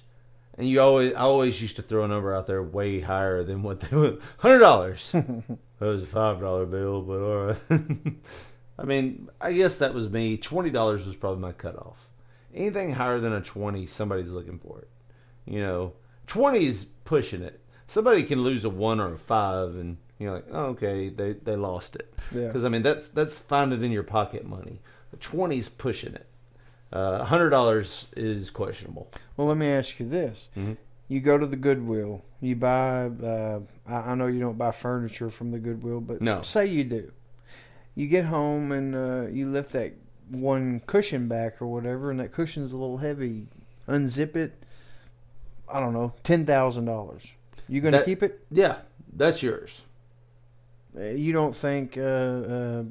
And 0.59 0.67
you 0.67 0.81
always, 0.81 1.13
I 1.13 1.19
always 1.19 1.61
used 1.61 1.77
to 1.77 1.81
throw 1.81 2.03
a 2.03 2.07
number 2.07 2.33
out 2.33 2.45
there 2.45 2.61
way 2.61 2.99
higher 2.99 3.43
than 3.43 3.63
what 3.63 3.79
they 3.79 3.95
would. 3.95 4.21
Hundred 4.39 4.59
dollars. 4.59 5.09
that 5.13 5.57
was 5.79 6.03
a 6.03 6.07
five 6.07 6.41
dollar 6.41 6.65
bill, 6.65 7.01
but 7.01 7.19
all 7.19 7.45
right. 7.45 7.57
I 8.77 8.83
mean, 8.83 9.29
I 9.39 9.53
guess 9.53 9.77
that 9.77 9.93
was 9.93 10.09
me. 10.09 10.35
Twenty 10.37 10.69
dollars 10.69 11.05
was 11.05 11.15
probably 11.15 11.41
my 11.41 11.53
cutoff. 11.53 12.09
Anything 12.53 12.91
higher 12.91 13.19
than 13.19 13.31
a 13.31 13.41
twenty, 13.41 13.87
somebody's 13.87 14.31
looking 14.31 14.59
for 14.59 14.79
it. 14.79 14.89
You 15.45 15.61
know, 15.61 15.93
twenty 16.27 16.65
is 16.65 16.83
pushing 16.83 17.41
it. 17.41 17.61
Somebody 17.87 18.23
can 18.23 18.43
lose 18.43 18.65
a 18.65 18.69
one 18.69 18.99
or 18.99 19.13
a 19.13 19.17
five, 19.17 19.75
and 19.75 19.97
you're 20.17 20.33
like, 20.33 20.45
oh, 20.51 20.65
okay, 20.65 21.07
they 21.07 21.33
they 21.33 21.55
lost 21.55 21.95
it. 21.95 22.13
Yeah. 22.33 22.47
Because 22.47 22.65
I 22.65 22.69
mean, 22.69 22.83
that's 22.83 23.07
that's 23.07 23.39
find 23.39 23.71
it 23.71 23.81
in 23.81 23.91
your 23.91 24.03
pocket 24.03 24.45
money. 24.45 24.81
Twenty's 25.21 25.69
pushing 25.69 26.13
it. 26.13 26.27
Uh, 26.91 27.23
hundred 27.23 27.49
dollars 27.51 28.07
is 28.17 28.49
questionable. 28.49 29.11
Well, 29.37 29.47
let 29.47 29.57
me 29.57 29.67
ask 29.67 29.99
you 29.99 30.07
this: 30.07 30.47
Mm-hmm. 30.57 30.73
You 31.07 31.19
go 31.21 31.37
to 31.37 31.45
the 31.45 31.55
Goodwill, 31.55 32.23
you 32.41 32.55
buy. 32.55 33.05
Uh, 33.07 33.59
I, 33.87 34.11
I 34.11 34.15
know 34.15 34.27
you 34.27 34.39
don't 34.39 34.57
buy 34.57 34.71
furniture 34.71 35.29
from 35.29 35.51
the 35.51 35.59
Goodwill, 35.59 36.01
but 36.01 36.21
No. 36.21 36.41
say 36.41 36.65
you 36.67 36.83
do. 36.83 37.11
You 37.95 38.07
get 38.07 38.25
home 38.25 38.71
and 38.71 38.95
uh, 38.95 39.27
you 39.31 39.49
lift 39.49 39.71
that 39.73 39.93
one 40.29 40.79
cushion 40.85 41.27
back 41.27 41.61
or 41.61 41.67
whatever, 41.67 42.11
and 42.11 42.19
that 42.19 42.31
cushion's 42.31 42.71
a 42.73 42.77
little 42.77 42.97
heavy. 42.97 43.47
Unzip 43.87 44.35
it. 44.35 44.53
I 45.71 45.79
don't 45.79 45.93
know, 45.93 46.13
ten 46.23 46.45
thousand 46.45 46.85
dollars. 46.85 47.27
You 47.67 47.81
gonna 47.81 48.03
keep 48.03 48.23
it? 48.23 48.43
Yeah, 48.51 48.77
that's 49.13 49.43
yours. 49.43 49.81
Uh, 50.97 51.03
You 51.03 51.33
don't 51.33 51.55
think 51.55 51.97
uh, 51.97 52.01
uh, 52.01 52.83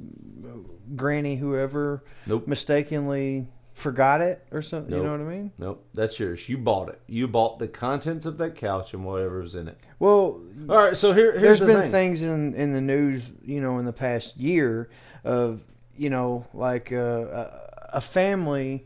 Granny, 0.95 1.35
whoever, 1.35 2.03
Nope. 2.25 2.47
mistakenly 2.47 3.47
forgot 3.79 4.21
it 4.21 4.45
or 4.51 4.61
something? 4.61 4.95
You 4.95 5.01
know 5.03 5.11
what 5.11 5.21
I 5.21 5.23
mean? 5.23 5.51
Nope, 5.57 5.85
that's 5.93 6.19
yours. 6.19 6.47
You 6.49 6.57
bought 6.57 6.89
it. 6.89 6.99
You 7.07 7.27
bought 7.27 7.59
the 7.59 7.67
contents 7.67 8.25
of 8.25 8.37
that 8.37 8.55
couch 8.55 8.93
and 8.93 9.03
whatever's 9.05 9.55
in 9.55 9.67
it. 9.67 9.77
Well, 9.97 10.41
All 10.69 10.77
right, 10.77 10.95
so 10.97 11.13
here, 11.13 11.31
here's 11.31 11.41
there's 11.41 11.59
the 11.59 11.65
been 11.67 11.81
thing. 11.83 11.91
things 11.91 12.23
in 12.23 12.53
in 12.55 12.73
the 12.73 12.81
news, 12.81 13.31
you 13.43 13.61
know, 13.61 13.79
in 13.79 13.85
the 13.85 13.93
past 13.93 14.37
year 14.37 14.89
of 15.23 15.61
you 15.97 16.09
know, 16.09 16.45
like 16.53 16.91
uh, 16.93 16.97
a, 16.97 17.69
a 17.95 18.01
family, 18.01 18.85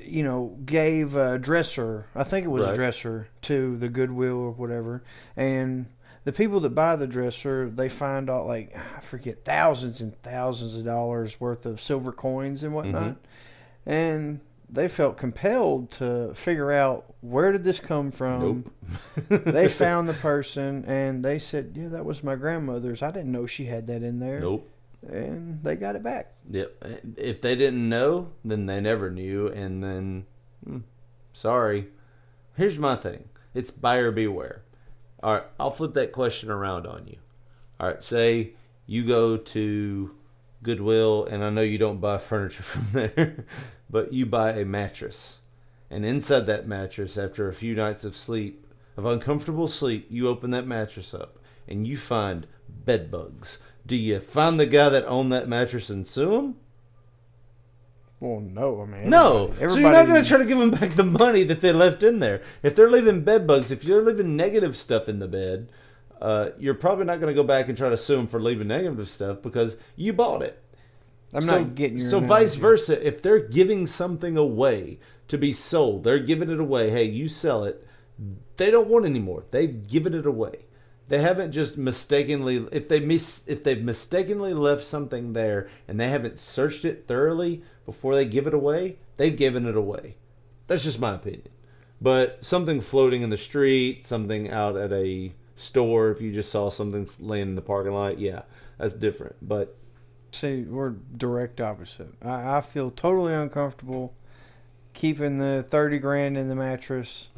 you 0.00 0.24
know, 0.24 0.56
gave 0.64 1.14
a 1.14 1.38
dresser. 1.38 2.06
I 2.14 2.24
think 2.24 2.44
it 2.44 2.48
was 2.48 2.64
Right. 2.64 2.72
a 2.72 2.76
dresser 2.76 3.28
to 3.42 3.76
the 3.76 3.88
Goodwill 3.88 4.38
or 4.38 4.50
whatever, 4.52 5.02
and 5.36 5.86
the 6.24 6.32
people 6.32 6.60
that 6.60 6.70
buy 6.70 6.94
the 6.96 7.06
dresser, 7.06 7.68
they 7.70 7.88
find 7.88 8.28
out 8.30 8.46
like 8.46 8.76
I 8.76 9.00
forget 9.00 9.44
thousands 9.44 10.00
and 10.00 10.14
thousands 10.22 10.74
of 10.76 10.84
dollars 10.84 11.40
worth 11.40 11.66
of 11.66 11.80
silver 11.80 12.12
coins 12.12 12.62
and 12.64 12.74
whatnot, 12.74 13.02
Mm-hmm. 13.02 13.26
And. 13.86 14.40
They 14.74 14.88
felt 14.88 15.18
compelled 15.18 15.90
to 15.98 16.32
figure 16.32 16.72
out 16.72 17.04
where 17.20 17.52
did 17.52 17.62
this 17.62 17.78
come 17.78 18.10
from. 18.10 18.72
they 19.28 19.68
found 19.68 20.08
the 20.08 20.14
person 20.30 20.86
and 20.86 21.22
they 21.22 21.38
said, 21.38 21.74
"Yeah, 21.76 21.88
that 21.88 22.06
was 22.06 22.24
my 22.24 22.36
grandmother's. 22.36 23.02
I 23.02 23.10
didn't 23.10 23.32
know 23.32 23.46
she 23.46 23.66
had 23.66 23.86
that 23.88 24.02
in 24.02 24.18
there." 24.18 24.40
Nope. 24.40 24.66
And 25.06 25.62
they 25.62 25.76
got 25.76 25.94
it 25.94 26.02
back. 26.02 26.32
Yep. 26.50 26.72
If 27.18 27.42
they 27.42 27.54
didn't 27.54 27.86
know, 27.86 28.30
then 28.46 28.64
they 28.64 28.80
never 28.80 29.10
knew, 29.10 29.48
and 29.48 29.84
then, 29.84 30.24
hmm, 30.64 30.78
sorry. 31.34 31.88
Here's 32.56 32.78
my 32.78 32.96
thing. 32.96 33.28
It's 33.52 33.70
buyer 33.70 34.10
beware. 34.10 34.62
All 35.22 35.34
right, 35.34 35.44
I'll 35.60 35.70
flip 35.70 35.92
that 35.92 36.12
question 36.12 36.50
around 36.50 36.86
on 36.86 37.08
you. 37.08 37.18
All 37.78 37.88
right, 37.88 38.02
say 38.02 38.52
you 38.86 39.04
go 39.04 39.36
to 39.36 40.14
Goodwill, 40.62 41.24
and 41.24 41.42
I 41.44 41.50
know 41.50 41.62
you 41.62 41.78
don't 41.78 42.00
buy 42.00 42.18
furniture 42.18 42.62
from 42.62 42.86
there, 42.92 43.44
but 43.90 44.12
you 44.12 44.26
buy 44.26 44.52
a 44.52 44.64
mattress, 44.64 45.40
and 45.90 46.04
inside 46.04 46.46
that 46.46 46.66
mattress, 46.68 47.18
after 47.18 47.48
a 47.48 47.52
few 47.54 47.74
nights 47.74 48.04
of 48.04 48.16
sleep, 48.16 48.66
of 48.96 49.04
uncomfortable 49.06 49.68
sleep, 49.68 50.06
you 50.10 50.28
open 50.28 50.50
that 50.52 50.66
mattress 50.66 51.12
up, 51.14 51.38
and 51.68 51.86
you 51.86 51.96
find 51.96 52.46
bed 52.68 53.10
bugs. 53.10 53.58
Do 53.86 53.96
you 53.96 54.20
find 54.20 54.60
the 54.60 54.66
guy 54.66 54.88
that 54.90 55.04
owned 55.06 55.32
that 55.32 55.48
mattress 55.48 55.90
and 55.90 56.06
sue 56.06 56.34
him? 56.36 56.56
Well, 58.20 58.38
no, 58.38 58.82
I 58.82 58.84
mean, 58.86 59.10
No. 59.10 59.46
everybody- 59.58 59.72
So 59.74 59.80
you're 59.80 59.92
not 59.92 60.06
going 60.06 60.22
to 60.22 60.28
try 60.28 60.38
to 60.38 60.44
give 60.44 60.58
them 60.58 60.70
back 60.70 60.90
the 60.90 61.02
money 61.02 61.42
that 61.42 61.60
they 61.60 61.72
left 61.72 62.04
in 62.04 62.20
there. 62.20 62.40
If 62.62 62.76
they're 62.76 62.88
leaving 62.90 63.22
bed 63.22 63.48
bugs, 63.48 63.72
if 63.72 63.82
you're 63.84 64.00
leaving 64.02 64.36
negative 64.36 64.76
stuff 64.76 65.08
in 65.08 65.18
the 65.18 65.26
bed, 65.26 65.68
uh, 66.22 66.50
you're 66.56 66.74
probably 66.74 67.04
not 67.04 67.18
going 67.18 67.34
to 67.34 67.40
go 67.40 67.46
back 67.46 67.68
and 67.68 67.76
try 67.76 67.88
to 67.88 67.96
sue 67.96 68.14
them 68.14 68.28
for 68.28 68.40
leaving 68.40 68.68
negative 68.68 69.10
stuff 69.10 69.42
because 69.42 69.76
you 69.96 70.12
bought 70.12 70.40
it. 70.40 70.62
I'm 71.34 71.42
so, 71.42 71.58
not 71.58 71.74
getting 71.74 71.98
your. 71.98 72.08
So 72.08 72.20
vice 72.20 72.54
versa, 72.54 73.04
if 73.04 73.20
they're 73.20 73.40
giving 73.40 73.88
something 73.88 74.36
away 74.36 75.00
to 75.26 75.36
be 75.36 75.52
sold, 75.52 76.04
they're 76.04 76.20
giving 76.20 76.48
it 76.48 76.60
away. 76.60 76.90
Hey, 76.90 77.04
you 77.04 77.28
sell 77.28 77.64
it. 77.64 77.84
They 78.56 78.70
don't 78.70 78.86
want 78.86 79.04
anymore. 79.04 79.44
They've 79.50 79.88
given 79.88 80.14
it 80.14 80.24
away. 80.24 80.66
They 81.08 81.20
haven't 81.20 81.50
just 81.50 81.76
mistakenly 81.76 82.68
if 82.70 82.88
they 82.88 83.00
mis 83.00 83.42
if 83.48 83.64
they've 83.64 83.82
mistakenly 83.82 84.54
left 84.54 84.84
something 84.84 85.32
there 85.32 85.68
and 85.88 85.98
they 85.98 86.08
haven't 86.08 86.38
searched 86.38 86.84
it 86.84 87.08
thoroughly 87.08 87.64
before 87.84 88.14
they 88.14 88.26
give 88.26 88.46
it 88.46 88.54
away, 88.54 88.98
they've 89.16 89.36
given 89.36 89.66
it 89.66 89.76
away. 89.76 90.14
That's 90.68 90.84
just 90.84 91.00
my 91.00 91.16
opinion. 91.16 91.48
But 92.00 92.44
something 92.44 92.80
floating 92.80 93.22
in 93.22 93.30
the 93.30 93.36
street, 93.36 94.06
something 94.06 94.50
out 94.50 94.76
at 94.76 94.92
a 94.92 95.32
store, 95.56 96.10
if 96.10 96.20
you 96.20 96.32
just 96.32 96.50
saw 96.50 96.70
something 96.70 97.06
laying 97.20 97.48
in 97.48 97.54
the 97.54 97.62
parking 97.62 97.92
lot, 97.92 98.18
yeah, 98.18 98.42
that's 98.78 98.94
different. 98.94 99.36
But 99.42 99.76
See, 100.32 100.62
we're 100.62 100.90
direct 101.16 101.60
opposite. 101.60 102.08
I, 102.22 102.56
I 102.56 102.60
feel 102.62 102.90
totally 102.90 103.34
uncomfortable 103.34 104.14
keeping 104.94 105.38
the 105.38 105.64
thirty 105.68 105.98
grand 105.98 106.36
in 106.36 106.48
the 106.48 106.54
mattress. 106.54 107.28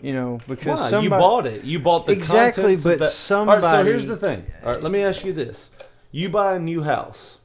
You 0.00 0.12
know, 0.12 0.40
because 0.48 0.80
Why? 0.80 0.90
somebody 0.90 1.04
you 1.04 1.10
bought 1.10 1.46
it. 1.46 1.64
You 1.64 1.78
bought 1.78 2.06
the 2.06 2.12
Exactly, 2.12 2.76
but 2.76 2.98
that- 2.98 3.30
right, 3.30 3.62
so 3.62 3.84
here's 3.84 4.06
the 4.06 4.16
thing. 4.16 4.44
All 4.64 4.72
right, 4.72 4.82
let 4.82 4.90
me 4.90 5.02
ask 5.02 5.24
you 5.24 5.32
this: 5.32 5.70
You 6.10 6.28
buy 6.28 6.56
a 6.56 6.58
new 6.58 6.82
house. 6.82 7.38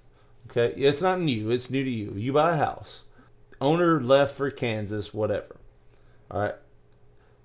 Okay, 0.49 0.73
it's 0.79 1.01
not 1.01 1.19
new. 1.19 1.51
It's 1.51 1.69
new 1.69 1.83
to 1.83 1.89
you. 1.89 2.13
You 2.15 2.33
buy 2.33 2.53
a 2.53 2.57
house. 2.57 3.03
Owner 3.59 4.01
left 4.01 4.35
for 4.35 4.49
Kansas, 4.49 5.13
whatever. 5.13 5.57
All 6.31 6.41
right. 6.41 6.55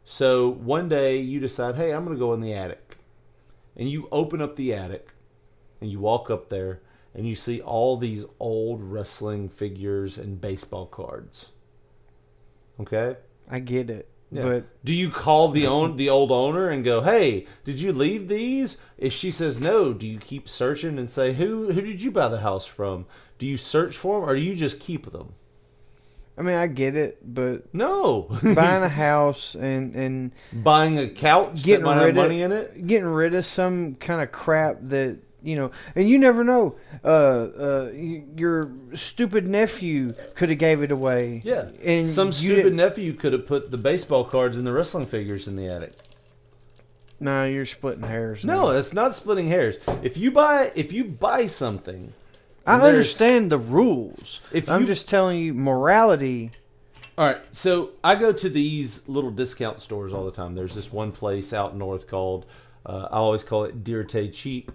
So 0.05 0.49
one 0.49 0.89
day 0.89 1.19
you 1.19 1.41
decide, 1.41 1.77
hey, 1.77 1.93
I'm 1.93 2.05
going 2.05 2.17
to 2.17 2.21
go 2.21 2.33
in 2.35 2.41
the 2.41 2.53
attic, 2.55 2.97
and 3.77 3.89
you 3.89 4.09
open 4.11 4.43
up 4.43 4.57
the 4.57 4.75
attic, 4.75 5.09
and 5.81 5.91
you 5.91 6.01
walk 6.01 6.31
up 6.31 6.49
there, 6.49 6.81
and 7.15 7.27
you 7.27 7.35
see 7.35 7.61
all 7.61 7.97
these 7.97 8.25
old 8.41 8.83
wrestling 8.83 9.49
figures 9.49 10.19
and 10.19 10.41
baseball 10.41 10.87
cards. 10.87 11.51
Okay. 12.81 13.17
I 13.51 13.59
get 13.61 13.91
it, 13.91 14.09
Yeah. 14.31 14.43
but 14.43 14.85
do 14.85 14.95
you 14.95 15.11
call 15.11 15.49
the 15.49 15.67
own 15.67 15.97
the 15.97 16.09
old 16.09 16.33
owner 16.33 16.69
and 16.71 16.83
go, 16.85 17.03
"Hey, 17.03 17.47
did 17.65 17.81
you 17.81 17.93
leave 17.93 18.29
these?" 18.29 18.79
If 18.97 19.13
she 19.13 19.31
says 19.31 19.61
no, 19.61 19.93
do 19.93 20.09
you 20.09 20.19
keep 20.19 20.49
searching 20.49 20.99
and 20.99 21.11
say, 21.11 21.35
"Who 21.35 21.73
who 21.73 21.81
did 21.83 22.03
you 22.03 22.11
buy 22.11 22.29
the 22.29 22.41
house 22.41 22.65
from?" 22.65 23.07
Do 23.39 23.47
you 23.47 23.57
search 23.57 23.97
for 23.97 24.21
them 24.21 24.29
or 24.31 24.35
do 24.37 24.41
you 24.41 24.55
just 24.55 24.81
keep 24.81 25.11
them? 25.13 25.35
I 26.37 26.43
mean, 26.43 26.55
I 26.55 26.67
get 26.67 26.97
it, 26.97 27.19
but 27.23 27.75
No, 27.75 28.23
buying 28.43 28.83
a 28.83 28.89
house 28.89 29.55
and 29.55 29.95
and 29.95 30.33
buying 30.53 30.99
a 30.99 31.09
couch 31.09 31.63
getting 31.63 31.85
that 31.85 32.01
rid 32.01 32.11
of 32.11 32.17
money 32.17 32.43
in 32.43 32.53
it. 32.53 32.87
getting 32.87 33.09
rid 33.09 33.35
of 33.35 33.45
some 33.45 33.97
kind 33.97 34.23
of 34.23 34.33
crap 34.33 34.79
that 34.83 35.19
you 35.45 35.57
know, 35.57 35.73
and 35.95 36.09
you 36.09 36.19
never 36.19 36.45
know. 36.45 36.77
Uh, 37.05 37.09
uh, 37.09 37.91
your 37.93 38.71
stupid 38.95 39.49
nephew 39.49 40.15
could 40.35 40.49
have 40.49 40.59
gave 40.59 40.83
it 40.83 40.93
away. 40.93 41.43
Yeah, 41.45 41.71
and 41.83 42.09
some 42.09 42.33
stupid 42.33 42.75
nephew 42.75 43.13
could 43.13 43.33
have 43.33 43.47
put 43.47 43.71
the 43.71 43.79
baseball 43.79 44.25
cards 44.25 44.57
and 44.57 44.67
the 44.67 44.73
wrestling 44.73 45.07
figures 45.07 45.49
in 45.49 45.57
the 45.57 45.67
attic. 45.67 45.95
No, 47.19 47.45
you're 47.45 47.67
splitting 47.67 48.05
hairs. 48.05 48.45
No, 48.45 48.73
that's 48.73 48.93
not 48.93 49.15
splitting 49.15 49.49
hairs. 49.49 49.77
If 50.03 50.17
you 50.17 50.31
buy 50.31 50.73
if 50.75 50.93
you 50.93 51.05
buy 51.05 51.47
something, 51.47 52.15
I 52.67 52.79
there's- 52.79 52.89
understand 52.89 53.51
the 53.51 53.59
rules. 53.59 54.41
If 54.53 54.71
I'm 54.71 54.83
you- 54.83 54.87
just 54.87 55.09
telling 55.09 55.39
you 55.41 55.55
morality. 55.55 56.51
All 57.19 57.27
right, 57.27 57.41
so 57.53 57.91
I 58.03 58.15
go 58.15 58.33
to 58.33 58.49
these 58.49 59.07
little 59.07 59.31
discount 59.31 59.83
stores 59.83 60.13
all 60.15 60.25
the 60.25 60.31
time. 60.33 60.55
There's 60.55 60.75
this 60.75 60.91
one 60.93 61.13
place 61.13 61.53
out 61.53 61.77
north 61.77 62.09
called, 62.09 62.47
uh, 62.87 63.09
I 63.11 63.17
always 63.17 63.45
call 63.45 63.65
it 63.65 63.85
Dirte 63.85 64.33
Cheap, 64.33 64.73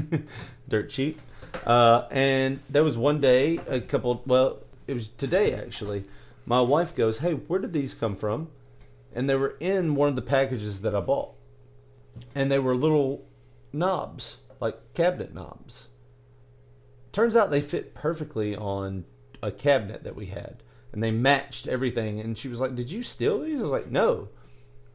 dirt 0.68 0.88
cheap. 0.90 1.20
Uh, 1.66 2.04
and 2.10 2.60
there 2.70 2.82
was 2.84 2.96
one 2.96 3.20
day, 3.20 3.58
a 3.68 3.80
couple, 3.80 4.22
well, 4.26 4.58
it 4.86 4.94
was 4.94 5.08
today 5.10 5.52
actually. 5.54 6.04
My 6.46 6.60
wife 6.60 6.94
goes, 6.94 7.18
"Hey, 7.18 7.32
where 7.34 7.58
did 7.58 7.72
these 7.72 7.92
come 7.92 8.14
from?" 8.16 8.48
And 9.14 9.28
they 9.28 9.34
were 9.34 9.56
in 9.60 9.94
one 9.96 10.08
of 10.08 10.16
the 10.16 10.22
packages 10.22 10.80
that 10.82 10.94
I 10.94 11.00
bought, 11.00 11.32
and 12.34 12.50
they 12.52 12.58
were 12.58 12.76
little 12.76 13.24
knobs, 13.72 14.38
like 14.60 14.76
cabinet 14.94 15.34
knobs. 15.34 15.88
Turns 17.16 17.34
out 17.34 17.50
they 17.50 17.62
fit 17.62 17.94
perfectly 17.94 18.54
on 18.54 19.06
a 19.42 19.50
cabinet 19.50 20.04
that 20.04 20.14
we 20.16 20.26
had, 20.26 20.62
and 20.92 21.02
they 21.02 21.10
matched 21.10 21.66
everything. 21.66 22.20
And 22.20 22.36
she 22.36 22.46
was 22.46 22.60
like, 22.60 22.76
"Did 22.76 22.90
you 22.90 23.02
steal 23.02 23.38
these?" 23.38 23.60
I 23.60 23.62
was 23.62 23.72
like, 23.72 23.90
"No, 23.90 24.28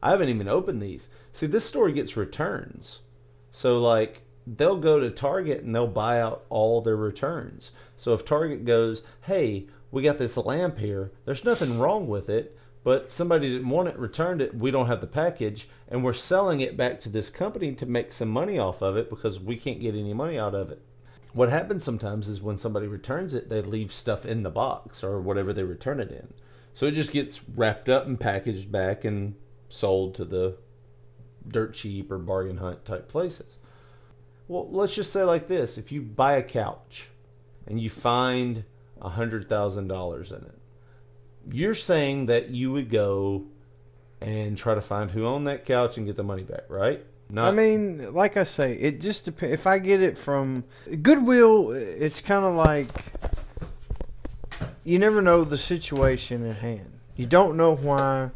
I 0.00 0.12
haven't 0.12 0.28
even 0.28 0.46
opened 0.46 0.80
these." 0.80 1.08
See, 1.32 1.48
this 1.48 1.64
store 1.64 1.90
gets 1.90 2.16
returns, 2.16 3.00
so 3.50 3.80
like 3.80 4.22
they'll 4.46 4.78
go 4.78 5.00
to 5.00 5.10
Target 5.10 5.64
and 5.64 5.74
they'll 5.74 5.88
buy 5.88 6.20
out 6.20 6.44
all 6.48 6.80
their 6.80 6.94
returns. 6.94 7.72
So 7.96 8.14
if 8.14 8.24
Target 8.24 8.64
goes, 8.64 9.02
"Hey, 9.22 9.66
we 9.90 10.04
got 10.04 10.18
this 10.18 10.36
lamp 10.36 10.78
here. 10.78 11.10
There's 11.24 11.44
nothing 11.44 11.80
wrong 11.80 12.06
with 12.06 12.28
it." 12.28 12.56
But 12.84 13.10
somebody 13.10 13.50
didn't 13.50 13.68
want 13.68 13.88
it, 13.88 13.98
returned 13.98 14.40
it. 14.40 14.54
We 14.54 14.70
don't 14.70 14.86
have 14.86 15.00
the 15.00 15.08
package, 15.08 15.68
and 15.88 16.04
we're 16.04 16.12
selling 16.12 16.60
it 16.60 16.76
back 16.76 17.00
to 17.00 17.08
this 17.08 17.30
company 17.30 17.74
to 17.74 17.84
make 17.84 18.12
some 18.12 18.28
money 18.28 18.60
off 18.60 18.80
of 18.80 18.96
it 18.96 19.10
because 19.10 19.40
we 19.40 19.56
can't 19.56 19.80
get 19.80 19.96
any 19.96 20.14
money 20.14 20.38
out 20.38 20.54
of 20.54 20.70
it 20.70 20.82
what 21.32 21.48
happens 21.48 21.82
sometimes 21.84 22.28
is 22.28 22.42
when 22.42 22.56
somebody 22.56 22.86
returns 22.86 23.34
it, 23.34 23.48
they 23.48 23.62
leave 23.62 23.92
stuff 23.92 24.26
in 24.26 24.42
the 24.42 24.50
box 24.50 25.02
or 25.02 25.20
whatever 25.20 25.52
they 25.52 25.62
return 25.62 26.00
it 26.00 26.10
in. 26.10 26.34
So 26.74 26.86
it 26.86 26.92
just 26.92 27.12
gets 27.12 27.40
wrapped 27.48 27.88
up 27.88 28.06
and 28.06 28.18
packaged 28.18 28.70
back 28.70 29.04
and 29.04 29.34
sold 29.68 30.14
to 30.16 30.24
the 30.24 30.56
dirt 31.46 31.74
cheap 31.74 32.10
or 32.10 32.18
bargain 32.18 32.58
hunt 32.58 32.84
type 32.84 33.08
places. 33.08 33.56
Well, 34.48 34.68
let's 34.70 34.94
just 34.94 35.12
say 35.12 35.24
like 35.24 35.48
this 35.48 35.78
if 35.78 35.90
you 35.90 36.02
buy 36.02 36.34
a 36.34 36.42
couch 36.42 37.08
and 37.66 37.80
you 37.80 37.88
find 37.90 38.64
a 39.00 39.10
$100,000 39.10 40.30
in 40.30 40.36
it, 40.36 40.58
you're 41.50 41.74
saying 41.74 42.26
that 42.26 42.50
you 42.50 42.70
would 42.72 42.90
go 42.90 43.46
and 44.20 44.56
try 44.56 44.74
to 44.74 44.80
find 44.80 45.10
who 45.10 45.26
owned 45.26 45.46
that 45.46 45.64
couch 45.64 45.96
and 45.96 46.06
get 46.06 46.16
the 46.16 46.22
money 46.22 46.44
back, 46.44 46.64
right? 46.68 47.04
Not, 47.34 47.44
I 47.44 47.50
mean, 47.50 48.12
like 48.12 48.36
I 48.36 48.44
say, 48.44 48.74
it 48.74 49.00
just 49.00 49.24
depends. 49.24 49.54
If 49.54 49.66
I 49.66 49.78
get 49.78 50.02
it 50.02 50.18
from 50.18 50.64
Goodwill, 51.00 51.70
it's 51.72 52.20
kind 52.20 52.44
of 52.44 52.54
like 52.54 52.88
you 54.84 54.98
never 54.98 55.22
know 55.22 55.42
the 55.42 55.56
situation 55.56 56.46
at 56.46 56.58
hand. 56.58 56.92
You 57.16 57.24
don't 57.24 57.56
know 57.56 57.74
why 57.74 58.32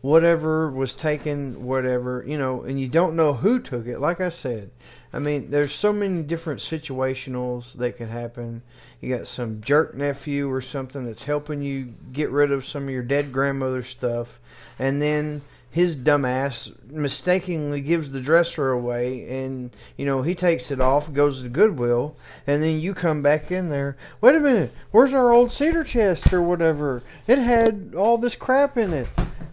whatever 0.00 0.68
was 0.68 0.96
taken, 0.96 1.64
whatever, 1.64 2.24
you 2.26 2.36
know, 2.38 2.62
and 2.62 2.80
you 2.80 2.88
don't 2.88 3.14
know 3.14 3.34
who 3.34 3.60
took 3.60 3.86
it. 3.86 4.00
Like 4.00 4.20
I 4.20 4.30
said, 4.30 4.70
I 5.12 5.20
mean, 5.20 5.50
there's 5.50 5.72
so 5.72 5.92
many 5.92 6.22
different 6.24 6.60
situationals 6.60 7.74
that 7.74 7.98
could 7.98 8.08
happen. 8.08 8.62
You 9.00 9.16
got 9.16 9.26
some 9.26 9.60
jerk 9.60 9.94
nephew 9.94 10.50
or 10.50 10.60
something 10.60 11.04
that's 11.04 11.24
helping 11.24 11.62
you 11.62 11.94
get 12.12 12.30
rid 12.30 12.50
of 12.50 12.64
some 12.64 12.84
of 12.84 12.90
your 12.90 13.02
dead 13.02 13.32
grandmother's 13.32 13.88
stuff, 13.88 14.40
and 14.76 15.00
then 15.00 15.42
his 15.70 15.96
dumbass 15.96 16.72
mistakenly 16.90 17.80
gives 17.80 18.10
the 18.10 18.20
dresser 18.20 18.70
away 18.72 19.28
and 19.44 19.70
you 19.96 20.04
know 20.04 20.22
he 20.22 20.34
takes 20.34 20.70
it 20.70 20.80
off 20.80 21.12
goes 21.12 21.42
to 21.42 21.48
goodwill 21.48 22.16
and 22.46 22.62
then 22.62 22.80
you 22.80 22.92
come 22.92 23.22
back 23.22 23.50
in 23.52 23.68
there 23.70 23.96
wait 24.20 24.34
a 24.34 24.40
minute 24.40 24.72
where's 24.90 25.14
our 25.14 25.32
old 25.32 25.52
cedar 25.52 25.84
chest 25.84 26.32
or 26.32 26.42
whatever 26.42 27.02
it 27.28 27.38
had 27.38 27.94
all 27.96 28.18
this 28.18 28.34
crap 28.34 28.76
in 28.76 28.92
it 28.92 29.06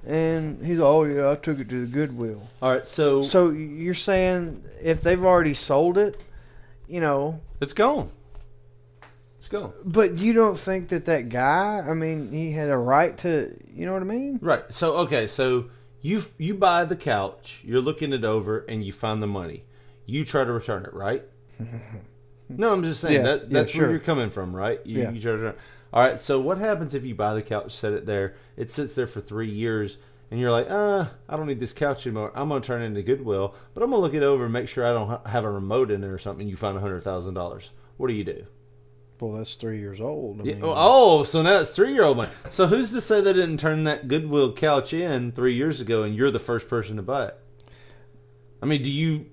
and 0.06 0.66
he's 0.66 0.80
oh 0.80 1.04
yeah 1.04 1.30
i 1.30 1.36
took 1.36 1.60
it 1.60 1.70
to 1.70 1.86
the 1.86 1.92
goodwill 1.94 2.50
All 2.62 2.72
right, 2.72 2.88
so, 2.88 3.22
so 3.22 3.52
you're 3.52 3.94
saying 3.94 4.64
if 4.82 5.02
they've 5.02 5.24
already 5.24 5.54
sold 5.54 5.98
it 6.00 6.20
you 6.88 7.00
know 7.02 7.42
it's 7.62 7.74
gone. 7.74 8.10
It's 9.38 9.48
gone. 9.50 9.74
but 9.86 10.18
you 10.18 10.34
don't 10.34 10.58
think 10.58 10.90
that 10.90 11.06
that 11.06 11.30
guy 11.30 11.84
i 11.88 11.94
mean 11.94 12.32
he 12.32 12.52
had 12.54 12.70
a 12.70 12.78
right 12.78 13.16
to 13.20 13.56
you 13.72 13.86
know 13.86 13.94
what 13.94 14.02
i 14.02 14.06
mean 14.06 14.40
Right. 14.42 14.64
So 14.74 14.94
okay, 14.98 15.28
so 15.28 15.66
you 16.02 16.24
you 16.38 16.54
buy 16.54 16.84
the 16.86 16.96
couch, 16.96 17.62
you're 17.64 17.82
looking 17.82 18.14
it 18.14 18.24
over, 18.24 18.60
and 18.60 18.84
you 18.84 18.92
find 18.94 19.22
the 19.22 19.28
money. 19.28 19.64
You 20.06 20.24
try 20.26 20.44
to 20.46 20.52
return 20.52 20.86
it, 20.86 20.94
right? 20.94 21.24
no, 22.50 22.74
I'm 22.74 22.84
just 22.84 23.02
saying 23.02 23.16
Yeah, 23.16 23.24
that 23.24 23.42
yeah, 23.42 23.48
that's 23.50 23.72
sure. 23.72 23.84
where 23.84 23.92
you're 23.92 24.00
coming 24.00 24.30
from, 24.30 24.56
right? 24.56 24.80
You, 24.86 25.02
Yeah. 25.02 25.12
you 25.12 25.22
try 25.22 25.32
to 25.32 25.38
return. 25.38 25.60
All 25.94 26.02
right. 26.02 26.20
So 26.20 26.40
what 26.40 26.58
happens 26.58 26.94
if 26.94 27.04
you 27.04 27.16
buy 27.16 27.34
the 27.34 27.42
couch, 27.42 27.76
set 27.76 27.94
it 27.94 28.06
there, 28.06 28.36
it 28.56 28.72
sits 28.72 28.96
there 28.96 29.08
for 29.08 29.22
three 29.22 29.50
years, 29.50 29.98
and 30.30 30.40
you're 30.40 30.52
like, 30.52 30.70
uh, 30.70 31.06
I 31.28 31.36
don't 31.38 31.48
need 31.48 31.60
this 31.60 31.74
couch 31.74 32.06
anymore. 32.06 32.32
I'm 32.36 32.50
gonna 32.50 32.62
turn 32.62 32.82
it 32.82 32.86
into 32.86 33.02
Goodwill, 33.04 33.56
but 33.74 33.84
I'm 33.84 33.90
gonna 33.90 34.02
look 34.02 34.14
it 34.14 34.24
over 34.24 34.44
and 34.46 34.54
make 34.54 34.68
sure 34.70 34.86
I 34.86 34.94
don't 34.94 35.08
ha- 35.08 35.22
have 35.26 35.44
a 35.46 35.52
remote 35.52 35.92
in 35.92 36.04
it 36.04 36.08
or 36.08 36.18
something. 36.18 36.48
You 36.48 36.56
find 36.58 36.78
a 36.78 36.82
hundred 36.82 37.04
thousand 37.04 37.34
dollars. 37.34 37.72
What 37.98 38.08
do 38.08 38.14
you 38.14 38.24
do? 38.24 38.46
Well 39.20 39.34
that's 39.34 39.56
three 39.56 39.80
years 39.80 40.00
old 40.00 40.42
I 40.42 40.44
Yeah, 40.44 40.56
oh, 40.62 41.24
so 41.24 41.42
now 41.42 41.60
it's 41.60 41.72
three 41.72 41.94
year 41.94 42.04
old 42.04 42.18
money. 42.18 42.32
So 42.50 42.68
who's 42.68 42.92
to 42.92 43.02
say 43.02 43.22
they 43.22 43.34
didn't 43.34 43.60
turn 43.60 43.84
that 43.86 44.08
Goodwill 44.08 44.54
couch 44.54 44.94
in 44.94 45.32
three 45.32 45.56
years 45.56 45.82
ago 45.82 46.04
and 46.04 46.16
you're 46.16 46.32
the 46.32 46.40
first 46.40 46.68
person 46.68 46.96
to 46.98 47.02
buy 47.02 47.28
it? 47.28 47.40
I 48.62 48.66
mean, 48.66 48.84
do 48.84 48.92
you 48.92 49.28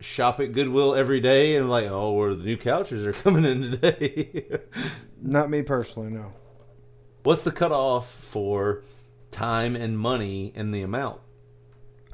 shop 0.00 0.38
at 0.40 0.52
Goodwill 0.52 0.94
every 0.94 1.20
day 1.20 1.56
and 1.56 1.68
like, 1.68 1.86
oh, 1.88 2.12
where 2.12 2.34
the 2.34 2.44
new 2.44 2.56
couches 2.56 3.04
are 3.04 3.12
coming 3.24 3.44
in 3.44 3.72
today? 3.72 4.60
not 5.20 5.50
me 5.50 5.62
personally 5.62 6.10
no 6.10 6.32
What's 7.24 7.42
the 7.42 7.50
cutoff 7.50 8.10
for 8.10 8.82
time 9.30 9.74
and 9.76 9.98
money 9.98 10.52
and 10.54 10.72
the 10.72 10.82
amount? 10.82 11.20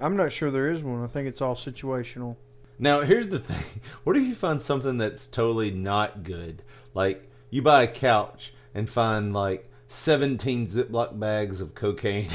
i'm 0.00 0.16
not 0.16 0.32
sure 0.32 0.50
there 0.50 0.70
is 0.70 0.82
one 0.82 1.04
i 1.04 1.06
think 1.06 1.28
it's 1.28 1.40
all 1.40 1.54
situational 1.54 2.36
Now, 2.80 3.02
here's 3.02 3.28
the 3.28 3.38
thing. 3.38 3.80
What 4.04 4.16
if 4.16 4.24
you 4.26 4.34
find 4.34 4.60
something 4.60 4.98
that's 4.98 5.28
totally 5.28 5.70
not 5.70 6.24
good? 6.24 6.62
Like, 6.94 7.28
you 7.50 7.62
buy 7.62 7.82
a 7.82 7.88
couch 7.88 8.52
and 8.74 8.88
find 8.88 9.32
like 9.32 9.70
17 9.88 10.68
Ziploc 10.68 11.18
bags 11.18 11.60
of 11.60 11.74
cocaine. 11.74 12.28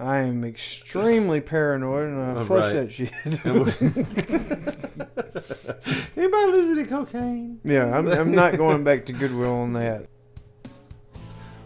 I 0.00 0.18
am 0.18 0.44
extremely 0.44 1.40
paranoid 1.40 2.08
and 2.08 2.38
I 2.38 2.44
flush 2.44 2.74
right. 2.74 2.74
that 2.74 2.92
shit. 2.92 3.12
Anybody 6.16 6.52
lose 6.52 6.78
any 6.78 6.86
cocaine? 6.88 7.60
yeah, 7.64 7.96
I'm, 7.96 8.06
I'm 8.08 8.32
not 8.32 8.56
going 8.56 8.84
back 8.84 9.06
to 9.06 9.12
Goodwill 9.12 9.54
on 9.54 9.72
that. 9.74 10.06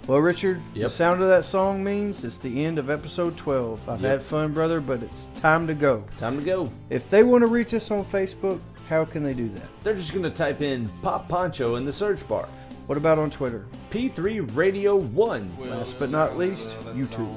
Well, 0.07 0.20
Richard, 0.20 0.61
the 0.72 0.88
sound 0.88 1.20
of 1.20 1.28
that 1.28 1.44
song 1.44 1.82
means 1.82 2.22
it's 2.22 2.38
the 2.38 2.64
end 2.64 2.78
of 2.78 2.90
episode 2.90 3.36
12. 3.36 3.88
I've 3.88 4.01
Yep. 4.01 4.11
had 4.12 4.22
fun, 4.22 4.53
brother, 4.53 4.80
but 4.80 5.03
it's 5.03 5.26
time 5.34 5.66
to 5.66 5.74
go. 5.74 6.05
Time 6.18 6.38
to 6.38 6.44
go. 6.44 6.70
If 6.90 7.11
they 7.11 7.24
want 7.24 7.42
to 7.42 7.49
reach 7.49 7.74
us 7.74 7.90
on 7.90 8.05
Facebook, 8.05 8.61
how 8.89 9.05
can 9.05 9.22
they 9.22 9.34
do 9.34 9.49
that? 9.51 9.62
They're 9.82 9.95
just 9.95 10.12
going 10.12 10.22
to 10.24 10.30
type 10.30 10.62
in 10.62 10.89
Pop 11.03 11.28
Poncho 11.28 11.74
in 11.76 11.84
the 11.84 11.93
search 11.93 12.26
bar. 12.28 12.49
What 12.87 12.97
about 12.99 13.18
on 13.18 13.30
Twitter? 13.30 13.64
P3 13.91 14.55
Radio 14.57 14.97
1. 14.97 15.57
Last 15.70 15.99
but 15.99 16.11
not 16.11 16.37
least, 16.37 16.76
YouTube. 16.95 17.37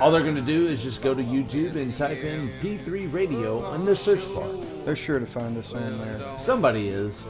All 0.00 0.10
they're 0.10 0.22
going 0.22 0.34
to 0.36 0.42
do 0.42 0.64
is 0.66 0.82
just 0.82 1.02
go 1.02 1.14
to 1.14 1.22
YouTube 1.22 1.76
and 1.76 1.96
type 1.96 2.22
in 2.22 2.50
P3 2.60 3.10
Radio 3.12 3.72
in 3.74 3.84
the 3.84 3.94
search 3.96 4.26
bar. 4.34 4.46
They're 4.84 4.96
sure 4.96 5.18
to 5.18 5.26
find 5.26 5.56
us 5.56 5.72
on 5.72 5.98
there. 5.98 6.20
Somebody 6.38 6.88
is. 6.88 7.22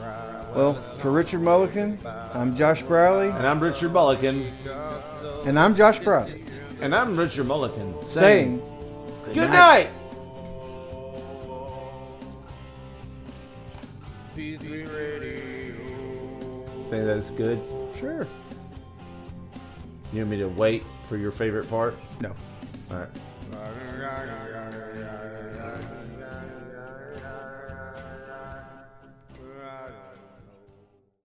Well, 0.55 0.73
for 0.99 1.11
Richard 1.11 1.41
Mulligan, 1.41 1.99
I'm 2.33 2.55
Josh 2.55 2.81
Briley, 2.81 3.29
And 3.29 3.45
I'm 3.47 3.59
Richard 3.59 3.93
Mulligan. 3.93 4.51
and 5.45 5.57
I'm 5.59 5.75
Josh 5.75 5.99
Briley, 5.99 6.43
And 6.81 6.93
I'm 6.95 7.15
Richard 7.17 7.45
Mulligan. 7.45 8.01
saying 8.01 8.61
Good 9.33 9.51
night. 9.51 9.89
Think 16.89 17.05
that's 17.05 17.31
good? 17.31 17.59
sure. 17.99 18.27
You 20.13 20.19
want 20.19 20.29
me 20.29 20.37
to 20.37 20.47
wait 20.47 20.83
for 21.09 21.17
your 21.17 21.31
favorite 21.31 21.67
part? 21.67 21.95
No. 22.21 22.35
All 22.91 22.97
right. 22.97 23.09